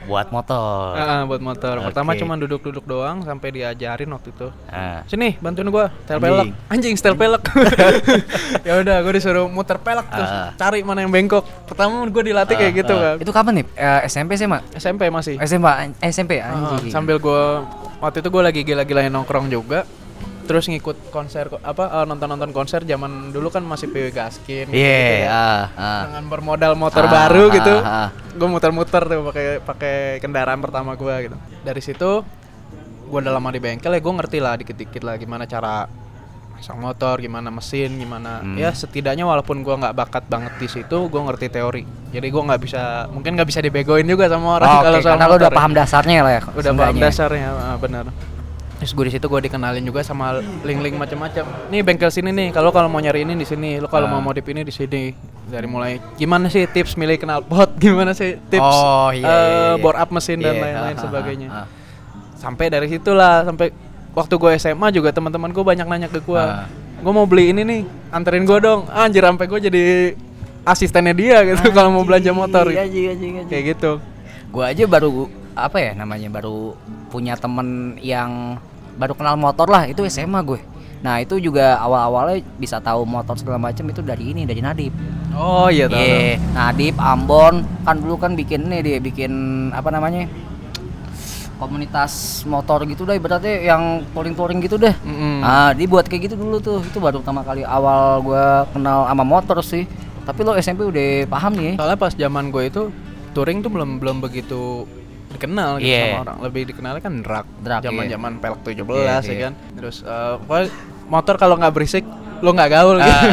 Buat 0.06 0.30
motor. 0.30 0.94
Ah, 0.94 1.26
buat 1.26 1.42
motor. 1.42 1.82
Pertama 1.82 2.14
Oke. 2.14 2.22
cuma 2.22 2.38
duduk-duduk 2.38 2.86
doang 2.86 3.26
sampai 3.26 3.50
diajarin 3.50 4.06
waktu 4.06 4.30
itu. 4.30 4.48
Ah. 4.70 5.02
Sini 5.10 5.34
bantuin 5.42 5.66
setel 5.66 5.82
Anjing. 6.14 6.22
pelek. 6.22 6.48
Anjing 6.70 6.94
setel 6.94 7.16
pelek. 7.18 7.44
ya 8.68 8.86
udah 8.86 9.02
gua 9.02 9.14
disuruh 9.16 9.50
muter 9.50 9.82
pelek 9.82 10.06
terus 10.06 10.30
Ah. 10.30 10.54
cari 10.54 10.86
mana 10.86 11.02
yang 11.02 11.10
bengkok. 11.10 11.42
Pertama 11.66 12.06
gua 12.06 12.22
dilatih 12.22 12.54
kayak 12.54 12.74
gitu 12.86 12.94
Ah, 12.94 13.18
kan. 13.18 13.24
Itu 13.26 13.32
kapan 13.34 13.54
nih? 13.58 13.66
Eh, 13.74 14.00
SMP 14.06 14.38
sih, 14.38 14.46
Mak? 14.46 14.62
SMP 14.78 15.10
masih. 15.10 15.42
SMP 15.42 16.38
Ah, 16.38 16.54
anjing. 16.54 16.94
sambil 16.94 17.18
gua 17.18 17.66
waktu 17.98 18.22
itu 18.22 18.30
gua 18.30 18.46
lagi 18.46 18.62
gila-gilain 18.62 19.10
nongkrong 19.10 19.50
juga. 19.50 19.90
Terus 20.46 20.66
ngikut 20.66 21.10
konser 21.10 21.46
ko- 21.48 21.60
apa 21.60 21.84
eh, 21.92 22.06
nonton-nonton 22.06 22.50
konser 22.50 22.82
zaman 22.82 23.30
dulu 23.30 23.50
kan 23.50 23.62
masih 23.62 23.88
PW 23.88 24.10
Gaskin 24.10 24.66
gitu, 24.66 24.78
Iya, 24.78 25.02
ya. 25.20 25.28
ah, 25.28 25.64
ah. 25.76 26.02
Dengan 26.06 26.24
bermodal 26.28 26.74
motor 26.74 27.02
Ah, 27.02 27.12
baru 27.12 27.44
ah, 27.44 27.52
gitu. 27.52 27.76
ah. 27.76 28.10
Gue 28.32 28.46
muter-muter 28.46 29.02
tuh 29.02 29.26
pakai 29.26 29.46
pakai 29.60 29.96
kendaraan 30.20 30.60
pertama 30.60 30.94
gua 30.94 31.18
gitu. 31.20 31.34
Dari 31.60 31.80
situ 31.80 32.22
gua 33.06 33.20
udah 33.20 33.34
lama 33.34 33.50
di 33.50 33.60
bengkel 33.60 33.90
ya 33.90 34.00
gue 34.00 34.14
ngerti 34.16 34.38
lah 34.38 34.54
dikit-dikit 34.56 35.02
lah 35.02 35.14
gimana 35.16 35.46
cara 35.46 35.86
masang 36.52 36.80
motor 36.80 37.20
gimana 37.20 37.50
mesin 37.50 37.94
gimana 37.94 38.40
Hmm. 38.40 38.56
ya 38.56 38.72
setidaknya 38.72 39.22
walaupun 39.24 39.60
gua 39.60 39.78
nggak 39.78 39.94
bakat 39.94 40.24
banget 40.26 40.54
di 40.56 40.66
situ 40.66 41.06
gua 41.06 41.22
ngerti 41.24 41.50
teori 41.50 41.84
jadi 42.10 42.28
gua 42.28 42.50
nggak 42.50 42.62
bisa 42.62 42.82
mungkin 43.08 43.36
nggak 43.36 43.46
bisa 43.46 43.60
dibegoin 43.60 44.04
juga 44.04 44.26
sama 44.26 44.58
orang 44.58 44.68
Oh, 44.68 44.82
kalau 44.88 44.98
Oke, 44.98 45.04
soal 45.04 45.14
karena 45.14 45.26
udah 45.28 45.38
motor 45.38 45.52
ya. 45.52 45.54
paham 45.54 45.72
dasarnya 45.76 46.18
lah 46.18 46.32
ya. 46.32 46.42
udah 46.50 46.72
paham 46.74 46.96
dasarnya 46.98 47.50
benar 47.78 48.06
terus 48.76 48.92
gue 48.92 49.06
di 49.06 49.14
situ 49.14 49.26
gue 49.26 49.42
dikenalin 49.42 49.80
juga 49.82 50.02
sama 50.02 50.36
link-link 50.62 50.96
macam-macam 50.96 51.44
nih 51.68 51.80
bengkel 51.80 52.10
sini 52.10 52.30
nih 52.30 52.48
kalau 52.50 52.70
kalau 52.70 52.86
mau 52.86 53.00
nyari 53.00 53.24
ini 53.24 53.34
di 53.34 53.44
sini 53.44 53.80
lo 53.80 53.88
kalau 53.88 54.06
Ah. 54.06 54.12
mau 54.12 54.22
modif 54.22 54.44
ini 54.44 54.62
di 54.62 54.70
sini 54.70 55.16
dari 55.46 55.64
mulai 55.64 55.98
gimana 56.16 56.48
sih 56.48 56.66
tips 56.66 56.94
milih 56.94 57.16
knalpot 57.18 57.72
gimana 57.82 58.12
sih 58.12 58.36
tips 58.46 58.76
Oh, 58.76 59.10
iya, 59.10 59.24
iya, 59.24 59.32
eh, 59.32 59.48
iya. 59.72 59.74
bore 59.78 59.96
up 59.96 60.10
mesin 60.10 60.38
dan 60.38 60.54
Iya, 60.54 60.62
lain-lain 60.62 60.92
ah, 60.92 61.02
sebagainya 61.02 61.48
ah, 61.48 61.58
ah. 61.58 61.68
sampai 62.36 62.66
dari 62.68 62.88
situlah 62.88 63.44
sampai 63.44 63.72
waktu 64.12 64.34
gue 64.34 64.52
SMA 64.58 64.88
juga 64.92 65.10
teman-teman 65.10 65.50
gue 65.50 65.64
banyak 65.64 65.86
nanya 65.86 66.08
ke 66.08 66.20
gue 66.20 66.36
Ah. 66.36 66.68
gue 66.96 67.12
mau 67.12 67.24
beli 67.24 67.52
ini 67.52 67.64
nih 67.64 67.82
anterin 68.10 68.44
gue 68.44 68.60
dong 68.60 68.88
anjir 68.88 69.22
sampai 69.22 69.46
gue 69.46 69.60
jadi 69.62 69.84
asistennya 70.64 71.14
dia 71.14 71.38
gitu 71.46 71.72
kalau 71.72 71.92
mau 71.92 72.02
belanja 72.02 72.32
motor 72.32 72.68
anjing, 72.68 72.82
anjing, 72.82 73.08
anjing. 73.08 73.46
kayak 73.48 73.66
gitu 73.74 74.02
Gua 74.48 74.72
aja 74.72 74.84
baru 74.86 75.28
apa 75.56 75.78
ya 75.80 75.92
namanya 75.96 76.28
baru 76.28 76.76
punya 77.08 77.40
temen 77.40 77.96
yang 78.04 78.60
baru 79.00 79.16
kenal 79.16 79.40
motor 79.40 79.72
lah 79.72 79.88
itu 79.88 80.04
SMA 80.12 80.44
gue. 80.44 80.60
Nah 81.00 81.24
itu 81.24 81.40
juga 81.40 81.80
awal-awalnya 81.80 82.44
bisa 82.60 82.84
tahu 82.84 83.08
motor 83.08 83.40
segala 83.40 83.60
macam 83.60 83.88
itu 83.88 84.04
dari 84.04 84.36
ini 84.36 84.44
dari 84.44 84.60
Nadib. 84.60 84.92
oh 85.36 85.68
iya 85.68 85.88
tahu, 85.88 86.00
tahu. 86.00 86.04
Iya, 86.04 86.36
Nadib, 86.56 86.96
Ambon 87.00 87.56
kan 87.84 87.96
dulu 88.00 88.16
kan 88.16 88.36
bikin 88.36 88.68
nih 88.72 88.82
dia 88.84 88.98
bikin 89.04 89.32
apa 89.76 89.92
namanya 89.92 90.28
komunitas 91.56 92.44
motor 92.44 92.84
gitu 92.84 93.08
deh 93.08 93.16
berarti 93.16 93.64
yang 93.64 94.04
touring-touring 94.12 94.60
gitu 94.60 94.76
deh. 94.76 94.92
Mm-mm. 95.08 95.40
Ah, 95.40 95.72
dia 95.72 95.88
buat 95.88 96.04
kayak 96.08 96.32
gitu 96.32 96.36
dulu 96.36 96.60
tuh. 96.60 96.80
Itu 96.84 97.00
baru 97.00 97.24
pertama 97.24 97.48
kali 97.48 97.64
awal 97.64 98.20
gua 98.24 98.68
kenal 98.76 99.08
sama 99.08 99.24
motor 99.24 99.60
sih. 99.64 99.88
Tapi 100.26 100.42
lo 100.42 100.58
SMP 100.58 100.84
udah 100.84 101.30
paham 101.30 101.54
nih. 101.56 101.78
Soalnya 101.78 101.98
pas 102.00 102.12
zaman 102.18 102.50
gue 102.50 102.64
itu 102.66 102.82
touring 103.38 103.62
tuh 103.62 103.70
belum 103.70 104.02
belum 104.02 104.18
begitu 104.26 104.90
dikenal 105.28 105.70
gitu 105.78 105.90
Iya. 105.90 106.04
sama 106.06 106.20
orang. 106.24 106.38
Lebih 106.42 106.62
dikenalnya 106.68 107.02
kan 107.02 107.14
drag. 107.20 107.46
Drag, 107.60 107.82
iya. 107.82 107.88
Zaman-zaman 107.88 108.32
pelek 108.38 108.60
17 108.62 108.76
Iya, 108.76 109.16
ya 109.18 109.20
iya. 109.26 109.42
kan. 109.42 109.54
Terus 109.74 109.96
eh, 110.02 110.34
pokoknya 110.40 110.68
motor 111.06 111.36
kalau 111.36 111.56
nggak 111.56 111.74
berisik 111.74 112.06
lo 112.38 112.52
nggak 112.52 112.70
gaul 112.70 112.98
gitu. 112.98 113.08
Ah. 113.10 113.32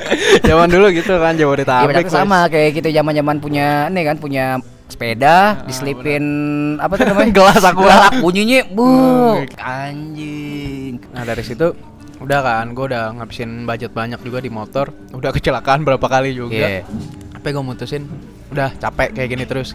zaman 0.48 0.68
dulu 0.68 0.86
gitu 0.90 1.12
kan 1.16 1.32
Iya 1.32 1.42
Jabodetabek. 1.42 1.86
berarti 1.90 2.06
wes. 2.06 2.14
sama 2.14 2.38
kayak 2.46 2.70
kita 2.72 2.88
zaman-zaman 2.90 3.36
punya 3.38 3.66
nih 3.88 4.04
kan 4.04 4.16
punya 4.16 4.44
sepeda 4.84 5.36
diselipin 5.64 6.24
apa 6.78 6.94
tuh 6.94 7.06
namanya 7.06 7.32
Gelas. 7.34 7.56
Gelas 7.56 7.64
aqua, 7.66 7.96
bunyinya 8.20 8.62
bu 8.68 8.86
Hmm. 8.86 9.46
anjing 9.58 10.94
Nah 11.10 11.24
dari 11.24 11.42
situ 11.42 11.74
udah 12.16 12.40
kan 12.40 12.72
gue 12.72 12.84
udah 12.86 13.10
ngabisin 13.12 13.64
budget 13.64 13.90
banyak 13.90 14.20
juga 14.20 14.38
di 14.38 14.48
motor. 14.48 14.94
Udah 15.10 15.28
kecelakaan 15.30 15.82
berapa 15.82 16.04
kali 16.04 16.32
juga. 16.32 16.54
Iya. 16.54 16.86
Sampai 17.32 17.50
gue 17.50 17.64
mutusin 17.64 18.06
udah 18.48 18.70
capek 18.72 19.12
kayak 19.12 19.28
gini 19.30 19.44
terus. 19.44 19.74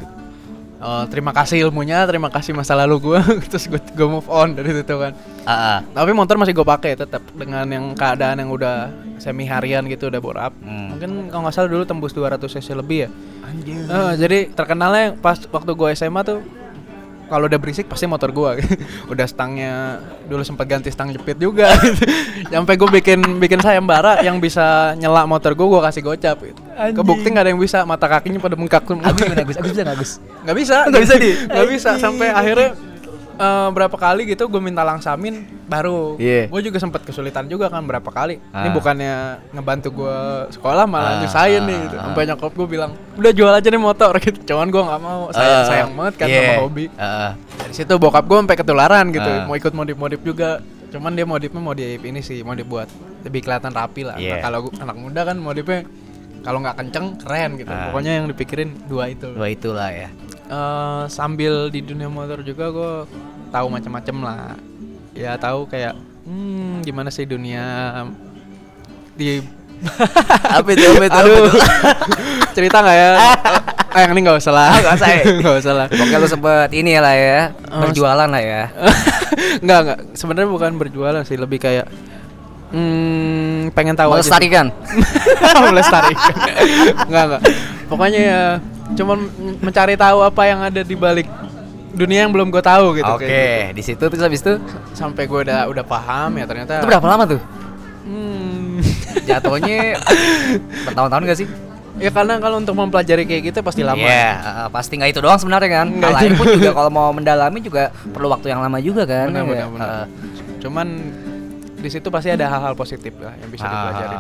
Eh, 0.80 1.06
terima 1.12 1.36
kasih 1.36 1.68
ilmunya, 1.68 2.08
terima 2.08 2.32
kasih 2.32 2.56
masa 2.56 2.72
lalu 2.72 3.12
gue, 3.12 3.20
terus 3.52 3.68
gue 3.68 3.84
gue 3.84 4.08
move 4.08 4.32
on 4.32 4.56
dari 4.56 4.72
situ 4.72 4.96
kan. 4.96 5.12
Ah, 5.44 5.52
ah. 5.52 5.78
Tapi 5.84 6.16
motor 6.16 6.40
masih 6.40 6.56
gue 6.56 6.64
pakai 6.64 6.96
tetap 6.96 7.20
dengan 7.36 7.68
yang 7.68 7.92
keadaan 8.00 8.40
yang 8.40 8.48
udah 8.48 8.88
semi 9.20 9.44
harian 9.44 9.84
gitu 9.92 10.08
udah 10.08 10.24
bore 10.24 10.40
up. 10.40 10.56
Hmm. 10.64 10.96
Mungkin 10.96 11.28
kalau 11.28 11.44
nggak 11.44 11.56
salah 11.60 11.68
dulu 11.68 11.84
tembus 11.84 12.16
200 12.16 12.40
cc 12.48 12.68
lebih 12.80 12.98
ya. 13.04 13.10
anjing 13.44 13.76
Eh, 13.92 14.14
jadi 14.24 14.40
terkenalnya 14.56 15.20
pas 15.20 15.36
waktu 15.52 15.72
gue 15.76 15.90
SMA 16.00 16.22
tuh 16.24 16.40
kalau 17.30 17.46
udah 17.46 17.60
berisik 17.62 17.86
pasti 17.86 18.10
motor 18.10 18.34
gua. 18.34 18.58
Udah 19.12 19.26
stangnya 19.30 20.02
dulu 20.26 20.42
sempat 20.42 20.66
ganti 20.66 20.90
stang 20.90 21.14
jepit 21.14 21.38
juga. 21.38 21.70
Sampai 22.54 22.76
gue 22.76 22.90
bikin 22.90 23.22
bikin 23.38 23.62
sayembara 23.62 24.26
yang 24.26 24.42
bisa 24.42 24.98
nyela 24.98 25.30
motor 25.30 25.54
gua 25.54 25.68
gua 25.78 25.82
kasih 25.88 26.02
gocap 26.02 26.38
gitu. 26.42 26.62
kebukti 26.96 27.28
nggak 27.28 27.44
ada 27.44 27.52
yang 27.52 27.62
bisa 27.62 27.84
mata 27.86 28.10
kakinya 28.10 28.42
pada 28.42 28.58
bengkak. 28.58 28.84
Semua 28.84 29.14
Agus 29.14 29.58
Agus 29.62 29.78
Agus 29.78 29.78
nggak 29.78 29.98
nggak 30.44 30.58
bisa. 30.58 30.78
Nggak 30.90 31.02
bisa 31.06 31.14
di? 31.22 31.32
nggak 31.46 31.68
bisa 31.70 31.90
sampai 32.02 32.28
akhirnya 32.34 32.89
eh, 33.40 33.70
berapa 33.72 33.96
kali 33.96 34.28
gitu 34.28 34.46
gue 34.46 34.60
minta 34.60 34.84
langsamin 34.84 35.42
baru 35.66 36.16
Iya. 36.16 36.48
gue 36.48 36.62
juga 36.62 36.78
sempat 36.78 37.02
kesulitan 37.02 37.48
juga 37.48 37.68
kan 37.68 37.82
berapa 37.82 38.06
kali 38.06 38.36
ini 38.38 38.68
Ah. 38.68 38.74
bukannya 38.74 39.14
ngebantu 39.52 39.90
gue 39.96 40.18
sekolah 40.52 40.84
Ah, 40.84 40.90
malah 40.90 41.12
nyusahin 41.20 41.64
nih 41.64 41.74
ah, 41.74 41.84
gitu. 41.84 41.96
ah. 41.96 42.04
sampai 42.06 42.24
nyokap 42.26 42.52
gue 42.54 42.68
bilang 42.70 42.92
udah 43.16 43.32
jual 43.32 43.50
aja 43.50 43.68
nih 43.68 43.80
motor 43.80 44.12
gitu 44.22 44.40
cuman 44.46 44.68
gue 44.68 44.82
nggak 44.82 45.02
mau 45.02 45.22
sayang 45.32 45.56
Ah, 45.56 45.66
sayang 45.66 45.92
banget 45.94 46.14
kan 46.16 46.28
iya. 46.28 46.40
sama 46.46 46.62
hobi 46.62 46.86
Ah, 46.94 47.04
ah. 47.04 47.32
dari 47.58 47.74
situ 47.74 47.94
bokap 47.96 48.26
gue 48.26 48.38
sampai 48.38 48.58
ketularan 48.58 49.06
gitu 49.10 49.32
Ah. 49.32 49.46
mau 49.46 49.56
ikut 49.56 49.72
modif 49.72 49.96
modif 49.96 50.20
juga 50.22 50.60
cuman 50.90 51.12
dia 51.14 51.24
modifnya 51.24 51.62
modif 51.62 52.00
ini 52.02 52.20
sih 52.20 52.42
modif 52.42 52.66
buat 52.66 52.90
lebih 53.22 53.44
kelihatan 53.44 53.70
rapi 53.70 54.02
lah. 54.02 54.16
Nah, 54.16 54.42
kalau 54.42 54.60
anak 54.74 54.96
muda 54.96 55.22
kan 55.22 55.38
modifnya 55.38 55.86
kalau 56.40 56.60
nggak 56.60 56.76
kenceng 56.76 57.06
keren 57.16 57.56
gitu 57.56 57.68
Ah. 57.68 57.88
pokoknya 57.88 58.12
yang 58.16 58.26
dipikirin 58.26 58.70
dua 58.86 59.08
itu 59.08 59.28
dua 59.30 59.48
itulah 59.48 59.88
ya 59.88 60.10
Eh, 60.50 61.04
sambil 61.14 61.70
di 61.70 61.86
dunia 61.86 62.10
motor 62.10 62.42
juga 62.42 62.74
gue 62.74 62.94
tahu 63.54 63.68
macam-macam 63.70 64.16
lah. 64.26 64.46
Ya 65.14 65.38
tahu 65.38 65.70
kayak 65.70 65.94
hmm, 66.26 66.82
gimana 66.82 67.14
sih 67.14 67.30
dunia 67.30 67.62
di 69.14 69.46
apa 70.58 70.68
itu 70.74 70.90
apa 70.90 71.06
itu 71.06 71.20
aduh. 71.22 71.54
cerita 72.58 72.82
nggak 72.82 72.98
ya? 72.98 73.10
Eh 73.90 74.06
yang 74.06 74.14
ini 74.14 74.22
nggak 74.22 74.38
usah 74.38 74.54
lah. 74.54 74.70
Ah, 74.70 74.78
nggak 74.86 74.96
usah 75.02 75.10
ya? 75.10 75.22
nggak 75.34 75.56
usah 75.66 75.74
lah. 75.74 75.86
Pokoknya 75.90 76.18
lu 76.22 76.30
sempet 76.30 76.70
ini 76.78 76.94
lah 77.02 77.14
ya. 77.18 77.40
Berjualan 77.74 78.30
lah 78.30 78.42
ya. 78.42 78.64
Nggak 79.66 79.80
nggak. 79.82 80.00
Sebenarnya 80.14 80.50
bukan 80.50 80.72
berjualan 80.78 81.26
sih 81.26 81.34
lebih 81.34 81.58
kayak 81.58 81.90
hmm, 82.70 83.74
pengen 83.74 83.98
tahu 83.98 84.14
melestarikan. 84.14 84.70
Melestarikan. 85.74 86.34
Nggak 87.10 87.24
nggak. 87.34 87.42
Pokoknya 87.90 88.22
ya 88.22 88.42
cuman 88.92 89.18
mencari 89.60 89.94
tahu 89.94 90.20
apa 90.22 90.42
yang 90.44 90.60
ada 90.64 90.82
di 90.82 90.96
balik 90.96 91.28
dunia 91.90 92.24
yang 92.24 92.32
belum 92.32 92.50
gue 92.50 92.62
tahu 92.62 92.96
gitu 92.96 93.06
oke 93.08 93.22
kayak 93.22 93.34
gitu. 93.70 93.76
di 93.76 93.84
situ 93.84 94.04
terus 94.06 94.22
habis 94.22 94.40
itu 94.40 94.54
sampai 94.92 95.26
gue 95.26 95.40
udah 95.44 95.66
udah 95.68 95.84
paham 95.84 96.32
ya 96.36 96.46
ternyata 96.46 96.80
itu 96.80 96.88
berapa 96.88 97.08
lama 97.08 97.26
tuh 97.28 97.42
Hmm. 98.00 98.82
jatuhnya 99.24 99.94
bertahun-tahun 100.88 101.24
gak 101.24 101.38
sih 101.38 101.48
ya 102.00 102.10
karena 102.10 102.40
kalau 102.40 102.58
untuk 102.58 102.74
mempelajari 102.74 103.28
kayak 103.28 103.52
gitu 103.52 103.60
pasti 103.60 103.84
lama 103.84 104.00
Iya, 104.00 104.30
uh, 104.40 104.68
pasti 104.72 104.96
nggak 104.96 105.12
itu 105.12 105.20
doang 105.20 105.36
sebenarnya 105.36 105.70
kan. 105.70 105.88
Itu 105.92 106.08
lain 106.08 106.32
pun 106.34 106.46
juga 106.56 106.72
kalau 106.72 106.90
mau 106.90 107.12
mendalami 107.12 107.60
juga 107.60 107.92
perlu 107.92 108.32
waktu 108.32 108.50
yang 108.50 108.64
lama 108.64 108.80
juga 108.80 109.04
kan. 109.04 109.30
benar 109.30 109.44
ya 109.44 109.44
benar 109.44 109.56
nggak? 109.60 109.70
benar 109.70 109.90
Uh, 109.92 110.06
cuman 110.58 110.88
di 111.76 111.90
situ 111.92 112.08
pasti 112.08 112.30
ada 112.30 112.48
hal-hal 112.48 112.74
positif 112.74 113.14
lah 113.20 113.36
yang 113.36 113.52
bisa 113.52 113.64
Ah. 113.64 113.70
dipelajari 113.70 114.18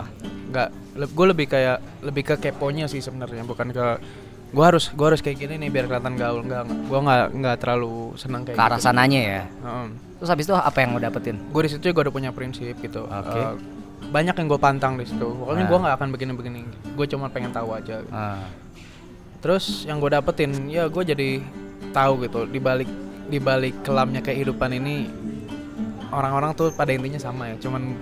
nggak 0.50 0.68
gue 1.08 1.26
lebih 1.30 1.46
kayak 1.48 1.78
lebih 2.02 2.24
ke 2.26 2.36
keponya 2.40 2.86
sih 2.86 3.00
sebenarnya 3.00 3.42
bukan 3.44 3.70
ke 3.70 3.86
gue 4.50 4.66
harus 4.66 4.90
gue 4.90 5.06
harus 5.06 5.22
kayak 5.22 5.38
gini 5.38 5.62
nih 5.62 5.70
biar 5.70 5.86
kelihatan 5.86 6.18
gaul 6.18 6.42
nggak 6.42 6.64
gue 6.66 7.00
nggak 7.00 7.24
nggak 7.38 7.56
terlalu 7.62 8.18
senang 8.18 8.42
kayak 8.44 8.58
ke 8.58 8.64
arah 8.66 8.78
gitu. 8.78 8.86
sananya 8.90 9.22
ya. 9.22 9.42
Heeh. 9.46 9.88
Terus 10.20 10.30
habis 10.30 10.46
itu 10.50 10.56
apa 10.56 10.78
yang 10.80 10.90
lo 10.92 11.00
dapetin? 11.00 11.36
gue 11.40 11.62
di 11.64 11.70
situ 11.70 11.84
juga 11.88 12.10
udah 12.10 12.14
punya 12.14 12.32
prinsip 12.34 12.76
gitu 12.76 13.06
Oke. 13.06 13.30
Eh, 13.36 13.54
banyak 14.10 14.34
yang 14.34 14.48
gue 14.48 14.60
pantang 14.60 14.94
di 14.96 15.06
situ 15.06 15.22
pokoknya 15.22 15.64
Ah. 15.64 15.70
gue 15.70 15.78
nggak 15.80 15.96
akan 15.96 16.08
begini-begini 16.10 16.60
gue 16.92 17.06
cuma 17.08 17.30
pengen 17.30 17.52
tahu 17.52 17.72
aja 17.72 18.02
gitu. 18.02 18.10
Uh, 18.12 18.42
terus 19.40 19.86
yang 19.86 20.02
gue 20.02 20.10
dapetin 20.10 20.52
ya 20.66 20.90
gue 20.90 21.04
jadi 21.06 21.40
tahu 21.92 22.26
gitu 22.26 22.44
di 22.46 22.60
balik 22.60 22.90
di 23.30 23.38
balik 23.38 23.86
kelamnya 23.86 24.20
kehidupan 24.20 24.74
ini 24.74 25.08
orang-orang 26.10 26.52
tuh 26.52 26.74
pada 26.74 26.90
intinya 26.90 27.22
sama 27.22 27.54
ya 27.54 27.56
cuman 27.62 27.94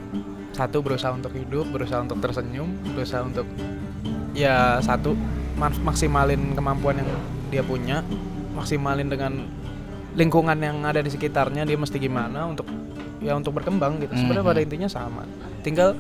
satu 0.56 0.80
berusaha 0.80 1.12
untuk 1.12 1.36
hidup 1.36 1.68
berusaha 1.70 2.02
untuk 2.02 2.18
tersenyum 2.18 2.72
berusaha 2.96 3.22
untuk 3.22 3.46
ya 4.34 4.80
satu 4.80 5.14
maksimalin 5.58 6.54
kemampuan 6.54 7.02
yang 7.02 7.10
dia 7.50 7.64
punya 7.66 8.06
maksimalin 8.54 9.10
dengan 9.10 9.34
lingkungan 10.18 10.58
yang 10.58 10.82
ada 10.82 11.02
di 11.02 11.10
sekitarnya 11.10 11.66
dia 11.66 11.78
mesti 11.78 11.98
gimana 11.98 12.50
untuk 12.50 12.66
ya 13.18 13.34
untuk 13.34 13.58
berkembang 13.58 13.98
gitu. 14.02 14.14
Sebenarnya 14.14 14.46
Mhm. 14.46 14.52
pada 14.54 14.62
intinya 14.62 14.90
sama. 14.90 15.24
Tinggal 15.62 15.98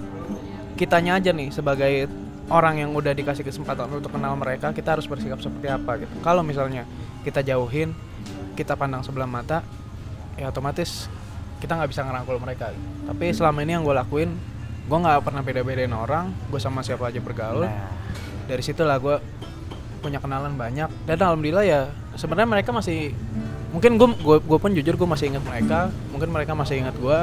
kitanya 0.77 1.17
aja 1.17 1.33
nih 1.33 1.49
sebagai 1.49 2.05
orang 2.47 2.81
yang 2.81 2.93
udah 2.93 3.11
dikasih 3.11 3.43
kesempatan 3.43 3.89
untuk 3.89 4.13
kenal 4.13 4.37
mereka 4.37 4.71
kita 4.71 4.97
harus 4.97 5.09
bersikap 5.09 5.41
seperti 5.41 5.67
apa 5.67 6.01
gitu. 6.01 6.13
Kalau 6.21 6.41
misalnya 6.45 6.85
kita 7.25 7.41
jauhin 7.41 7.91
kita 8.57 8.73
pandang 8.73 9.05
sebelah 9.05 9.29
mata 9.29 9.61
ya 10.37 10.49
otomatis 10.49 11.09
kita 11.57 11.73
nggak 11.73 11.89
bisa 11.89 12.05
ngerangkul 12.05 12.37
mereka 12.37 12.69
gitu. 12.69 12.85
tapi 13.09 13.33
selama 13.33 13.65
ini 13.65 13.73
yang 13.73 13.81
gue 13.81 13.93
lakuin 13.93 14.29
gue 14.87 14.97
nggak 14.97 15.25
pernah 15.25 15.41
beda-bedain 15.41 15.89
orang 15.89 16.29
gue 16.49 16.61
sama 16.61 16.81
siapa 16.81 17.09
aja 17.09 17.17
bergaul. 17.19 17.65
Nah, 17.65 17.89
dari 18.47 18.63
situlah 18.63 18.97
gue 18.97 19.15
punya 19.99 20.17
kenalan 20.17 20.55
banyak 20.55 20.87
dan 21.03 21.17
alhamdulillah 21.19 21.65
ya 21.65 21.81
sebenarnya 22.15 22.49
mereka 22.49 22.71
masih 22.71 23.11
mungkin 23.69 23.99
gue 23.99 24.07
gue 24.39 24.57
pun 24.57 24.71
jujur 24.71 24.95
gue 24.95 25.07
masih 25.07 25.29
ingat 25.29 25.43
mereka 25.43 25.91
mungkin 26.09 26.29
mereka 26.31 26.55
masih 26.55 26.79
ingat 26.79 26.95
gue 26.95 27.19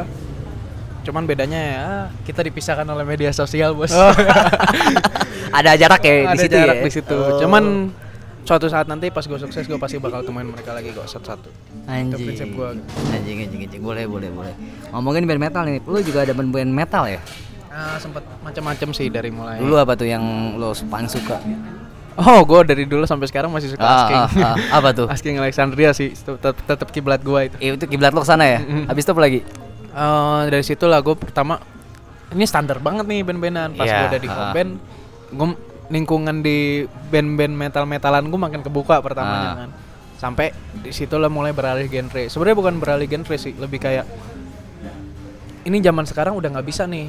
cuman 1.05 1.25
bedanya 1.25 1.61
ya 1.61 1.87
kita 2.25 2.41
dipisahkan 2.43 2.85
oleh 2.85 3.05
media 3.05 3.33
sosial 3.33 3.72
bos 3.72 3.93
ada 5.59 5.70
jarak 5.77 6.01
ya 6.01 6.14
di 6.14 6.27
ada 6.29 6.41
situ 6.41 6.55
jarak 6.55 6.77
ya. 6.77 6.85
di 6.85 6.93
situ 6.93 7.16
Oh. 7.16 7.41
cuman 7.41 7.64
suatu 8.45 8.68
saat 8.68 8.85
nanti 8.85 9.09
pas 9.09 9.25
gue 9.25 9.39
sukses 9.41 9.64
gue 9.64 9.79
pasti 9.81 9.97
bakal 9.97 10.20
temuin 10.20 10.45
mereka 10.45 10.77
lagi 10.77 10.93
kok 10.93 11.09
satu-satu 11.09 11.49
Anjing. 11.85 12.16
prinsip 12.16 12.49
gua. 12.57 12.72
Anjing, 13.12 13.45
anjing, 13.45 13.61
anjing. 13.68 13.83
Boleh, 13.85 14.09
boleh, 14.09 14.33
boleh. 14.33 14.57
Ngomongin 14.89 15.29
band 15.29 15.37
metal 15.37 15.68
nih. 15.68 15.85
Lu 15.85 16.01
juga 16.01 16.25
ada 16.25 16.33
band 16.33 16.49
band 16.49 16.72
metal 16.72 17.05
ya? 17.05 17.20
Ah 17.75 17.99
sempet 17.99 18.22
macam-macam 18.41 18.89
sih 18.91 19.11
dari 19.11 19.29
mulai 19.29 19.59
Dulu 19.59 19.75
apa 19.75 19.93
tuh 19.95 20.07
yang 20.07 20.22
lo 20.55 20.70
paling 20.87 21.11
suka? 21.11 21.43
oh 22.14 22.41
gue 22.41 22.61
dari 22.64 22.85
dulu 22.87 23.03
sampai 23.03 23.27
sekarang 23.27 23.51
masih 23.51 23.75
suka 23.75 23.83
Ah, 23.83 23.95
asking 23.99 24.20
ah, 24.20 24.31
ah. 24.47 24.57
Apa 24.72 24.95
tuh? 24.95 25.07
asking 25.12 25.35
Alexandria 25.37 25.91
sih 25.91 26.14
tetap 26.14 26.55
tetap 26.57 26.89
kiblat 26.89 27.18
gue 27.20 27.41
itu 27.45 27.57
Eh, 27.59 27.75
itu 27.75 27.87
kiblat 27.89 28.14
lo 28.14 28.22
ke 28.22 28.29
sana 28.29 28.47
ya? 28.47 28.62
Mm-mm. 28.62 28.87
Habis 28.87 29.03
itu 29.03 29.11
apa 29.11 29.20
lagi? 29.20 29.41
Eh, 29.85 30.41
dari 30.49 30.62
situ 30.62 30.85
lah 30.85 30.99
gue 31.01 31.14
pertama 31.14 31.59
ini 32.31 32.45
standar 32.45 32.79
banget 32.79 33.05
nih 33.05 33.20
band-bandan 33.20 33.75
pas 33.75 33.83
Iya, 33.83 33.95
gue 33.97 34.07
udah 34.09 34.20
di 34.20 34.29
ah. 34.29 34.53
band 34.53 34.70
gue 35.31 35.49
lingkungan 35.87 36.37
di 36.41 36.59
band-band 37.11 37.53
metal-metalan 37.53 38.25
gue 38.25 38.41
makin 38.41 38.61
kebuka 38.61 39.03
pertamanya 39.03 39.51
Ah. 39.51 39.57
kan 39.57 39.70
sampai 40.14 40.55
di 40.72 40.89
situ 40.89 41.14
lah 41.14 41.27
mulai 41.27 41.51
beralih 41.51 41.85
genre 41.85 42.22
sebenarnya 42.25 42.57
bukan 42.57 42.75
beralih 42.79 43.05
genre 43.05 43.35
sih 43.35 43.51
lebih 43.53 43.77
kayak 43.77 44.07
ini 45.65 45.81
zaman 45.81 46.05
sekarang 46.05 46.37
udah 46.37 46.49
nggak 46.55 46.67
bisa 46.67 46.85
nih. 46.85 47.09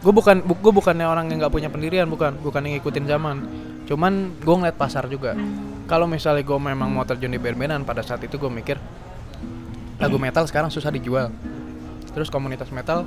Gue 0.00 0.12
bukan 0.16 0.40
bu, 0.40 0.56
gue 0.56 0.72
bukannya 0.72 1.04
orang 1.04 1.28
yang 1.28 1.44
nggak 1.44 1.52
punya 1.52 1.68
pendirian 1.68 2.08
bukan 2.08 2.40
bukan 2.40 2.64
yang 2.64 2.80
ngikutin 2.80 3.04
zaman. 3.04 3.36
Cuman 3.84 4.32
gue 4.40 4.54
ngeliat 4.56 4.76
pasar 4.80 5.04
juga. 5.06 5.36
Kalau 5.84 6.08
misalnya 6.08 6.40
gue 6.40 6.56
memang 6.56 6.88
mau 6.88 7.04
terjun 7.04 7.28
di 7.28 7.36
band-bandan 7.36 7.84
pada 7.84 8.00
saat 8.00 8.24
itu 8.24 8.40
gue 8.40 8.48
mikir 8.48 8.80
lagu 10.00 10.16
metal 10.16 10.48
sekarang 10.48 10.72
susah 10.72 10.88
dijual. 10.88 11.28
Terus 12.16 12.32
komunitas 12.32 12.72
metal 12.72 13.04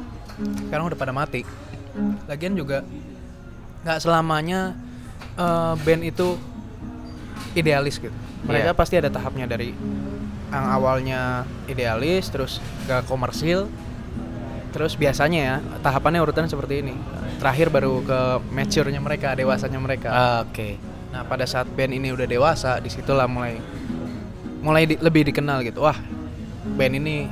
sekarang 0.69 0.85
udah 0.85 0.97
pada 0.99 1.09
mati. 1.09 1.41
Lagian 2.29 2.53
juga 2.53 2.85
nggak 3.81 3.97
selamanya 3.97 4.77
eh, 5.33 5.73
band 5.81 6.03
itu 6.05 6.37
idealis 7.57 7.97
gitu. 7.97 8.13
Mereka 8.43 8.69
Iya. 8.69 8.77
pasti 8.77 8.95
ada 8.99 9.09
tahapnya 9.09 9.49
dari 9.49 9.73
yang 10.53 10.65
awalnya 10.69 11.49
idealis 11.65 12.29
terus 12.29 12.61
ke 12.85 13.01
komersil 13.09 13.65
terus 14.73 14.97
biasanya 14.97 15.39
ya 15.39 15.55
tahapannya 15.85 16.19
urutan 16.25 16.49
seperti 16.49 16.81
ini 16.81 16.97
terakhir 17.37 17.69
baru 17.69 18.01
ke 18.01 18.19
mature-nya 18.49 18.97
mereka 18.97 19.37
dewasanya 19.37 19.77
mereka 19.77 20.09
Oke. 20.43 20.81
Nah 21.13 21.21
pada 21.29 21.45
saat 21.45 21.69
band 21.69 21.93
ini 21.93 22.09
udah 22.09 22.25
dewasa, 22.25 22.81
di 22.81 22.89
situlah 22.89 23.29
mulai 23.29 23.61
mulai 24.65 24.89
di- 24.89 24.97
lebih 24.97 25.29
dikenal 25.29 25.61
gitu. 25.61 25.85
Wah 25.85 25.93
band 26.73 26.93
ini 26.97 27.29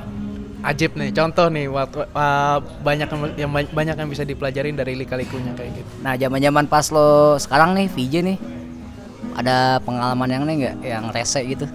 ajib 0.62 0.94
nih. 0.94 1.10
Contoh 1.10 1.50
nih, 1.50 1.66
waktu 1.66 2.06
uh, 2.14 2.62
banyak 2.62 3.08
yang, 3.10 3.20
yang 3.34 3.50
ba- 3.50 3.72
banyak 3.74 3.96
yang 3.98 4.06
bisa 4.06 4.22
dipelajarin 4.22 4.78
dari 4.78 4.94
lika-likunya 4.94 5.50
kayak 5.58 5.82
gitu. 5.82 5.90
Nah, 5.98 6.14
zaman-zaman 6.14 6.70
pas 6.70 6.86
lo 6.94 7.34
sekarang 7.42 7.74
nih 7.74 7.90
VJ 7.90 8.14
nih 8.22 8.38
ada 9.34 9.82
pengalaman 9.82 10.28
yang 10.30 10.42
nih 10.46 10.54
nggak 10.62 10.76
yang 10.86 11.04
rese 11.10 11.42
gitu? 11.42 11.66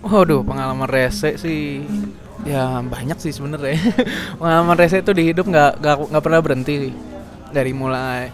Waduh 0.00 0.40
pengalaman 0.40 0.88
rese 0.88 1.36
sih 1.36 1.84
ya 2.44 2.80
banyak 2.80 3.18
sih 3.18 3.32
sebenarnya. 3.32 3.76
pengalaman 4.40 4.76
rese 4.76 5.00
itu 5.00 5.12
di 5.12 5.32
hidup 5.32 5.46
nggak 5.46 5.80
nggak 5.80 5.96
nggak 6.10 6.22
pernah 6.22 6.40
berhenti 6.40 6.74
sih. 6.88 6.92
Dari 7.50 7.72
mulai 7.74 8.30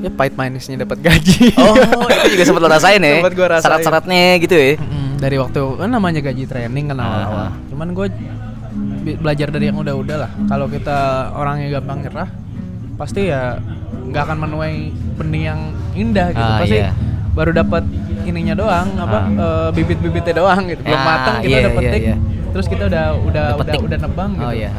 ya 0.00 0.10
pahit 0.10 0.34
manisnya 0.34 0.82
dapat 0.82 0.98
gaji. 1.02 1.52
Oh, 1.58 1.74
itu 2.08 2.38
juga 2.38 2.44
sempat 2.46 2.60
lo 2.64 2.68
rasain 2.70 3.02
ya? 3.02 3.14
Sempet 3.20 3.34
gua 3.34 3.48
rasain. 3.58 3.64
Syarat-syaratnya 3.66 4.22
gitu 4.40 4.54
ya? 4.54 4.72
Mm, 4.78 5.10
dari 5.18 5.36
waktu 5.38 5.60
kan 5.78 5.88
namanya 5.90 6.20
gaji 6.22 6.44
training 6.46 6.90
kan 6.90 6.98
awal-awal. 6.98 7.50
Ah. 7.50 7.52
Cuman 7.68 7.88
gue 7.92 8.06
belajar 9.02 9.48
dari 9.50 9.68
yang 9.68 9.78
udah-udah 9.78 10.16
lah. 10.16 10.30
Kalau 10.46 10.66
kita 10.70 10.98
orangnya 11.34 11.68
gampang 11.78 11.98
nyerah, 12.02 12.30
pasti 12.96 13.28
ya 13.28 13.58
nggak 14.08 14.22
akan 14.22 14.38
menuai 14.38 14.74
benih 15.18 15.42
yang 15.50 15.60
indah 15.92 16.30
gitu. 16.30 16.42
Ah, 16.46 16.58
pasti 16.62 16.78
iya. 16.78 16.90
baru 17.34 17.50
dapat 17.52 17.82
ininya 18.22 18.54
doang, 18.54 18.88
apa 18.96 19.18
Ah. 19.18 19.24
eh, 19.28 19.68
bibit-bibitnya 19.74 20.34
doang 20.36 20.62
gitu. 20.70 20.82
Belum 20.82 20.98
Ah, 20.98 21.04
matang 21.04 21.36
kita 21.42 21.58
udah 21.58 21.58
iya, 21.58 21.78
petik, 21.78 22.02
iya. 22.02 22.16
Terus 22.52 22.66
kita 22.68 22.86
udah 22.86 23.04
udah 23.18 23.44
Udah 23.56 23.64
udah 23.64 23.74
udah 23.82 23.98
nebang 23.98 24.30
gitu. 24.36 24.46
Oh 24.46 24.52
iya. 24.52 24.70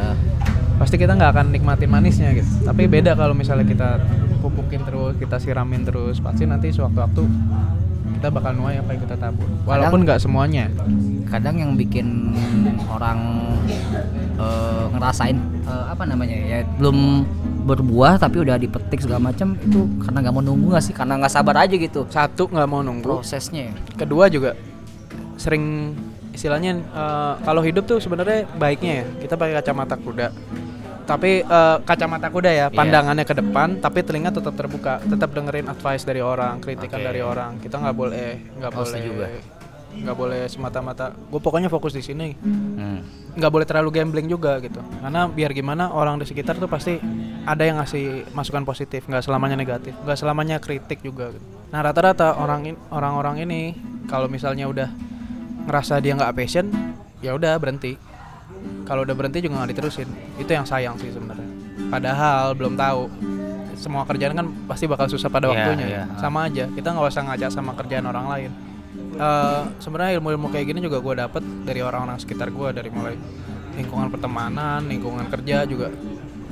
Pasti 0.77 0.95
kita 0.97 1.13
nggak 1.13 1.31
akan 1.37 1.45
nikmatin 1.53 1.89
manisnya 1.89 2.33
gitu. 2.33 2.49
Tapi 2.65 2.85
beda 2.87 3.13
kalau 3.13 3.33
misalnya 3.33 3.65
kita 3.65 4.01
pupukin 4.41 4.83
terus, 4.83 5.15
kita 5.15 5.37
siramin 5.39 5.87
terus, 5.87 6.19
pasti 6.19 6.43
nanti 6.43 6.73
sewaktu-waktu 6.73 7.23
kita 8.19 8.27
bakal 8.31 8.55
nuai 8.55 8.79
apa 8.79 8.95
yang 8.95 9.01
kita 9.03 9.15
tabur. 9.19 9.47
Walaupun 9.67 10.03
nggak 10.03 10.19
semuanya. 10.19 10.67
Kadang 11.27 11.59
yang 11.59 11.71
bikin 11.73 12.31
orang 12.87 13.19
eh, 14.37 14.85
ngerasain 14.93 15.37
eh, 15.65 15.85
apa 15.91 16.03
namanya 16.05 16.35
ya 16.35 16.61
belum 16.77 17.25
berbuah 17.63 18.19
tapi 18.19 18.43
udah 18.43 18.59
dipetik 18.59 18.99
segala 18.99 19.31
macam 19.31 19.55
itu 19.55 19.87
karena 20.03 20.19
nggak 20.19 20.33
mau 20.35 20.43
nunggu 20.43 20.67
nggak 20.75 20.83
sih? 20.83 20.93
Karena 20.95 21.15
nggak 21.19 21.31
sabar 21.31 21.63
aja 21.63 21.75
gitu 21.75 22.03
Satu 22.11 22.51
nggak 22.51 22.67
mau 22.67 22.83
nunggu. 22.83 23.23
prosesnya. 23.23 23.71
ya. 23.71 23.73
Kedua 23.95 24.27
juga 24.27 24.53
sering 25.39 25.95
istilahnya 26.33 26.71
eh, 26.75 27.33
kalau 27.39 27.61
hidup 27.61 27.85
tuh 27.85 27.97
sebenarnya 27.97 28.49
baiknya 28.51 28.93
ya 28.99 29.05
kita 29.21 29.33
pakai 29.33 29.53
kacamata 29.55 29.95
kuda. 29.95 30.27
Tapi 31.03 31.43
eh, 31.43 31.77
kacamata 31.83 32.27
kuda 32.27 32.47
ya, 32.49 32.67
Iya. 32.67 32.67
pandangannya 32.71 33.23
ke 33.23 33.35
depan, 33.35 33.77
tapi 33.77 34.01
telinga 34.01 34.31
tetap 34.31 34.55
terbuka, 34.55 35.03
tetap 35.03 35.29
dengerin 35.29 35.67
advice 35.67 36.03
dari 36.03 36.19
orang, 36.19 36.57
kritikan 36.57 36.99
Oke. 36.99 37.05
dari 37.05 37.19
orang. 37.19 37.59
Kita 37.59 37.75
nggak 37.77 37.91
boleh, 37.93 38.27
nggak 38.55 38.71
Oh, 38.71 38.77
boleh, 38.81 39.01
gua. 39.11 39.27
nggak 39.93 40.15
boleh 40.15 40.41
semata-mata. 40.47 41.11
Gue 41.27 41.37
pokoknya 41.37 41.67
fokus 41.67 41.91
di 41.91 42.01
sini. 42.01 42.33
Hmm. 42.35 42.99
nggak 43.33 43.49
boleh 43.49 43.65
terlalu 43.65 43.89
gambling 43.97 44.29
juga 44.29 44.61
gitu 44.61 44.77
karena 45.01 45.25
biar 45.25 45.57
gimana 45.57 45.89
orang 45.89 46.21
di 46.21 46.25
sekitar 46.29 46.53
tuh 46.53 46.69
pasti 46.69 47.01
ada 47.49 47.65
yang 47.65 47.81
ngasih 47.81 48.29
masukan 48.29 48.61
positif 48.61 49.09
nggak 49.09 49.25
selamanya 49.25 49.57
negatif 49.57 49.97
nggak 50.05 50.13
selamanya 50.13 50.61
kritik 50.61 51.01
juga 51.01 51.33
gitu. 51.33 51.41
nah 51.73 51.81
rata-rata 51.81 52.37
orang 52.37 52.61
in- 52.69 52.81
orang-orang 52.93 53.41
ini 53.41 53.73
kalau 54.05 54.29
misalnya 54.29 54.69
udah 54.69 54.85
ngerasa 55.63 55.99
dia 55.99 56.13
nggak 56.13 56.33
passion 56.33 56.67
ya 57.19 57.31
udah 57.33 57.55
berhenti. 57.55 57.95
Kalau 58.83 59.07
udah 59.07 59.15
berhenti 59.15 59.39
juga 59.39 59.63
nggak 59.63 59.71
diterusin. 59.75 60.07
Itu 60.35 60.51
yang 60.51 60.67
sayang 60.67 60.99
sih 60.99 61.11
sebenarnya. 61.11 61.47
Padahal 61.87 62.51
belum 62.53 62.75
tahu. 62.75 63.07
Semua 63.73 64.07
kerjaan 64.07 64.35
kan 64.35 64.47
pasti 64.69 64.87
bakal 64.87 65.07
susah 65.07 65.27
pada 65.27 65.49
Iya, 65.49 65.55
waktunya. 65.55 65.85
iya. 65.87 66.03
sama 66.15 66.47
aja. 66.47 66.67
Kita 66.71 66.93
nggak 66.93 67.07
usah 67.09 67.23
ngajak 67.27 67.49
sama 67.51 67.71
kerjaan 67.75 68.05
orang 68.07 68.25
lain. 68.27 68.51
Eh, 69.13 69.61
sebenarnya 69.79 70.19
ilmu-ilmu 70.19 70.47
kayak 70.51 70.65
gini 70.69 70.79
juga 70.79 70.99
gue 70.99 71.13
dapet 71.17 71.43
dari 71.65 71.79
orang-orang 71.81 72.17
sekitar 72.19 72.53
gue 72.53 72.67
dari 72.71 72.89
mulai 72.93 73.15
lingkungan 73.73 74.07
pertemanan 74.13 74.85
lingkungan 74.85 75.25
kerja 75.27 75.65
juga. 75.65 75.89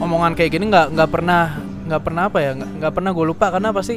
Omongan 0.01 0.33
kayak 0.33 0.51
gini 0.51 0.65
nggak 0.67 0.87
nggak 0.97 1.09
pernah 1.11 1.43
nggak 1.87 2.01
pernah 2.01 2.23
apa 2.27 2.39
ya? 2.41 2.51
Nggak 2.57 2.69
nggak 2.81 2.93
pernah 2.95 3.11
gue 3.13 3.25
lupa. 3.27 3.45
Karena 3.53 3.69
pasti 3.71 3.95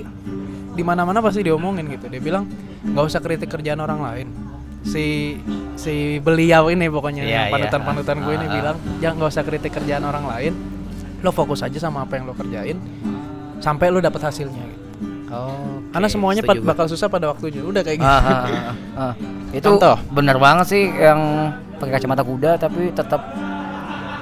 di 0.74 0.82
mana-mana 0.84 1.18
pasti 1.22 1.40
diomongin 1.42 1.86
gitu. 1.88 2.06
Dia 2.10 2.20
bilang 2.20 2.44
nggak 2.84 3.04
usah 3.04 3.20
kritik 3.24 3.48
kerjaan 3.48 3.80
orang 3.80 4.00
lain 4.04 4.28
si 4.84 5.36
si 5.74 5.94
beliau 6.18 6.68
ini 6.68 6.86
pokoknya 6.86 7.22
yang 7.22 7.48
iya. 7.48 7.50
panutan-panutan 7.50 8.16
gue 8.18 8.32
ini 8.32 8.40
Ah, 8.40 8.46
ah. 8.46 8.54
bilang 8.54 8.76
jangan 8.98 9.14
nggak 9.16 9.30
usah 9.30 9.42
kritik 9.42 9.72
kerjaan 9.72 10.02
orang 10.02 10.24
lain 10.24 10.52
lo 11.18 11.30
fokus 11.30 11.60
aja 11.60 11.78
sama 11.78 12.04
apa 12.04 12.14
yang 12.14 12.24
lo 12.24 12.34
kerjain 12.34 12.76
sampai 13.56 13.88
lo 13.88 13.98
dapet 13.98 14.20
hasilnya 14.20 14.60
gitu. 14.62 14.82
Oh, 15.26 15.80
karena 15.90 16.04
oke, 16.04 16.14
semuanya 16.14 16.42
setuju 16.42 16.52
pa- 16.52 16.62
gua. 16.62 16.70
bakal 16.70 16.86
susah 16.86 17.08
pada 17.08 17.26
waktunya 17.26 17.58
udah 17.60 17.80
kayak 17.80 17.98
gitu 17.98 18.06
Ah, 18.06 18.20
ah, 18.20 18.44
ah, 18.44 18.74
ah. 19.02 19.12
Itu 19.50 19.66
Contoh. 19.66 19.96
bener 20.08 20.36
banget 20.36 20.66
sih 20.68 20.84
yang 20.86 21.20
pakai 21.74 21.92
kacamata 21.92 22.22
kuda 22.22 22.50
tapi 22.56 22.92
tetap 22.92 23.18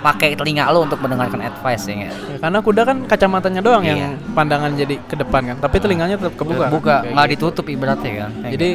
pakai 0.01 0.35
telinga 0.35 0.67
lo 0.69 0.83
untuk 0.83 0.99
mendengarkan 0.99 1.39
advice 1.41 1.87
ya? 1.87 2.07
Ya, 2.07 2.11
karena 2.39 2.59
kuda 2.59 2.83
kan 2.83 2.97
kacamatanya 3.05 3.61
doang 3.61 3.83
Iya. 3.83 3.95
yang 3.99 4.15
pandangan 4.33 4.71
jadi 4.73 4.95
ke 5.01 5.15
depan 5.17 5.43
kan 5.45 5.57
tapi 5.59 5.77
telinganya 5.79 6.17
tetap 6.17 6.35
kebuka 6.35 6.59
kan? 6.61 6.71
Buka, 6.71 6.97
nggak 7.05 7.27
gitu. 7.29 7.51
ditutup 7.51 7.67
ibaratnya 7.69 8.13
kan. 8.17 8.31
Kayak 8.37 8.53
jadi 8.53 8.69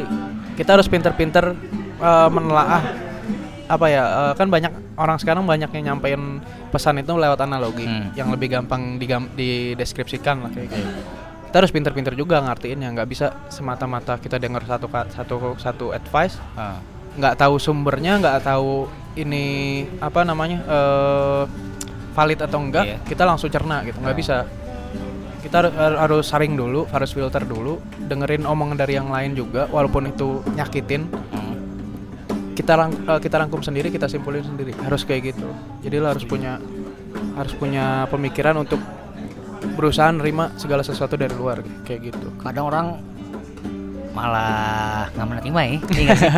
kita 0.58 0.74
harus 0.74 0.88
pinter-pinter 0.88 1.54
eh, 1.98 2.30
menelaah 2.30 2.84
apa 3.68 3.86
ya 3.86 4.04
eh, 4.04 4.34
kan 4.34 4.48
banyak 4.48 4.74
orang 4.96 5.18
sekarang 5.18 5.44
banyak 5.44 5.70
yang 5.72 5.94
nyampein 5.94 6.42
pesan 6.68 6.98
itu 6.98 7.14
lewat 7.14 7.38
analogi 7.40 7.84
Hmm. 7.84 8.10
yang 8.14 8.28
lebih 8.28 8.50
gampang 8.50 8.98
digam- 8.98 9.32
dideskripsikan 9.32 10.40
lah 10.40 10.50
kayak 10.50 10.68
gitu 10.70 10.90
kita 11.48 11.56
harus 11.58 11.72
pinter-pinter 11.72 12.12
juga 12.14 12.40
ngartiin 12.40 12.80
ya 12.80 12.90
nggak 12.92 13.08
bisa 13.08 13.28
semata-mata 13.48 14.18
kita 14.18 14.36
dengar 14.36 14.64
satu 14.64 14.88
satu 15.08 15.36
satu 15.56 15.86
advice 15.92 16.36
Ah. 16.54 16.80
nggak 17.14 17.36
tahu 17.36 17.56
sumbernya 17.58 18.18
nggak 18.18 18.42
tahu 18.42 18.88
ini 19.16 19.46
apa 19.98 20.22
namanya 20.22 20.60
eh 20.62 21.44
valid 22.12 22.40
atau 22.42 22.60
enggak 22.60 22.86
Iya. 22.86 22.98
kita 23.06 23.24
langsung 23.24 23.48
cerna 23.48 23.80
gitu 23.82 23.98
nggak 23.98 24.12
Ah. 24.12 24.20
bisa 24.20 24.36
kita 25.48 25.64
har- 25.64 25.72
har- 25.74 26.00
harus 26.04 26.28
saring 26.28 26.54
dulu 26.54 26.84
harus 26.92 27.16
filter 27.16 27.42
dulu 27.42 27.80
dengerin 28.04 28.44
omongan 28.44 28.76
dari 28.76 29.00
yang 29.00 29.08
lain 29.08 29.32
juga 29.32 29.66
walaupun 29.72 30.12
itu 30.12 30.44
nyakitin 30.54 31.08
kita 32.54 32.74
rang- 32.74 33.00
eh, 33.08 33.20
kita 33.22 33.40
rangkum 33.40 33.64
sendiri 33.64 33.88
kita 33.88 34.12
simpulin 34.12 34.44
sendiri 34.44 34.76
harus 34.84 35.08
kayak 35.08 35.32
gitu 35.32 35.48
jadi 35.80 36.04
lo 36.04 36.12
harus 36.12 36.26
punya 36.28 36.60
harus 37.38 37.54
punya 37.56 38.10
pemikiran 38.10 38.60
untuk 38.60 38.82
berusaha 39.78 40.10
nerima 40.10 40.52
segala 40.58 40.82
sesuatu 40.82 41.16
dari 41.16 41.34
luar 41.34 41.62
kayak 41.86 42.12
gitu 42.12 42.28
Kadang 42.42 42.66
orang 42.68 42.88
malah 44.18 45.06
nggak 45.14 45.28
menerima 45.30 45.60
ya. 45.62 45.70
Iya 45.94 46.10
sih? 46.18 46.30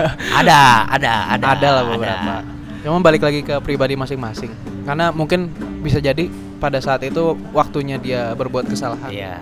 ada, 0.44 0.60
ada, 0.92 1.12
ada. 1.32 1.46
ada 1.56 1.68
lah 1.72 1.84
beberapa 1.88 2.34
cuma 2.80 3.00
balik 3.04 3.24
lagi 3.24 3.44
ke 3.44 3.60
pribadi 3.60 3.96
masing-masing 3.96 4.52
karena 4.88 5.12
mungkin 5.12 5.52
bisa 5.80 5.98
jadi 5.98 6.28
pada 6.58 6.78
saat 6.78 7.02
itu 7.02 7.24
waktunya 7.50 7.96
dia 7.96 8.32
berbuat 8.34 8.68
kesalahan 8.68 9.10
Iya. 9.10 9.36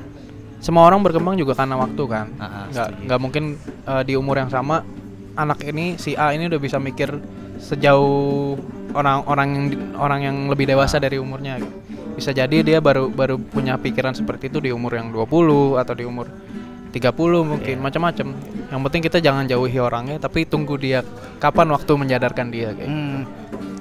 semua 0.57 0.85
orang 0.85 1.01
berkembang 1.01 1.35
juga 1.35 1.53
karena 1.53 1.75
waktu 1.75 2.03
kan 2.03 2.25
Ah, 2.35 2.45
ah, 2.45 2.65
nggak 2.67 2.87
nggak 3.05 3.19
mungkin 3.19 3.43
eh, 3.83 4.03
di 4.03 4.13
umur 4.13 4.37
yang 4.37 4.49
sama 4.49 4.81
anak 5.35 5.61
ini 5.63 5.95
si 5.95 6.13
A 6.13 6.31
ini 6.31 6.45
udah 6.45 6.57
bisa 6.57 6.77
mikir 6.77 7.13
sejauh 7.57 8.57
orang-orang 8.91 9.47
yang 9.49 9.65
orang 9.95 10.19
yang 10.23 10.37
lebih 10.47 10.65
dewasa 10.65 10.97
dari 10.97 11.17
umurnya 11.17 11.57
gitu. 11.57 11.73
bisa 12.15 12.31
jadi 12.31 12.57
dia 12.59 12.79
baru 12.79 13.05
baru 13.07 13.37
punya 13.37 13.77
pikiran 13.77 14.11
seperti 14.11 14.49
itu 14.49 14.57
di 14.59 14.69
umur 14.69 14.93
yang 14.93 15.09
20 15.09 15.29
atau 15.75 15.93
di 15.93 16.01
umur 16.03 16.25
30 16.89 17.13
mungkin 17.43 17.75
Iya. 17.75 17.83
macam-macam 17.83 18.27
yang 18.67 18.81
penting 18.81 19.01
kita 19.03 19.17
jangan 19.19 19.45
jauhi 19.45 19.77
orangnya 19.77 20.17
tapi 20.17 20.43
tunggu 20.43 20.73
dia 20.75 21.05
kapan 21.37 21.69
waktu 21.69 21.91
menyadarkan 21.93 22.47
dia 22.49 22.73
kayak 22.73 22.89
Hmm. 22.89 23.21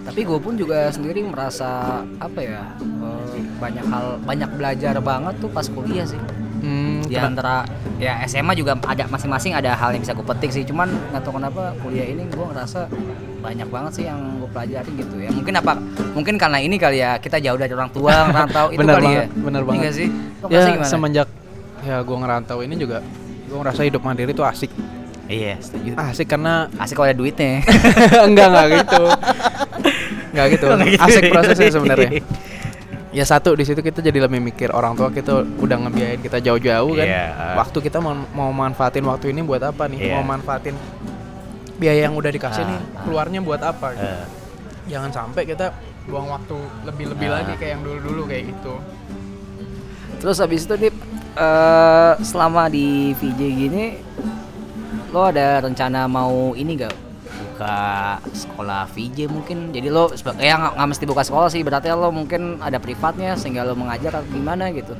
Tapi 0.06 0.20
gue 0.22 0.38
pun 0.38 0.54
juga 0.54 0.86
sendiri 0.88 1.20
merasa 1.20 1.68
apa 2.16 2.38
ya 2.38 2.62
eh, 2.78 3.26
banyak 3.58 3.84
hal 3.84 4.04
banyak 4.22 4.50
belajar 4.54 4.94
banget 5.00 5.34
tuh 5.36 5.50
pas 5.50 5.66
kuliah 5.66 6.06
sih. 6.06 6.18
Hmm, 6.56 7.04
Di 7.04 7.14
antara 7.14 7.62
ya 7.96 8.16
SMA 8.24 8.54
juga 8.54 8.74
ada 8.80 9.04
masing-masing 9.06 9.52
ada 9.52 9.70
hal 9.72 9.90
yang 9.90 10.00
bisa 10.00 10.14
gue 10.14 10.24
petik 10.24 10.50
sih. 10.50 10.62
Cuman 10.62 10.88
nggak 11.10 11.20
tahu 11.20 11.36
kenapa 11.36 11.74
kuliah 11.78 12.06
ini 12.06 12.24
gue 12.24 12.46
ngerasa 12.46 12.86
banyak 13.38 13.68
banget 13.68 13.92
sih 13.92 14.04
yang 14.04 14.18
gue 14.40 14.48
pelajari 14.48 14.90
gitu 14.94 15.14
ya. 15.20 15.30
Mungkin 15.30 15.54
apa? 15.54 15.72
Mungkin 16.12 16.34
karena 16.36 16.58
ini 16.58 16.76
kali 16.76 16.98
ya 16.98 17.18
kita 17.18 17.38
jauh 17.38 17.54
dari 17.54 17.70
orang 17.70 17.90
tua 17.90 18.26
ngerantau 18.26 18.66
itu 18.70 18.78
Bener 18.82 18.94
kali 18.94 19.06
banget, 19.06 19.20
ya. 19.20 19.26
bener 19.36 19.60
Iya 19.60 19.68
banget. 19.68 19.92
sih? 19.92 20.08
Lo 20.40 20.46
ya 20.48 20.60
gimana? 20.64 20.86
semenjak 20.86 21.28
ya 21.82 21.96
gue 22.00 22.16
ngerantau 22.16 22.58
ini 22.60 22.74
juga 22.74 22.98
gue 23.46 23.56
ngerasa 23.56 23.80
hidup 23.82 24.02
mandiri 24.02 24.32
tuh 24.32 24.42
asik 24.42 24.70
Iya 25.26 25.58
setuju. 25.58 25.98
asik 25.98 26.26
karena 26.28 26.70
Asik 26.76 26.94
kalau 26.94 27.06
ada 27.06 27.14
duitnya. 27.14 27.60
enggak 28.28 28.46
enggak 28.46 28.66
gitu 28.76 29.02
enggak 30.30 30.46
gitu 30.52 30.66
Nggak 30.68 30.88
gitu. 30.88 31.02
asik 31.02 31.22
prosesnya 31.28 31.68
sebenarnya 31.70 32.10
ya 33.10 33.24
satu 33.24 33.52
di 33.52 33.64
situ 33.64 33.80
kita 33.80 33.98
jadi 33.98 34.20
lebih 34.20 34.38
mikir 34.38 34.68
orang 34.70 34.92
tua 34.92 35.08
kita 35.08 35.32
udah 35.40 35.76
ngebiayain 35.80 36.20
kita 36.20 36.36
jauh-jauh 36.38 36.92
kan 36.92 37.06
Iya. 37.06 37.24
waktu 37.56 37.78
kita 37.80 37.96
mau 37.96 38.12
mau 38.30 38.52
manfaatin 38.52 39.00
waktu 39.02 39.32
ini 39.32 39.40
buat 39.40 39.64
apa 39.64 39.88
nih 39.88 39.98
Iya. 40.02 40.12
mau 40.14 40.24
manfaatin 40.28 40.76
biaya 41.74 42.04
yang 42.04 42.14
udah 42.14 42.28
dikasih 42.28 42.60
Ah, 42.60 42.68
nih 42.68 42.76
ah. 42.76 43.02
keluarnya 43.02 43.40
buat 43.40 43.60
apa 43.60 43.86
gitu. 43.92 44.04
Eh, 44.04 44.26
jangan 44.86 45.10
sampai 45.10 45.42
kita 45.42 45.72
buang 46.04 46.28
waktu 46.28 46.56
lebih-lebih 46.84 47.26
Ah. 47.26 47.34
lagi 47.40 47.52
kayak 47.56 47.72
yang 47.72 47.82
dulu-dulu 47.82 48.22
kayak 48.26 48.44
gitu 48.48 48.74
Terus 50.16 50.36
habis 50.36 50.64
itu 50.64 50.74
Dip, 50.78 50.96
eh 51.34 52.12
selama 52.20 52.68
di 52.68 52.86
VJ 53.12 53.40
gini 53.40 53.84
lo 55.14 55.30
ada 55.30 55.62
rencana 55.62 56.10
mau 56.10 56.52
ini 56.58 56.78
gak 56.78 56.94
buka 57.26 57.78
sekolah 58.34 58.84
VJ 58.92 59.32
mungkin 59.32 59.72
jadi 59.72 59.88
lo 59.88 60.12
ya 60.36 60.76
nggak 60.76 60.88
mesti 60.92 61.04
buka 61.08 61.22
sekolah 61.24 61.48
sih 61.48 61.64
berarti 61.64 61.88
lo 61.92 62.12
mungkin 62.12 62.60
ada 62.60 62.76
privatnya 62.76 63.32
sehingga 63.34 63.64
lo 63.64 63.72
mengajar 63.72 64.20
atau 64.20 64.28
gimana 64.28 64.68
gitu 64.72 64.92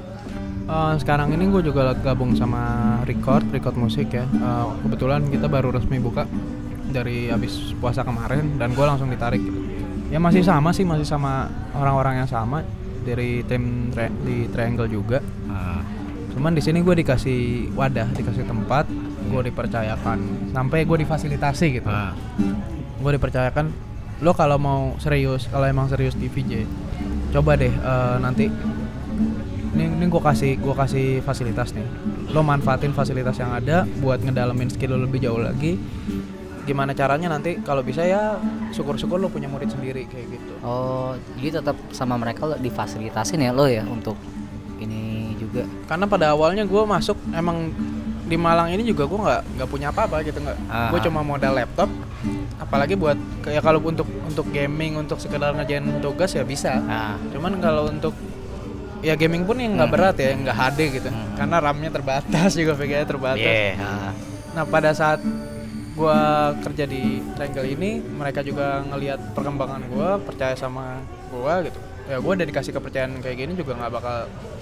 Eh, 0.66 0.94
sekarang 0.98 1.30
ini 1.30 1.46
gue 1.46 1.62
juga 1.62 1.94
gabung 1.94 2.34
sama 2.34 2.98
record, 3.07 3.46
record 3.54 3.78
musik 3.78 4.11
ya. 4.11 4.26
Eh, 4.26 4.66
kebetulan 4.82 5.22
kita 5.30 5.46
baru 5.46 5.70
resmi 5.70 6.02
buka 6.02 6.26
dari 6.90 7.30
habis 7.30 7.70
puasa 7.78 8.02
kemarin 8.02 8.59
dan 8.59 8.74
gue 8.74 8.82
langsung 8.82 9.07
ditarik. 9.07 9.38
Gitu. 9.38 9.54
Ya 10.11 10.18
masih 10.18 10.42
sama 10.42 10.74
sih, 10.74 10.82
masih 10.82 11.07
sama 11.07 11.46
orang-orang 11.70 12.18
yang 12.18 12.26
sama 12.26 12.66
dari 13.07 13.46
tim 13.46 13.94
tri- 13.94 14.11
di 14.26 14.50
Triangle 14.50 14.90
juga. 14.90 15.22
Cuman 16.34 16.52
di 16.52 16.61
sini 16.61 16.82
gue 16.84 16.98
dikasih 16.98 17.72
wadah, 17.72 18.11
dikasih 18.12 18.44
tempat, 18.44 18.84
gue 19.27 19.43
dipercayakan. 19.53 20.18
Sampai 20.55 20.87
gue 20.87 20.99
difasilitasi 21.03 21.66
gitu. 21.83 21.91
Gue 23.03 23.12
dipercayakan 23.18 23.66
lo 24.24 24.33
kalau 24.33 24.57
mau 24.57 24.97
serius, 24.97 25.45
kalau 25.53 25.68
emang 25.68 25.93
serius 25.93 26.16
di 26.16 26.33
VJ, 26.33 26.64
coba 27.37 27.53
deh 27.61 27.68
eh, 27.68 28.16
nanti 28.16 28.49
ini 29.77 29.93
ini 29.93 30.05
gue 30.09 30.22
kasih 30.24 30.57
gua 30.57 30.72
kasih 30.72 31.20
fasilitas 31.20 31.77
nih. 31.77 31.85
Lo 32.33 32.41
manfaatin 32.41 32.97
fasilitas 32.97 33.37
yang 33.37 33.53
ada 33.53 33.85
buat 34.01 34.24
ngedalamin 34.24 34.72
skill 34.72 34.97
lo 34.97 35.05
lebih 35.05 35.20
jauh 35.20 35.37
lagi. 35.37 35.77
Gimana 36.64 36.97
caranya 36.97 37.31
nanti 37.31 37.61
kalau 37.61 37.85
bisa 37.85 38.03
ya 38.03 38.41
syukur-syukur 38.72 39.20
lo 39.20 39.29
punya 39.29 39.53
murid 39.53 39.68
sendiri 39.68 40.09
kayak 40.09 40.33
gitu. 40.33 40.53
Oh 40.64 41.12
jadi 41.37 41.61
tetap 41.61 41.77
sama 41.93 42.16
mereka 42.16 42.49
lo 42.49 42.57
difasilitasin 42.57 43.45
ya 43.45 43.53
lo 43.53 43.68
ya 43.68 43.85
untuk 43.85 44.16
ini 44.81 45.37
juga? 45.37 45.68
Karena 45.85 46.09
pada 46.09 46.33
awalnya 46.33 46.64
gue 46.64 46.83
masuk 46.89 47.20
emang 47.37 47.68
di 48.27 48.37
Malang 48.37 48.68
ini 48.68 48.83
juga 48.83 49.07
gue 49.07 49.16
nggak 49.16 49.43
nggak 49.55 49.68
punya 49.70 49.89
apa-apa 49.89 50.18
gitu 50.20 50.39
nggak 50.39 50.59
Ah. 50.66 50.91
gue 50.91 51.01
cuma 51.01 51.22
modal 51.22 51.55
laptop 51.55 51.87
apalagi 52.59 52.95
buat 52.95 53.14
kayak 53.41 53.62
kalau 53.62 53.79
untuk 53.81 54.07
untuk 54.20 54.51
gaming 54.51 54.99
untuk 54.99 55.16
sekedar 55.16 55.55
ngerjain 55.55 56.03
tugas 56.03 56.31
ya 56.31 56.43
bisa 56.43 56.74
nah 56.77 57.14
cuman 57.31 57.57
kalau 57.57 57.87
untuk 57.87 58.12
ya 58.99 59.14
gaming 59.14 59.47
pun 59.47 59.55
yang 59.57 59.79
nggak 59.79 59.87
Hmm. 59.87 59.97
berat 59.97 60.16
ya 60.16 60.35
nggak 60.35 60.57
HD 60.57 60.81
gitu 60.93 61.09
Hmm. 61.09 61.39
karena 61.39 61.57
RAM-nya 61.62 61.91
terbatas 61.93 62.51
juga 62.59 62.72
VGA 62.74 63.07
terbatas 63.07 63.47
yeah. 63.47 64.11
nah 64.53 64.64
pada 64.64 64.91
saat 64.91 65.22
gua 65.95 66.18
kerja 66.61 66.85
di 66.85 67.22
Triangle 67.33 67.68
ini 67.70 67.91
mereka 68.03 68.43
juga 68.43 68.83
ngelihat 68.83 69.33
perkembangan 69.33 69.87
gua 69.87 70.18
percaya 70.18 70.53
sama 70.53 70.99
gua 71.31 71.62
gitu 71.62 71.79
ya 72.07 72.18
gua 72.18 72.35
udah 72.35 72.45
dikasih 72.45 72.74
kepercayaan 72.74 73.22
kayak 73.22 73.37
gini 73.39 73.53
juga 73.55 73.77
nggak 73.77 73.93
bakal 73.93 74.16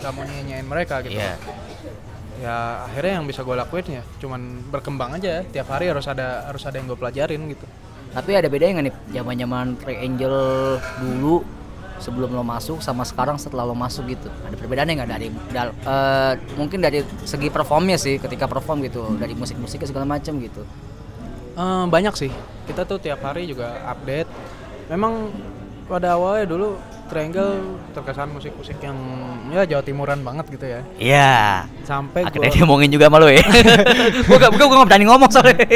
mau 0.05 0.23
nyanyain 0.23 0.63
mereka 0.63 1.01
gitu 1.01 1.17
Iya. 1.17 1.35
Ya 2.45 2.85
akhirnya 2.85 3.13
yang 3.17 3.25
bisa 3.25 3.41
gue 3.41 3.57
lakuin 3.57 3.87
ya 3.89 4.03
cuman 4.21 4.41
berkembang 4.69 5.17
aja 5.17 5.41
tiap 5.49 5.73
hari 5.73 5.89
harus 5.89 6.05
ada 6.05 6.45
harus 6.45 6.61
ada 6.69 6.77
yang 6.77 6.87
gue 6.93 6.99
pelajarin 7.01 7.41
gitu. 7.49 7.65
Tapi 8.15 8.31
ada 8.37 8.47
bedanya 8.47 8.79
nggak 8.79 8.87
nih 8.87 8.95
zaman-zaman 9.17 9.67
Triangle 9.81 10.79
dulu 11.03 11.43
sebelum 11.99 12.31
lo 12.37 12.45
masuk 12.47 12.79
sama 12.79 13.03
sekarang 13.03 13.41
setelah 13.41 13.67
lo 13.67 13.75
masuk 13.75 14.07
gitu? 14.07 14.31
Ada 14.47 14.55
perbedaannya 14.55 14.95
nggak? 15.03 15.11
Dari 15.11 15.27
dal- 15.51 15.75
eh, 15.75 16.33
mungkin 16.55 16.79
dari 16.79 17.03
segi 17.27 17.49
performnya 17.51 17.99
sih 17.99 18.23
ketika 18.23 18.47
perform 18.47 18.87
gitu 18.87 19.19
dari 19.19 19.35
musik-musiknya 19.35 19.89
segala 19.91 20.07
macam 20.07 20.39
gitu. 20.39 20.63
Eh, 21.59 21.85
banyak 21.91 22.15
sih. 22.15 22.31
Kita 22.71 22.87
tuh 22.87 23.03
tiap 23.03 23.19
hari 23.25 23.51
juga 23.51 23.83
update. 23.89 24.31
Memang 24.95 25.33
pada 25.95 26.19
awalnya 26.19 26.45
dulu 26.45 26.75
Triangle 27.05 27.53
terkesan 27.93 28.33
musik-musik 28.33 28.81
yang 28.81 28.97
ya 29.47 29.63
Jawa 29.63 29.85
Timuran 29.85 30.21
banget 30.21 30.51
gitu 30.51 30.67
ya 30.67 30.81
Iya. 30.97 31.69
sampai 31.85 32.25
Akhirnya 32.25 32.49
gue 32.49 32.51
dia 32.51 32.63
ngomongin 32.65 32.91
juga 32.91 33.07
sama 33.07 33.19
lo 33.21 33.29
ya. 33.29 33.45
gua 34.27 34.37
gak, 34.41 34.51
gua, 34.51 34.67
gua 34.67 34.77
gak 34.77 34.89
berani 34.89 35.05
ngomong 35.05 35.31
soalnya. 35.31 35.69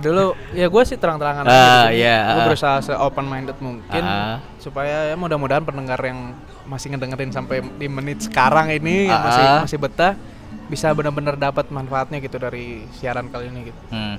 dulu 0.00 0.24
ya 0.54 0.66
gue 0.66 0.82
sih 0.84 0.96
terang-terangan 0.96 1.42
Ah, 1.42 1.90
gitu. 1.90 2.00
iya, 2.00 2.16
gue 2.24 2.40
ah. 2.40 2.46
berusaha 2.48 2.76
se 2.80 2.94
open 2.94 3.26
minded 3.26 3.58
mungkin 3.58 4.00
Ah. 4.00 4.38
supaya 4.56 5.10
ya 5.10 5.14
mudah-mudahan 5.14 5.60
pendengar 5.60 5.98
yang 6.00 6.32
masih 6.64 6.94
ngedengerin 6.94 7.28
sampai 7.28 7.60
di 7.74 7.86
menit 7.86 8.22
sekarang 8.22 8.70
ini 8.70 9.10
yang 9.10 9.18
Ah. 9.18 9.26
masih 9.26 9.44
masih 9.66 9.78
betah 9.80 10.14
bisa 10.68 10.92
benar-benar 10.92 11.34
dapat 11.34 11.68
manfaatnya 11.68 12.20
gitu 12.20 12.36
dari 12.36 12.86
siaran 12.94 13.26
kali 13.26 13.48
ini 13.48 13.68
gitu 13.68 13.80
Hmm. 13.90 14.16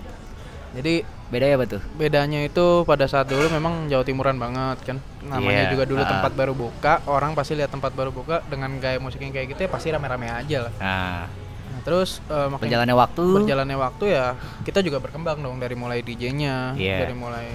Jadi 0.71 0.93
Beda 1.29 1.45
ya 1.45 1.61
betul. 1.61 1.77
bedanya 1.93 2.41
itu 2.41 2.65
pada 2.83 3.05
saat 3.05 3.29
dulu 3.29 3.53
memang 3.53 3.85
Jawa 3.85 4.01
Timuran 4.01 4.41
banget 4.41 4.81
kan 4.83 4.97
namanya 5.21 5.69
Iya, 5.69 5.71
juga 5.71 5.83
dulu 5.85 6.01
ah. 6.01 6.09
tempat 6.09 6.31
baru 6.33 6.53
buka 6.53 7.05
orang 7.05 7.37
pasti 7.37 7.53
lihat 7.53 7.69
tempat 7.69 7.93
baru 7.93 8.09
buka 8.09 8.41
dengan 8.45 8.73
gaya 8.77 8.97
musik 8.97 9.21
yang 9.21 9.29
kayak 9.29 9.53
gitu 9.53 9.61
ya 9.61 9.69
pasti 9.69 9.87
rame-rame 9.87 10.25
aja 10.25 10.65
lah 10.65 10.73
Nah, 10.75 11.29
nah, 11.69 11.81
terus 11.83 12.17
eh, 12.25 12.47
makin 12.49 12.65
berjalannya 12.65 12.95
waktu. 12.97 13.25
berjalannya 13.35 13.77
waktu 13.77 14.03
ya 14.09 14.25
kita 14.65 14.81
juga 14.81 14.97
berkembang 14.97 15.37
dong 15.37 15.57
dari 15.57 15.77
mulai 15.77 16.01
DJ-nya 16.01 16.73
Iya. 16.73 16.97
dari 16.99 17.13
mulai 17.13 17.45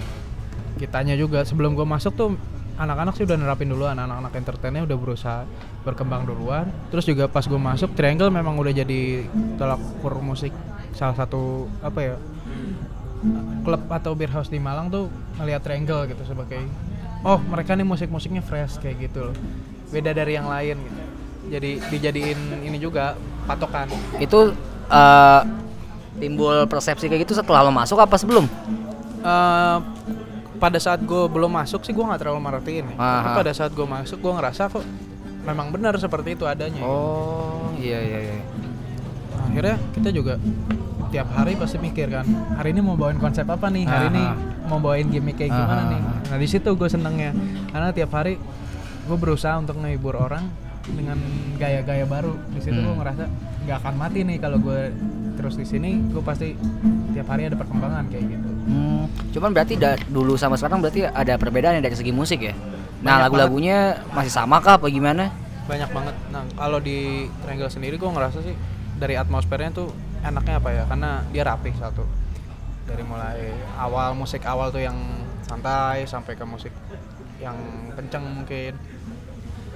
kitanya 0.77 1.15
juga 1.15 1.43
sebelum 1.43 1.75
gue 1.75 1.83
masuk 1.85 2.15
tuh 2.15 2.31
anak-anak 2.75 3.15
sih 3.15 3.23
udah 3.23 3.35
nerapin 3.37 3.67
dulu 3.69 3.87
anak-anak 3.87 4.35
entertainnya 4.35 4.83
udah 4.83 4.97
berusaha 4.97 5.43
berkembang 5.83 6.27
duluan 6.27 6.71
terus 6.91 7.03
juga 7.05 7.27
pas 7.27 7.43
gue 7.43 7.59
masuk 7.61 7.91
Triangle 7.91 8.31
memang 8.31 8.55
udah 8.55 8.71
jadi 8.71 9.27
tolak 9.55 9.79
ukur 9.99 10.15
musik 10.19 10.55
salah 10.91 11.15
satu 11.15 11.67
apa 11.81 11.99
ya 12.01 12.15
klub 13.65 13.83
atau 13.89 14.13
beer 14.13 14.31
house 14.31 14.53
di 14.53 14.61
Malang 14.61 14.93
tuh 14.93 15.09
ngelihat 15.41 15.65
Triangle 15.65 16.09
gitu 16.09 16.23
sebagai 16.25 16.61
oh 17.25 17.41
mereka 17.41 17.73
nih 17.73 17.87
musik-musiknya 17.87 18.45
fresh 18.45 18.79
kayak 18.79 19.11
gitu 19.11 19.33
loh 19.33 19.37
beda 19.89 20.13
dari 20.13 20.37
yang 20.37 20.49
lain 20.49 20.77
gitu 20.81 21.03
jadi 21.49 21.77
dijadiin 21.93 22.65
ini 22.65 22.79
juga 22.81 23.17
patokan 23.45 23.89
Itu 24.17 24.57
eh, 24.89 25.41
timbul 26.17 26.65
persepsi 26.71 27.11
kayak 27.11 27.29
gitu 27.29 27.37
setelah 27.37 27.67
lo 27.67 27.73
masuk 27.75 28.01
apa 28.01 28.17
sebelum? 28.17 28.49
Eh, 29.25 29.79
pada 30.57 30.79
saat 30.81 31.03
gue 31.05 31.23
belum 31.29 31.51
masuk 31.53 31.85
sih 31.85 31.93
gue 31.93 32.05
nggak 32.05 32.21
terlalu 32.25 32.41
merhatiin 32.41 32.85
ya. 32.95 32.97
Tapi 32.97 33.31
pada 33.45 33.53
saat 33.53 33.73
gue 33.75 33.87
masuk 33.87 34.19
gue 34.21 34.33
ngerasa 34.33 34.73
kok 34.73 34.85
memang 35.45 35.69
benar 35.69 35.93
seperti 36.01 36.39
itu 36.39 36.49
adanya. 36.49 36.81
Oh, 36.81 37.69
iya 37.77 38.01
iya 38.01 38.19
iya. 38.33 38.37
Akhirnya 39.45 39.77
kita 39.93 40.09
juga 40.09 40.41
tiap 41.15 41.31
hari 41.31 41.55
pasti 41.55 41.79
mikir 41.79 42.11
kan, 42.11 42.27
hari 42.59 42.75
ini 42.75 42.83
mau 42.83 42.99
bawain 42.99 43.17
konsep 43.17 43.47
apa 43.47 43.71
nih? 43.71 43.87
Hari 43.87 44.11
ini 44.11 44.23
mau 44.67 44.83
bawain 44.83 45.07
gimmick 45.07 45.39
kayak 45.39 45.55
gimana 45.55 45.83
nih? 45.89 46.01
Nah 46.27 46.37
di 46.37 46.49
situ 46.51 46.75
gue 46.75 46.89
senengnya, 46.91 47.31
karena 47.71 47.95
tiap 47.95 48.11
hari 48.11 48.35
gue 49.05 49.17
berusaha 49.17 49.55
untuk 49.55 49.79
ngehibur 49.79 50.19
orang 50.19 50.51
dengan 50.85 51.15
gaya-gaya 51.55 52.03
baru. 52.03 52.35
Di 52.51 52.61
situ 52.61 52.75
gue 52.75 52.91
Hmm. 52.91 52.99
ngerasa 52.99 53.25
nggak 53.63 53.77
akan 53.79 53.95
mati 53.95 54.21
nih 54.21 54.37
kalau 54.37 54.59
gue 54.59 54.91
terus 55.35 55.55
di 55.55 55.63
sini. 55.63 56.03
Gue 56.11 56.19
pasti 56.21 56.59
tiap 57.13 57.31
hari 57.31 57.47
ada 57.47 57.55
perkembangan 57.55 58.11
kayak 58.11 58.25
gitu. 58.29 58.49
Hmm, 58.65 59.07
cuman 59.31 59.51
berarti 59.53 59.75
da- 59.79 60.01
dulu 60.05 60.35
sama 60.35 60.59
sekarang 60.59 60.83
berarti 60.83 61.07
ada 61.07 61.39
perbedaan 61.39 61.79
ya 61.79 61.83
dari 61.85 61.95
segi 61.95 62.11
musik 62.11 62.43
ya. 62.43 62.55
Nah 63.01 63.23
lagu-lagunya 63.23 64.03
masih 64.11 64.35
sama 64.35 64.59
kah 64.59 64.77
apa 64.77 64.91
gimana? 64.91 65.31
banyak 65.65 65.97
banget 65.97 66.13
nah 66.29 66.45
kalau 66.61 66.77
di 66.77 67.25
Triangle 67.41 67.73
sendiri 67.73 67.97
gue 67.97 68.05
ngerasa 68.05 68.45
sih 68.45 68.53
dari 69.01 69.17
atmosfernya 69.17 69.73
tuh 69.73 69.89
enaknya 70.25 70.55
apa 70.59 70.71
ya? 70.73 70.83
Karena 70.89 71.11
dia 71.31 71.45
rapi 71.45 71.71
satu. 71.77 72.05
Dari 72.85 73.05
mulai 73.05 73.53
awal 73.81 74.17
musik 74.17 74.45
awal 74.45 74.73
tuh 74.73 74.85
yang 74.85 74.97
santai 75.45 76.09
sampai 76.09 76.37
ke 76.37 76.45
musik 76.45 76.73
yang 77.41 77.57
kenceng 77.93 78.25
mungkin. 78.25 78.75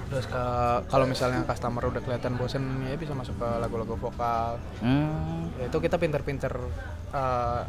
Terus 0.09 0.25
ke 0.25 0.43
kalau 0.89 1.05
misalnya 1.05 1.45
customer 1.45 1.85
udah 1.85 2.01
kelihatan 2.01 2.33
bosen 2.33 2.81
ya 2.89 2.97
bisa 2.97 3.13
masuk 3.13 3.37
ke 3.37 3.49
lagu-lagu 3.61 3.93
vokal. 3.93 4.57
Hmm. 4.81 5.53
ya 5.61 5.69
itu 5.69 5.77
kita 5.77 6.01
pinter-pinter 6.01 6.53
eh, 7.13 7.61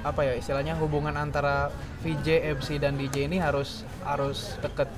apa 0.00 0.20
ya 0.24 0.32
istilahnya 0.32 0.80
hubungan 0.80 1.12
antara 1.20 1.68
VJ 2.00 2.56
MC 2.56 2.80
dan 2.80 2.96
DJ 2.96 3.28
ini 3.28 3.36
harus 3.36 3.84
harus 4.08 4.56
deket. 4.64 4.88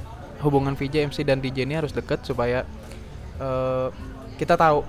Hubungan 0.42 0.74
VJ 0.74 1.10
MC 1.10 1.22
dan 1.22 1.38
DJ 1.38 1.66
ini 1.66 1.78
harus 1.78 1.90
deket 1.90 2.22
supaya 2.22 2.62
eh, 3.42 3.88
kita 4.38 4.54
tahu 4.54 4.86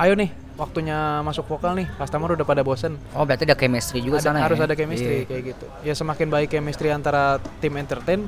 ayo 0.00 0.16
nih 0.16 0.41
waktunya 0.54 1.18
masuk 1.20 1.42
vokal 1.46 1.72
nih 1.72 1.84
customer 1.94 2.30
udah 2.30 2.42
pada 2.42 2.60
bosen 2.60 2.94
Oh 3.12 3.22
berarti 3.22 3.42
ada 3.44 3.54
chemistry 3.54 3.98
juga 3.98 4.18
Ada- 4.18 4.26
sana 4.26 4.36
harus 4.40 4.56
ya? 4.56 4.62
ada 4.64 4.72
chemistry 4.74 5.14
Iya. 5.18 5.24
kayak 5.26 5.42
gitu 5.48 5.64
ya 5.82 5.92
semakin 5.92 6.26
baik 6.28 6.46
chemistry 6.48 6.88
antara 6.88 7.36
tim 7.58 7.72
entertain 7.74 8.26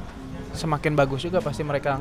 semakin 0.53 0.93
bagus 0.93 1.21
juga 1.21 1.39
pasti 1.39 1.61
mereka 1.61 1.97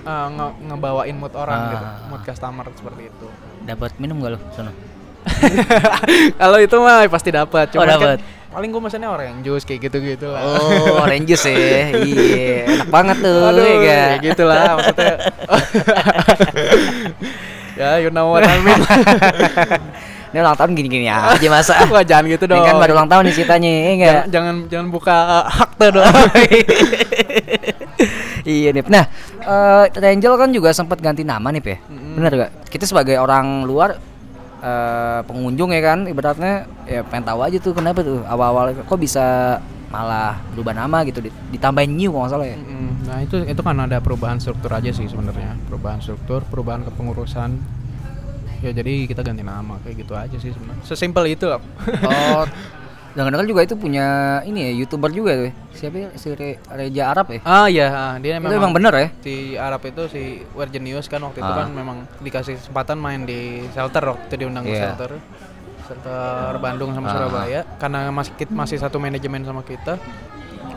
eh, 0.00 0.26
nge- 0.30 0.54
ngebawain 0.64 1.12
mood 1.12 1.32
orang 1.32 1.58
gitu 1.70 1.82
Ah. 1.82 2.06
mood 2.06 2.20
customer 2.22 2.64
seperti 2.70 3.02
itu 3.06 3.26
Dapat 3.60 3.90
minum 3.98 4.16
gak 4.18 4.30
lo 4.32 4.38
sana? 4.50 4.70
kalau 6.40 6.56
itu 6.56 6.72
mah 6.78 7.04
pasti 7.06 7.28
dapat 7.28 7.66
Oh, 7.70 7.76
Cuman 7.76 7.86
kan 7.90 8.18
paling 8.48 8.68
gue 8.70 8.80
mesennya 8.80 9.08
orange 9.08 9.38
juice 9.42 9.62
kayak 9.62 9.80
gitu 9.84 9.96
gitu 10.00 10.24
lah 10.26 10.40
Oh, 10.40 11.02
orange 11.02 11.28
juice 11.28 11.44
ya. 11.44 11.92
Iya, 12.00 12.80
enak 12.80 12.88
banget 12.88 13.16
tuh. 13.20 13.38
Aduh, 13.44 13.60
ya 13.60 13.68
ya 13.68 13.76
nggak? 13.76 14.08
gitu 14.24 14.42
lah 14.44 14.62
maksudnya. 14.72 15.12
ya, 17.78 18.02
you 18.02 18.10
know 18.10 18.34
what 18.34 18.42
I 18.42 18.58
mean. 18.58 18.82
Ini 20.28 20.44
ulang 20.44 20.60
tahun 20.60 20.76
gini-gini 20.76 21.08
aja 21.08 21.48
masa. 21.48 21.80
Wah, 21.92 22.04
jangan 22.04 22.28
gitu 22.28 22.44
Ini 22.44 22.52
dong. 22.52 22.64
kan 22.68 22.76
baru 22.76 22.92
ulang 23.00 23.08
tahun 23.08 23.22
nih 23.32 23.34
ceritanya, 23.40 23.70
ya 23.70 23.80
enggak? 23.80 24.12
jangan, 24.12 24.28
jangan 24.28 24.56
jangan 24.68 24.86
buka 24.92 25.16
uh, 25.16 25.44
hakte 25.48 25.86
dong. 25.88 26.04
iya 28.58 28.68
nih. 28.76 28.82
Nah, 28.92 29.04
eh 29.88 30.08
Angel 30.12 30.34
kan 30.36 30.52
juga 30.52 30.76
sempat 30.76 31.00
ganti 31.00 31.24
nama 31.24 31.48
nih, 31.48 31.62
Pe. 31.64 31.80
Mm-mm. 31.80 32.20
Benar 32.20 32.32
gak? 32.36 32.50
Kita 32.68 32.84
sebagai 32.84 33.16
orang 33.16 33.64
luar 33.64 33.96
eh 34.58 35.20
pengunjung 35.24 35.72
ya 35.72 35.80
kan, 35.80 36.04
ibaratnya 36.04 36.68
ya 36.84 37.00
pengen 37.08 37.24
tahu 37.24 37.40
aja 37.46 37.56
tuh 37.62 37.72
kenapa 37.72 38.04
tuh 38.04 38.20
awal-awal 38.28 38.74
kok 38.74 38.98
bisa 39.00 39.56
malah 39.88 40.36
berubah 40.52 40.74
nama 40.74 41.00
gitu 41.02 41.20
di- 41.20 41.32
ditambahin 41.50 41.88
new 41.90 42.10
kalau 42.10 42.22
nggak 42.22 42.32
salah 42.34 42.46
ya. 42.46 42.56
Mm, 42.56 42.90
nah, 43.02 43.18
itu 43.20 43.36
itu 43.42 43.60
kan 43.60 43.76
ada 43.78 43.98
perubahan 43.98 44.36
struktur 44.36 44.68
aja 44.70 44.90
sih 44.90 45.04
sebenarnya. 45.04 45.56
Perubahan 45.64 45.98
struktur, 45.98 46.44
perubahan 46.44 46.84
kepengurusan. 46.84 47.56
Ya 48.58 48.70
jadi 48.70 49.06
kita 49.06 49.22
ganti 49.22 49.40
nama 49.40 49.78
kayak 49.80 49.96
gitu 49.98 50.12
aja 50.12 50.36
sih 50.36 50.50
sebenarnya. 50.50 50.82
Sesimpel 50.82 51.24
itu 51.30 51.46
loh. 51.46 51.62
Oh, 52.02 52.44
jangan-jangan 53.16 53.46
juga 53.46 53.62
itu 53.62 53.74
punya 53.74 54.06
ini 54.42 54.60
ya 54.60 54.72
youtuber 54.76 55.08
juga 55.08 55.32
tuh. 55.38 55.52
Siapa 55.72 55.96
ya? 55.96 56.08
Si 56.12 56.28
Re- 56.28 56.58
Reja 56.68 57.02
Arab 57.08 57.30
ya? 57.30 57.40
ah 57.42 57.66
iya, 57.66 57.86
ah, 57.88 58.14
dia 58.18 58.36
Itu 58.36 58.44
memang 58.44 58.58
emang 58.60 58.72
bener 58.74 58.92
ya? 58.92 59.08
si 59.18 59.34
Arab 59.54 59.80
itu 59.80 60.02
si 60.10 60.42
News 60.76 61.06
kan 61.06 61.22
waktu 61.22 61.38
itu 61.38 61.48
Ah. 61.48 61.64
kan 61.64 61.68
memang 61.70 62.04
dikasih 62.18 62.58
kesempatan 62.58 62.98
main 62.98 63.22
di 63.22 63.62
shelter 63.70 64.02
waktu 64.04 64.26
itu 64.26 64.36
diundang 64.36 64.66
ke 64.66 64.74
Iya. 64.74 64.82
shelter 64.84 65.10
shelter 65.88 66.52
Bandung 66.58 66.92
sama 66.92 67.06
Ah. 67.06 67.12
Surabaya 67.14 67.60
karena 67.76 68.00
masih 68.10 68.32
masih 68.50 68.76
satu 68.76 68.96
manajemen 68.96 69.40
sama 69.42 69.62
kita 69.62 69.96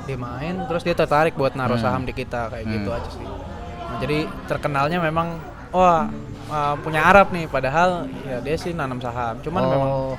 dia 0.02 0.18
main 0.18 0.66
terus 0.66 0.82
dia 0.82 0.94
tertarik 0.94 1.36
buat 1.36 1.54
naruh 1.54 1.76
Hmm. 1.76 1.86
saham 1.86 2.04
di 2.04 2.12
kita 2.12 2.48
kayak 2.48 2.66
gitu 2.66 2.90
Hmm. 2.90 2.98
aja 2.98 3.10
sih 3.12 3.22
nah, 3.22 3.98
jadi 4.00 4.18
terkenalnya 4.48 4.98
memang 5.00 5.38
wah 5.70 6.08
uh, 6.48 6.76
punya 6.78 7.04
Arab 7.04 7.30
nih 7.30 7.46
padahal 7.46 8.08
ya 8.24 8.40
dia 8.40 8.56
sih 8.56 8.72
nanam 8.72 8.98
saham 8.98 9.38
cuman 9.40 9.62
memang 9.64 9.90
Oh. 9.90 10.16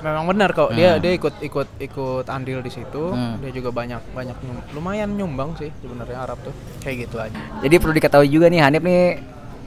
memang 0.00 0.24
benar 0.26 0.50
kok 0.50 0.72
dia 0.72 0.94
Hmm. 0.94 1.02
dia 1.02 1.12
ikut 1.12 1.34
ikut 1.38 1.68
ikut 1.78 2.24
andil 2.26 2.58
di 2.58 2.70
situ 2.70 3.02
Hmm. 3.06 3.36
dia 3.38 3.52
juga 3.52 3.68
banyak 3.70 4.00
banyak 4.10 4.36
nyum- 4.40 4.64
lumayan 4.72 5.12
nyumbang 5.12 5.52
sih 5.54 5.68
sebenarnya 5.76 6.16
Arab 6.18 6.40
tuh 6.40 6.54
kayak 6.80 6.96
gitu 7.04 7.16
aja 7.18 7.36
Jadi 7.60 7.74
perlu 7.76 7.92
diketahui 7.92 8.26
juga 8.26 8.46
nih 8.46 8.60
Hanif 8.62 8.80
nih 8.80 9.04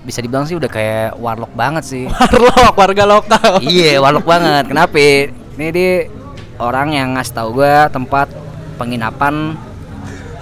bisa 0.03 0.19
dibilang 0.19 0.43
sih 0.43 0.59
udah 0.59 0.67
kayak 0.67 1.15
warlock 1.17 1.51
banget 1.55 1.83
sih. 1.87 2.05
warlock 2.51 2.75
warga 2.75 3.03
lokal 3.07 3.63
iya, 3.63 3.97
warlock 3.97 4.27
banget. 4.27 4.67
Kenapa? 4.67 4.99
Ini 5.55 5.67
dia 5.71 5.93
orang 6.59 6.93
yang 6.93 7.09
ngasih 7.15 7.33
tahu 7.33 7.63
gua 7.63 7.87
tempat 7.87 8.27
penginapan 8.75 9.55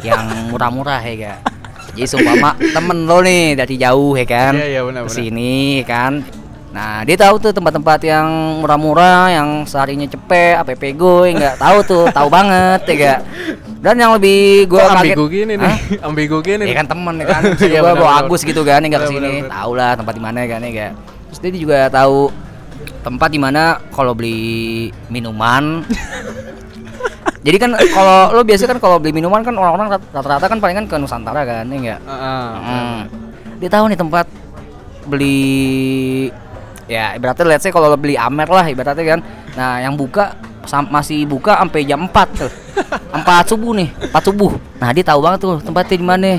yang 0.01 0.49
murah-murah 0.49 1.01
ya 1.05 1.16
ga. 1.16 1.36
Jadi 1.91 2.07
sumpama 2.07 2.55
temen 2.57 3.03
lo 3.03 3.20
nih 3.22 3.53
dari 3.53 3.76
jauh 3.78 4.18
ya 4.18 4.26
kan. 4.26 4.53
Iya, 4.57 4.68
iya, 4.68 4.82
benar, 4.82 5.01
ke 5.05 5.12
benar. 5.12 5.18
sini 5.18 5.53
kan. 5.86 6.14
Nah, 6.72 7.03
dia 7.03 7.19
tahu 7.19 7.36
tuh 7.36 7.51
tempat-tempat 7.51 7.99
yang 8.07 8.28
murah-murah, 8.63 9.28
yang 9.28 9.67
seharinya 9.67 10.07
cepet, 10.07 10.55
apa 10.55 10.72
goy, 10.95 11.36
nggak 11.36 11.59
tahu 11.59 11.78
tuh, 11.84 12.03
tahu 12.15 12.32
banget 12.32 12.80
ya 12.88 12.95
ga. 12.95 13.15
Dan 13.82 13.99
yang 13.99 14.15
lebih 14.15 14.72
gua 14.72 14.88
Kok 14.88 14.89
kaget, 14.93 14.99
ambigu 15.03 15.26
gini 15.28 15.53
nih 15.57 15.76
ambigu 16.07 16.38
gini 16.45 16.63
Ya 16.69 16.76
kan 16.80 16.88
temen 16.88 17.15
ya 17.19 17.26
kan. 17.28 17.41
Iya, 17.59 17.80
gua 17.84 17.91
benar, 17.91 18.01
bawa. 18.05 18.11
Agus 18.24 18.41
gitu 18.47 18.61
kan 18.63 18.80
yang 18.86 18.93
nggak 18.93 19.03
Benar, 19.09 19.19
ke 19.19 19.19
sini. 19.19 19.51
Tahu 19.51 19.72
lah 19.76 19.91
tempat 19.99 20.13
di 20.15 20.22
mana 20.22 20.38
kan 20.47 20.59
ya 20.63 20.72
ga. 20.72 20.88
Terus 21.28 21.39
dia 21.43 21.51
juga 21.59 21.78
tahu 21.91 22.17
tempat 23.01 23.30
di 23.34 23.39
mana 23.41 23.61
kalau 23.91 24.13
beli 24.13 24.89
minuman 25.09 25.82
Jadi 27.45 27.57
kan 27.57 27.74
kalau 27.74 28.38
lo 28.38 28.45
biasa 28.45 28.69
kan 28.69 28.78
kalau 28.78 29.01
beli 29.01 29.17
minuman 29.17 29.41
kan 29.41 29.57
orang-orang 29.57 29.97
rat- 29.97 30.09
rata-rata 30.13 30.45
kan 30.45 30.61
palingan 30.61 30.86
ke 30.86 30.93
Nusantara 31.01 31.41
kan, 31.41 31.65
ya 31.65 31.78
enggak? 31.82 31.99
Heeh. 32.05 32.45
Hmm. 32.61 32.99
Dia 33.57 33.69
tahu 33.74 33.89
nih 33.89 33.97
tempat 33.97 34.26
beli 35.09 35.41
ya 36.92 37.16
ibaratnya 37.16 37.46
let's 37.48 37.64
say 37.64 37.72
kalau 37.72 37.88
beli 37.96 38.20
Amer 38.20 38.46
lah 38.46 38.68
ibaratnya 38.68 39.06
kan. 39.08 39.20
Nah, 39.52 39.80
yang 39.80 39.96
buka 39.96 40.36
masih 40.88 41.24
buka 41.24 41.56
sampai 41.56 41.84
jam 41.84 42.04
4 42.04 42.12
tuh. 42.36 42.52
4 43.12 43.48
subuh 43.48 43.72
nih, 43.74 43.88
4 44.12 44.24
subuh. 44.24 44.52
Nah, 44.78 44.92
dia 44.92 45.04
tahu 45.04 45.20
banget 45.20 45.39
tuh 45.42 45.60
tempatnya 45.60 45.96
di 45.96 46.06
mana. 46.06 46.32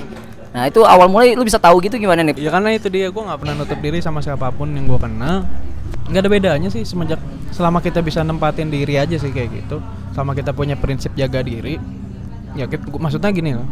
Nah, 0.53 0.69
itu 0.69 0.85
awal 0.85 1.09
mulai 1.09 1.33
lu 1.33 1.43
bisa 1.43 1.57
tahu 1.57 1.81
gitu 1.81 1.97
gimana 1.97 2.21
nih? 2.23 2.37
Ya 2.37 2.53
karena 2.53 2.73
itu 2.73 2.89
dia 2.89 3.09
gue 3.09 3.23
nggak 3.23 3.41
pernah 3.41 3.55
nutup 3.57 3.79
diri 3.79 3.99
sama 3.99 4.21
siapa 4.21 4.53
pun 4.53 4.69
yang 4.69 4.85
gue 4.85 5.01
kenal. 5.01 5.49
Nggak 6.09 6.21
ada 6.21 6.31
bedanya 6.31 6.69
sih 6.69 6.85
semenjak 6.85 7.17
selama 7.51 7.81
kita 7.81 8.01
bisa 8.01 8.21
nempatin 8.21 8.69
diri 8.69 8.97
aja 8.97 9.17
sih 9.17 9.29
kayak 9.29 9.49
gitu. 9.55 9.81
Selama 10.13 10.33
kita 10.33 10.53
punya 10.53 10.77
prinsip 10.77 11.13
jaga 11.13 11.41
diri. 11.41 11.81
Ya 12.53 12.69
kita, 12.69 12.85
gua- 12.87 13.01
maksudnya 13.01 13.33
gini 13.33 13.57
loh. 13.57 13.65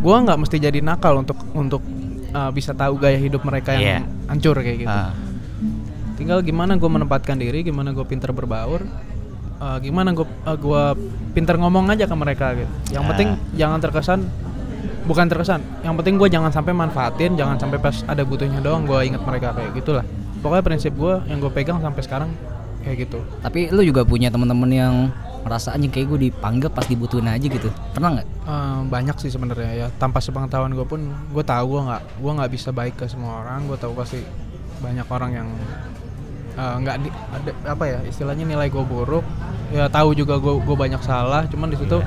Gue 0.00 0.16
nggak 0.18 0.36
mesti 0.38 0.56
jadi 0.56 0.80
nakal 0.80 1.20
untuk 1.20 1.36
untuk 1.52 1.84
uh, 2.30 2.48
bisa 2.48 2.72
tahu 2.72 2.96
gaya 2.96 3.16
hidup 3.16 3.44
mereka 3.44 3.76
yang 3.76 3.84
Iya. 3.84 4.00
hancur 4.26 4.56
kayak 4.56 4.78
gitu. 4.78 4.88
Ah. 4.88 5.12
Tinggal 6.22 6.38
gimana 6.40 6.78
gue 6.78 6.86
menempatkan 6.86 7.34
diri 7.34 7.66
gimana 7.66 7.90
gue 7.90 8.06
pinter 8.06 8.30
berbaur 8.30 8.86
uh, 9.58 9.78
gimana 9.82 10.14
gue 10.14 10.26
gua 10.62 10.94
pinter 11.34 11.58
ngomong 11.58 11.90
aja 11.90 12.06
ke 12.06 12.14
mereka 12.14 12.54
gitu 12.54 12.70
yang 12.94 13.02
Ah. 13.02 13.10
penting 13.10 13.28
jangan 13.58 13.82
terkesan 13.82 14.20
bukan 15.02 15.26
terkesan 15.26 15.60
yang 15.82 15.98
penting 15.98 16.14
gue 16.14 16.30
jangan 16.30 16.54
sampai 16.54 16.70
manfaatin 16.70 17.34
jangan 17.34 17.58
sampai 17.58 17.82
pas 17.82 18.06
ada 18.06 18.22
butuhnya 18.22 18.62
doang 18.62 18.86
gue 18.86 18.98
inget 19.02 19.22
mereka 19.26 19.50
kayak 19.50 19.74
gitulah 19.74 20.06
pokoknya 20.38 20.62
prinsip 20.62 20.94
gue 20.94 21.14
yang 21.26 21.42
gue 21.42 21.50
pegang 21.50 21.82
sampai 21.82 22.02
sekarang 22.06 22.30
kayak 22.82 23.06
gitu 23.06 23.18
Tapi 23.42 23.70
lu 23.70 23.82
juga 23.82 24.02
punya 24.02 24.30
teman-teman 24.30 24.70
yang 24.70 24.94
merasa 25.42 25.74
anjing 25.74 25.90
kayak 25.90 26.06
gue 26.06 26.30
dipanggil 26.30 26.70
pas 26.70 26.86
dibutuhin 26.86 27.26
aja 27.26 27.42
gitu. 27.42 27.66
Pernah 27.94 28.14
nggak? 28.14 28.26
Uh, 28.46 28.78
banyak 28.86 29.16
sih 29.18 29.26
sebenarnya 29.26 29.70
ya 29.74 29.86
tanpa 29.98 30.22
sepengetahuan 30.22 30.70
gue 30.70 30.86
pun 30.86 31.02
gue 31.02 31.44
tahu 31.46 31.66
gue 31.66 31.82
nggak 31.82 32.02
gue 32.22 32.32
nggak 32.38 32.50
bisa 32.54 32.70
baik 32.70 32.94
ke 32.94 33.10
semua 33.10 33.42
orang 33.42 33.66
gue 33.66 33.74
tahu 33.74 33.90
pasti 33.94 34.22
banyak 34.78 35.06
orang 35.06 35.30
yang 35.34 35.48
uh, 36.56 36.76
nggak 36.80 36.96
di 37.02 37.08
ada 37.10 37.50
apa 37.72 37.84
ya 37.88 37.98
istilahnya 38.04 38.44
nilai 38.44 38.68
gue 38.68 38.84
buruk 38.84 39.24
ya 39.72 39.88
tahu 39.88 40.12
juga 40.12 40.36
gue 40.36 40.60
gue 40.60 40.76
banyak 40.76 41.00
salah 41.00 41.48
cuman 41.48 41.72
di 41.72 41.78
situ 41.80 41.98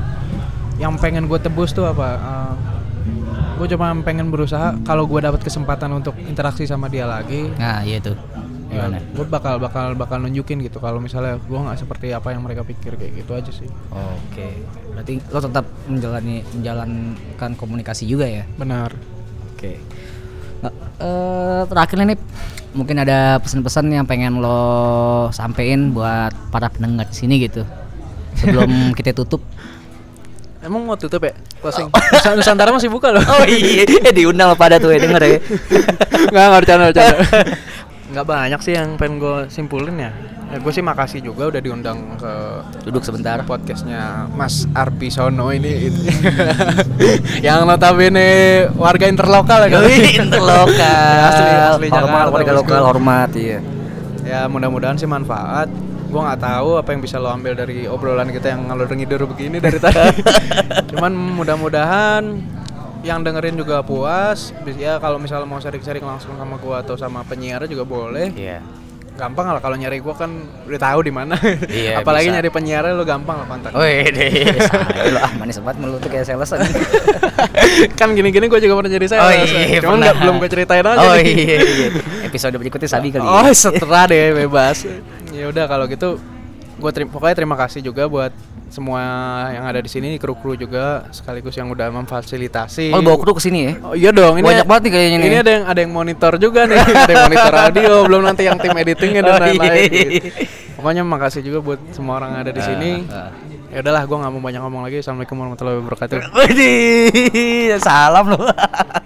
yang 0.78 1.00
pengen 1.00 1.26
gue 1.26 1.40
tebus 1.40 1.72
tuh 1.72 1.88
apa 1.88 2.08
uh, 2.20 2.54
gue 3.56 3.68
cuma 3.72 3.96
pengen 4.04 4.28
berusaha 4.28 4.76
kalau 4.84 5.08
gue 5.08 5.20
dapat 5.24 5.40
kesempatan 5.40 5.88
untuk 5.96 6.14
interaksi 6.28 6.68
sama 6.68 6.92
dia 6.92 7.08
lagi 7.08 7.48
Nah, 7.56 7.88
iya 7.88 8.04
tuh. 8.04 8.20
ya, 8.68 8.92
gue 8.92 9.26
bakal 9.32 9.56
bakal 9.56 9.96
bakal 9.96 10.20
nunjukin 10.20 10.60
gitu 10.60 10.84
kalau 10.84 11.00
misalnya 11.00 11.40
gue 11.40 11.56
nggak 11.56 11.80
seperti 11.80 12.12
apa 12.12 12.36
yang 12.36 12.44
mereka 12.44 12.68
pikir 12.68 13.00
kayak 13.00 13.24
gitu 13.24 13.32
aja 13.32 13.52
sih 13.56 13.70
Oke. 13.96 14.52
Berarti 14.92 15.14
lo 15.32 15.40
tetap 15.40 15.66
menjalani 15.88 16.44
menjalankan 16.52 17.52
komunikasi 17.56 18.04
juga 18.04 18.28
ya? 18.28 18.44
benar 18.60 18.92
Oke. 19.56 19.80
Nah, 20.60 20.74
eh, 21.00 21.62
terakhir 21.72 21.96
nih 22.04 22.20
mungkin 22.76 23.00
ada 23.00 23.40
pesan-pesan 23.40 23.88
yang 23.90 24.06
pengen 24.06 24.44
lo 24.44 24.60
sampein 25.32 25.96
buat 25.96 26.36
para 26.52 26.68
pendengar 26.68 27.08
di 27.08 27.16
sini 27.16 27.40
gitu. 27.40 27.64
Sebelum 28.36 28.70
kita 28.98 29.16
tutup. 29.16 29.40
Emang 30.60 30.82
mau 30.82 30.98
tutup 30.98 31.22
ya? 31.22 31.34
Closing. 31.62 31.88
Nusa- 31.88 32.36
Nusantara 32.36 32.74
masih 32.74 32.90
buka 32.90 33.14
loh. 33.14 33.22
Oh 33.22 33.46
iya, 33.46 33.86
eh, 33.86 34.10
diundang 34.12 34.50
lo 34.50 34.58
pada 34.58 34.76
tuh 34.76 34.92
ya 34.92 35.00
denger 35.00 35.22
ya. 35.22 35.38
Enggak, 36.26 36.42
enggak 36.46 36.60
bercanda, 36.60 36.84
bercanda. 36.90 37.18
nggak 38.16 38.32
banyak 38.32 38.60
sih 38.64 38.80
yang 38.80 38.96
pengen 38.96 39.20
gue 39.20 39.52
simpulin 39.52 40.00
ya. 40.00 40.08
ya 40.48 40.58
gue 40.64 40.72
sih 40.72 40.80
makasih 40.80 41.20
juga 41.20 41.52
udah 41.52 41.60
diundang 41.60 42.16
ke 42.16 42.34
Duduk 42.88 43.04
sebentar. 43.04 43.44
podcastnya 43.44 44.32
Mas 44.32 44.64
Arpi 44.72 45.12
Sono 45.12 45.52
ini 45.52 45.92
yang 47.46 47.68
notabene 47.68 48.72
warga 48.80 49.12
interlokal 49.12 49.68
ya 49.68 49.70
kali. 49.76 50.16
Interlokal. 50.16 51.20
asli 51.28 51.52
asli 51.52 51.88
hormat 51.92 52.26
warga 52.32 52.52
lokal 52.56 52.82
hormat 52.88 53.30
iya. 53.36 53.60
ya 54.24 54.48
mudah-mudahan 54.48 54.96
sih 54.96 55.12
manfaat 55.12 55.68
gue 56.08 56.22
nggak 56.24 56.40
tahu 56.40 56.80
apa 56.80 56.90
yang 56.96 57.02
bisa 57.04 57.20
lo 57.20 57.28
ambil 57.28 57.52
dari 57.52 57.84
obrolan 57.92 58.32
kita 58.32 58.56
yang 58.56 58.72
ngalor 58.72 58.88
ngidur 58.88 59.28
begini 59.28 59.60
dari 59.60 59.76
tadi 59.76 60.24
cuman 60.96 61.12
mudah-mudahan 61.12 62.24
yang 63.06 63.22
dengerin 63.22 63.54
juga 63.54 63.80
puas 63.80 64.50
ya 64.74 64.98
kalau 64.98 65.16
misalnya 65.16 65.46
mau 65.46 65.58
sharing-sharing 65.58 66.02
langsung 66.02 66.34
sama 66.34 66.58
gua 66.58 66.82
atau 66.82 66.98
sama 66.98 67.22
penyiar 67.22 67.62
juga 67.64 67.86
boleh 67.86 68.34
Iya. 68.34 68.66
gampang 69.16 69.48
lah 69.48 69.62
kalau 69.62 69.74
nyari 69.74 70.02
gua 70.02 70.12
kan 70.14 70.28
udah 70.66 70.82
tahu 70.82 71.00
di 71.02 71.14
mana 71.14 71.38
Iya, 71.66 71.98
apalagi 72.02 72.28
bisa. 72.28 72.36
nyari 72.36 72.50
penyiar 72.50 72.84
lo 72.90 73.06
gampang 73.06 73.38
lah 73.38 73.48
kontak 73.48 73.72
deh, 73.72 74.10
saya 74.68 75.08
lo 75.08 75.20
ah 75.22 75.32
manis 75.36 75.56
banget 75.56 75.78
mulut 75.80 76.00
tuh 76.00 76.10
kayak 76.10 76.26
sales 76.26 76.50
kan 77.96 78.10
gini-gini 78.12 78.46
gue 78.46 78.60
juga 78.60 78.74
pernah 78.76 78.92
jadi 78.92 79.06
saya 79.08 79.22
Oh 79.22 79.32
iya, 79.32 79.80
cuman 79.80 79.98
nggak 80.02 80.18
belum 80.20 80.36
gue 80.36 80.50
ceritain 80.50 80.84
aja 80.84 81.00
Oh 81.00 81.16
iya, 81.16 81.58
iya. 81.58 81.90
Episode 82.26 82.58
berikutnya 82.58 82.90
Sabi 82.90 83.08
kali. 83.10 83.22
Oh 83.22 83.44
ya. 83.44 83.54
setelah 83.54 84.04
deh 84.06 84.34
bebas. 84.36 84.84
ya 85.30 85.46
udah 85.46 85.66
kalau 85.66 85.86
gitu 85.86 86.18
gue 86.76 86.92
terim 86.92 87.08
pokoknya 87.08 87.36
terima 87.36 87.56
kasih 87.56 87.80
juga 87.80 88.04
buat 88.06 88.36
semua 88.76 89.00
yang 89.56 89.64
ada 89.64 89.80
di 89.80 89.88
sini 89.88 90.20
kru-kru 90.20 90.60
juga 90.60 91.08
sekaligus 91.10 91.56
yang 91.56 91.72
udah 91.72 91.88
memfasilitasi. 91.90 92.92
Oh 92.92 93.00
bawa 93.00 93.16
kru 93.16 93.32
ke 93.32 93.42
sini 93.42 93.60
ya? 93.64 93.74
Oh, 93.80 93.96
iya 93.96 94.12
dong, 94.12 94.36
ini 94.36 94.44
Banyak 94.44 94.68
banget 94.68 94.82
nih 94.84 94.92
kayaknya 94.92 95.18
nih. 95.18 95.28
Ini 95.32 95.38
ada 95.40 95.52
yang 95.56 95.64
ada 95.66 95.80
yang 95.80 95.92
monitor 95.92 96.34
juga 96.36 96.68
nih, 96.68 96.76
ada 97.08 97.08
yang 97.10 97.24
monitor 97.26 97.54
audio, 97.56 97.94
belum 98.04 98.22
nanti 98.22 98.44
yang 98.44 98.60
tim 98.60 98.76
editingnya 98.76 99.22
dan 99.22 99.32
Oh, 99.32 99.38
iya. 99.40 99.44
lain-lain. 99.48 99.90
gitu. 100.12 100.28
Pokoknya 100.76 101.04
makasih 101.08 101.42
juga 101.42 101.60
buat 101.64 101.80
semua 101.90 102.20
orang 102.20 102.36
yang 102.36 102.42
ada 102.44 102.52
di 102.52 102.60
Ah, 102.60 102.68
sini. 102.68 102.92
ah. 103.08 103.32
Ya 103.76 103.84
udahlah, 103.84 104.08
gue 104.08 104.16
nggak 104.16 104.32
mau 104.32 104.40
banyak 104.40 104.62
ngomong 104.64 104.84
lagi. 104.88 105.04
Assalamualaikum 105.04 105.36
warahmatullahi 105.36 105.78
wabarakatuh. 105.84 106.20
Salam 107.84 108.32
loh. 108.32 108.48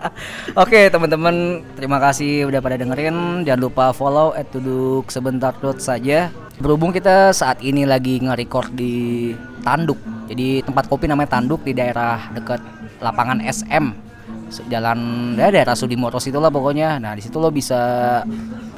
Oke 0.61 0.93
teman-teman, 0.93 1.65
terima 1.73 1.97
kasih 1.97 2.45
udah 2.45 2.61
pada 2.61 2.77
dengerin. 2.77 3.41
Jangan 3.49 3.65
lupa 3.65 3.89
follow 3.97 4.29
at 4.37 4.45
duduk 4.53 5.09
sebentar 5.09 5.57
dot 5.57 5.81
saja. 5.81 6.29
Berhubung 6.61 6.93
kita 6.93 7.33
saat 7.33 7.65
ini 7.65 7.81
lagi 7.81 8.21
nge-record 8.21 8.69
di 8.77 9.33
Tanduk. 9.65 9.97
Jadi 10.29 10.61
tempat 10.61 10.85
kopi 10.85 11.09
namanya 11.09 11.41
Tanduk 11.41 11.65
di 11.65 11.73
daerah 11.73 12.29
dekat 12.29 12.61
lapangan 13.01 13.41
SM. 13.41 13.89
Jalan 14.69 15.33
ya, 15.33 15.49
daerah 15.49 15.73
Sudimotos 15.73 16.29
itulah 16.29 16.53
pokoknya. 16.53 17.01
Nah, 17.01 17.17
di 17.17 17.25
situ 17.25 17.41
lo 17.41 17.49
bisa 17.49 18.21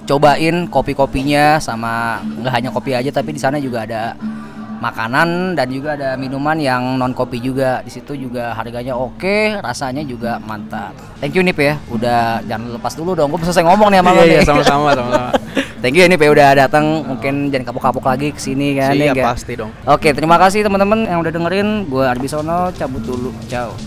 cobain 0.08 0.72
kopi-kopinya 0.72 1.60
sama 1.60 2.24
nggak 2.24 2.54
hanya 2.56 2.70
kopi 2.72 2.96
aja 2.96 3.12
tapi 3.14 3.36
di 3.36 3.42
sana 3.44 3.62
juga 3.62 3.86
ada 3.86 4.16
makanan 4.82 5.54
dan 5.54 5.70
juga 5.70 5.94
ada 5.94 6.18
minuman 6.18 6.58
yang 6.58 6.98
non 6.98 7.14
kopi 7.14 7.38
juga. 7.38 7.80
Di 7.82 7.94
situ 7.94 8.18
juga 8.18 8.52
harganya 8.52 8.98
oke 8.98 9.62
rasanya 9.62 10.02
juga 10.02 10.42
mantap. 10.42 10.98
Thank 11.22 11.38
you 11.38 11.46
Nip 11.46 11.56
ya. 11.56 11.78
Udah 11.88 12.42
jangan 12.44 12.74
lepas 12.74 12.98
dulu 12.98 13.14
dong. 13.14 13.30
Gue 13.30 13.40
selesai 13.42 13.62
ngomong 13.62 13.94
nih 13.94 14.00
sama 14.02 14.12
lo 14.12 14.22
Iya, 14.22 14.26
iya, 14.26 14.40
nih. 14.42 14.48
sama-sama, 14.50 14.90
sama-sama. 14.92 15.30
thank 15.86 15.94
you 15.94 16.02
ya 16.02 16.10
Nip 16.10 16.20
ya 16.20 16.30
udah 16.34 16.50
datang. 16.58 16.86
Mungkin 17.06 17.34
jangan 17.48 17.66
kapok-kapok 17.70 18.06
lagi 18.10 18.28
ke 18.34 18.42
sini 18.42 18.74
kan 18.74 18.98
ya 18.98 19.14
Siap, 19.14 19.16
nggak? 19.16 19.28
pasti 19.38 19.54
dong. 19.54 19.72
oke 19.86 20.10
terima 20.12 20.42
kasih 20.42 20.66
teman-teman 20.66 21.06
yang 21.06 21.22
udah 21.22 21.32
dengerin. 21.32 21.86
Gue 21.86 22.04
Arbisono 22.04 22.74
cabut 22.74 23.06
dulu. 23.06 23.30
Ciao 23.46 23.78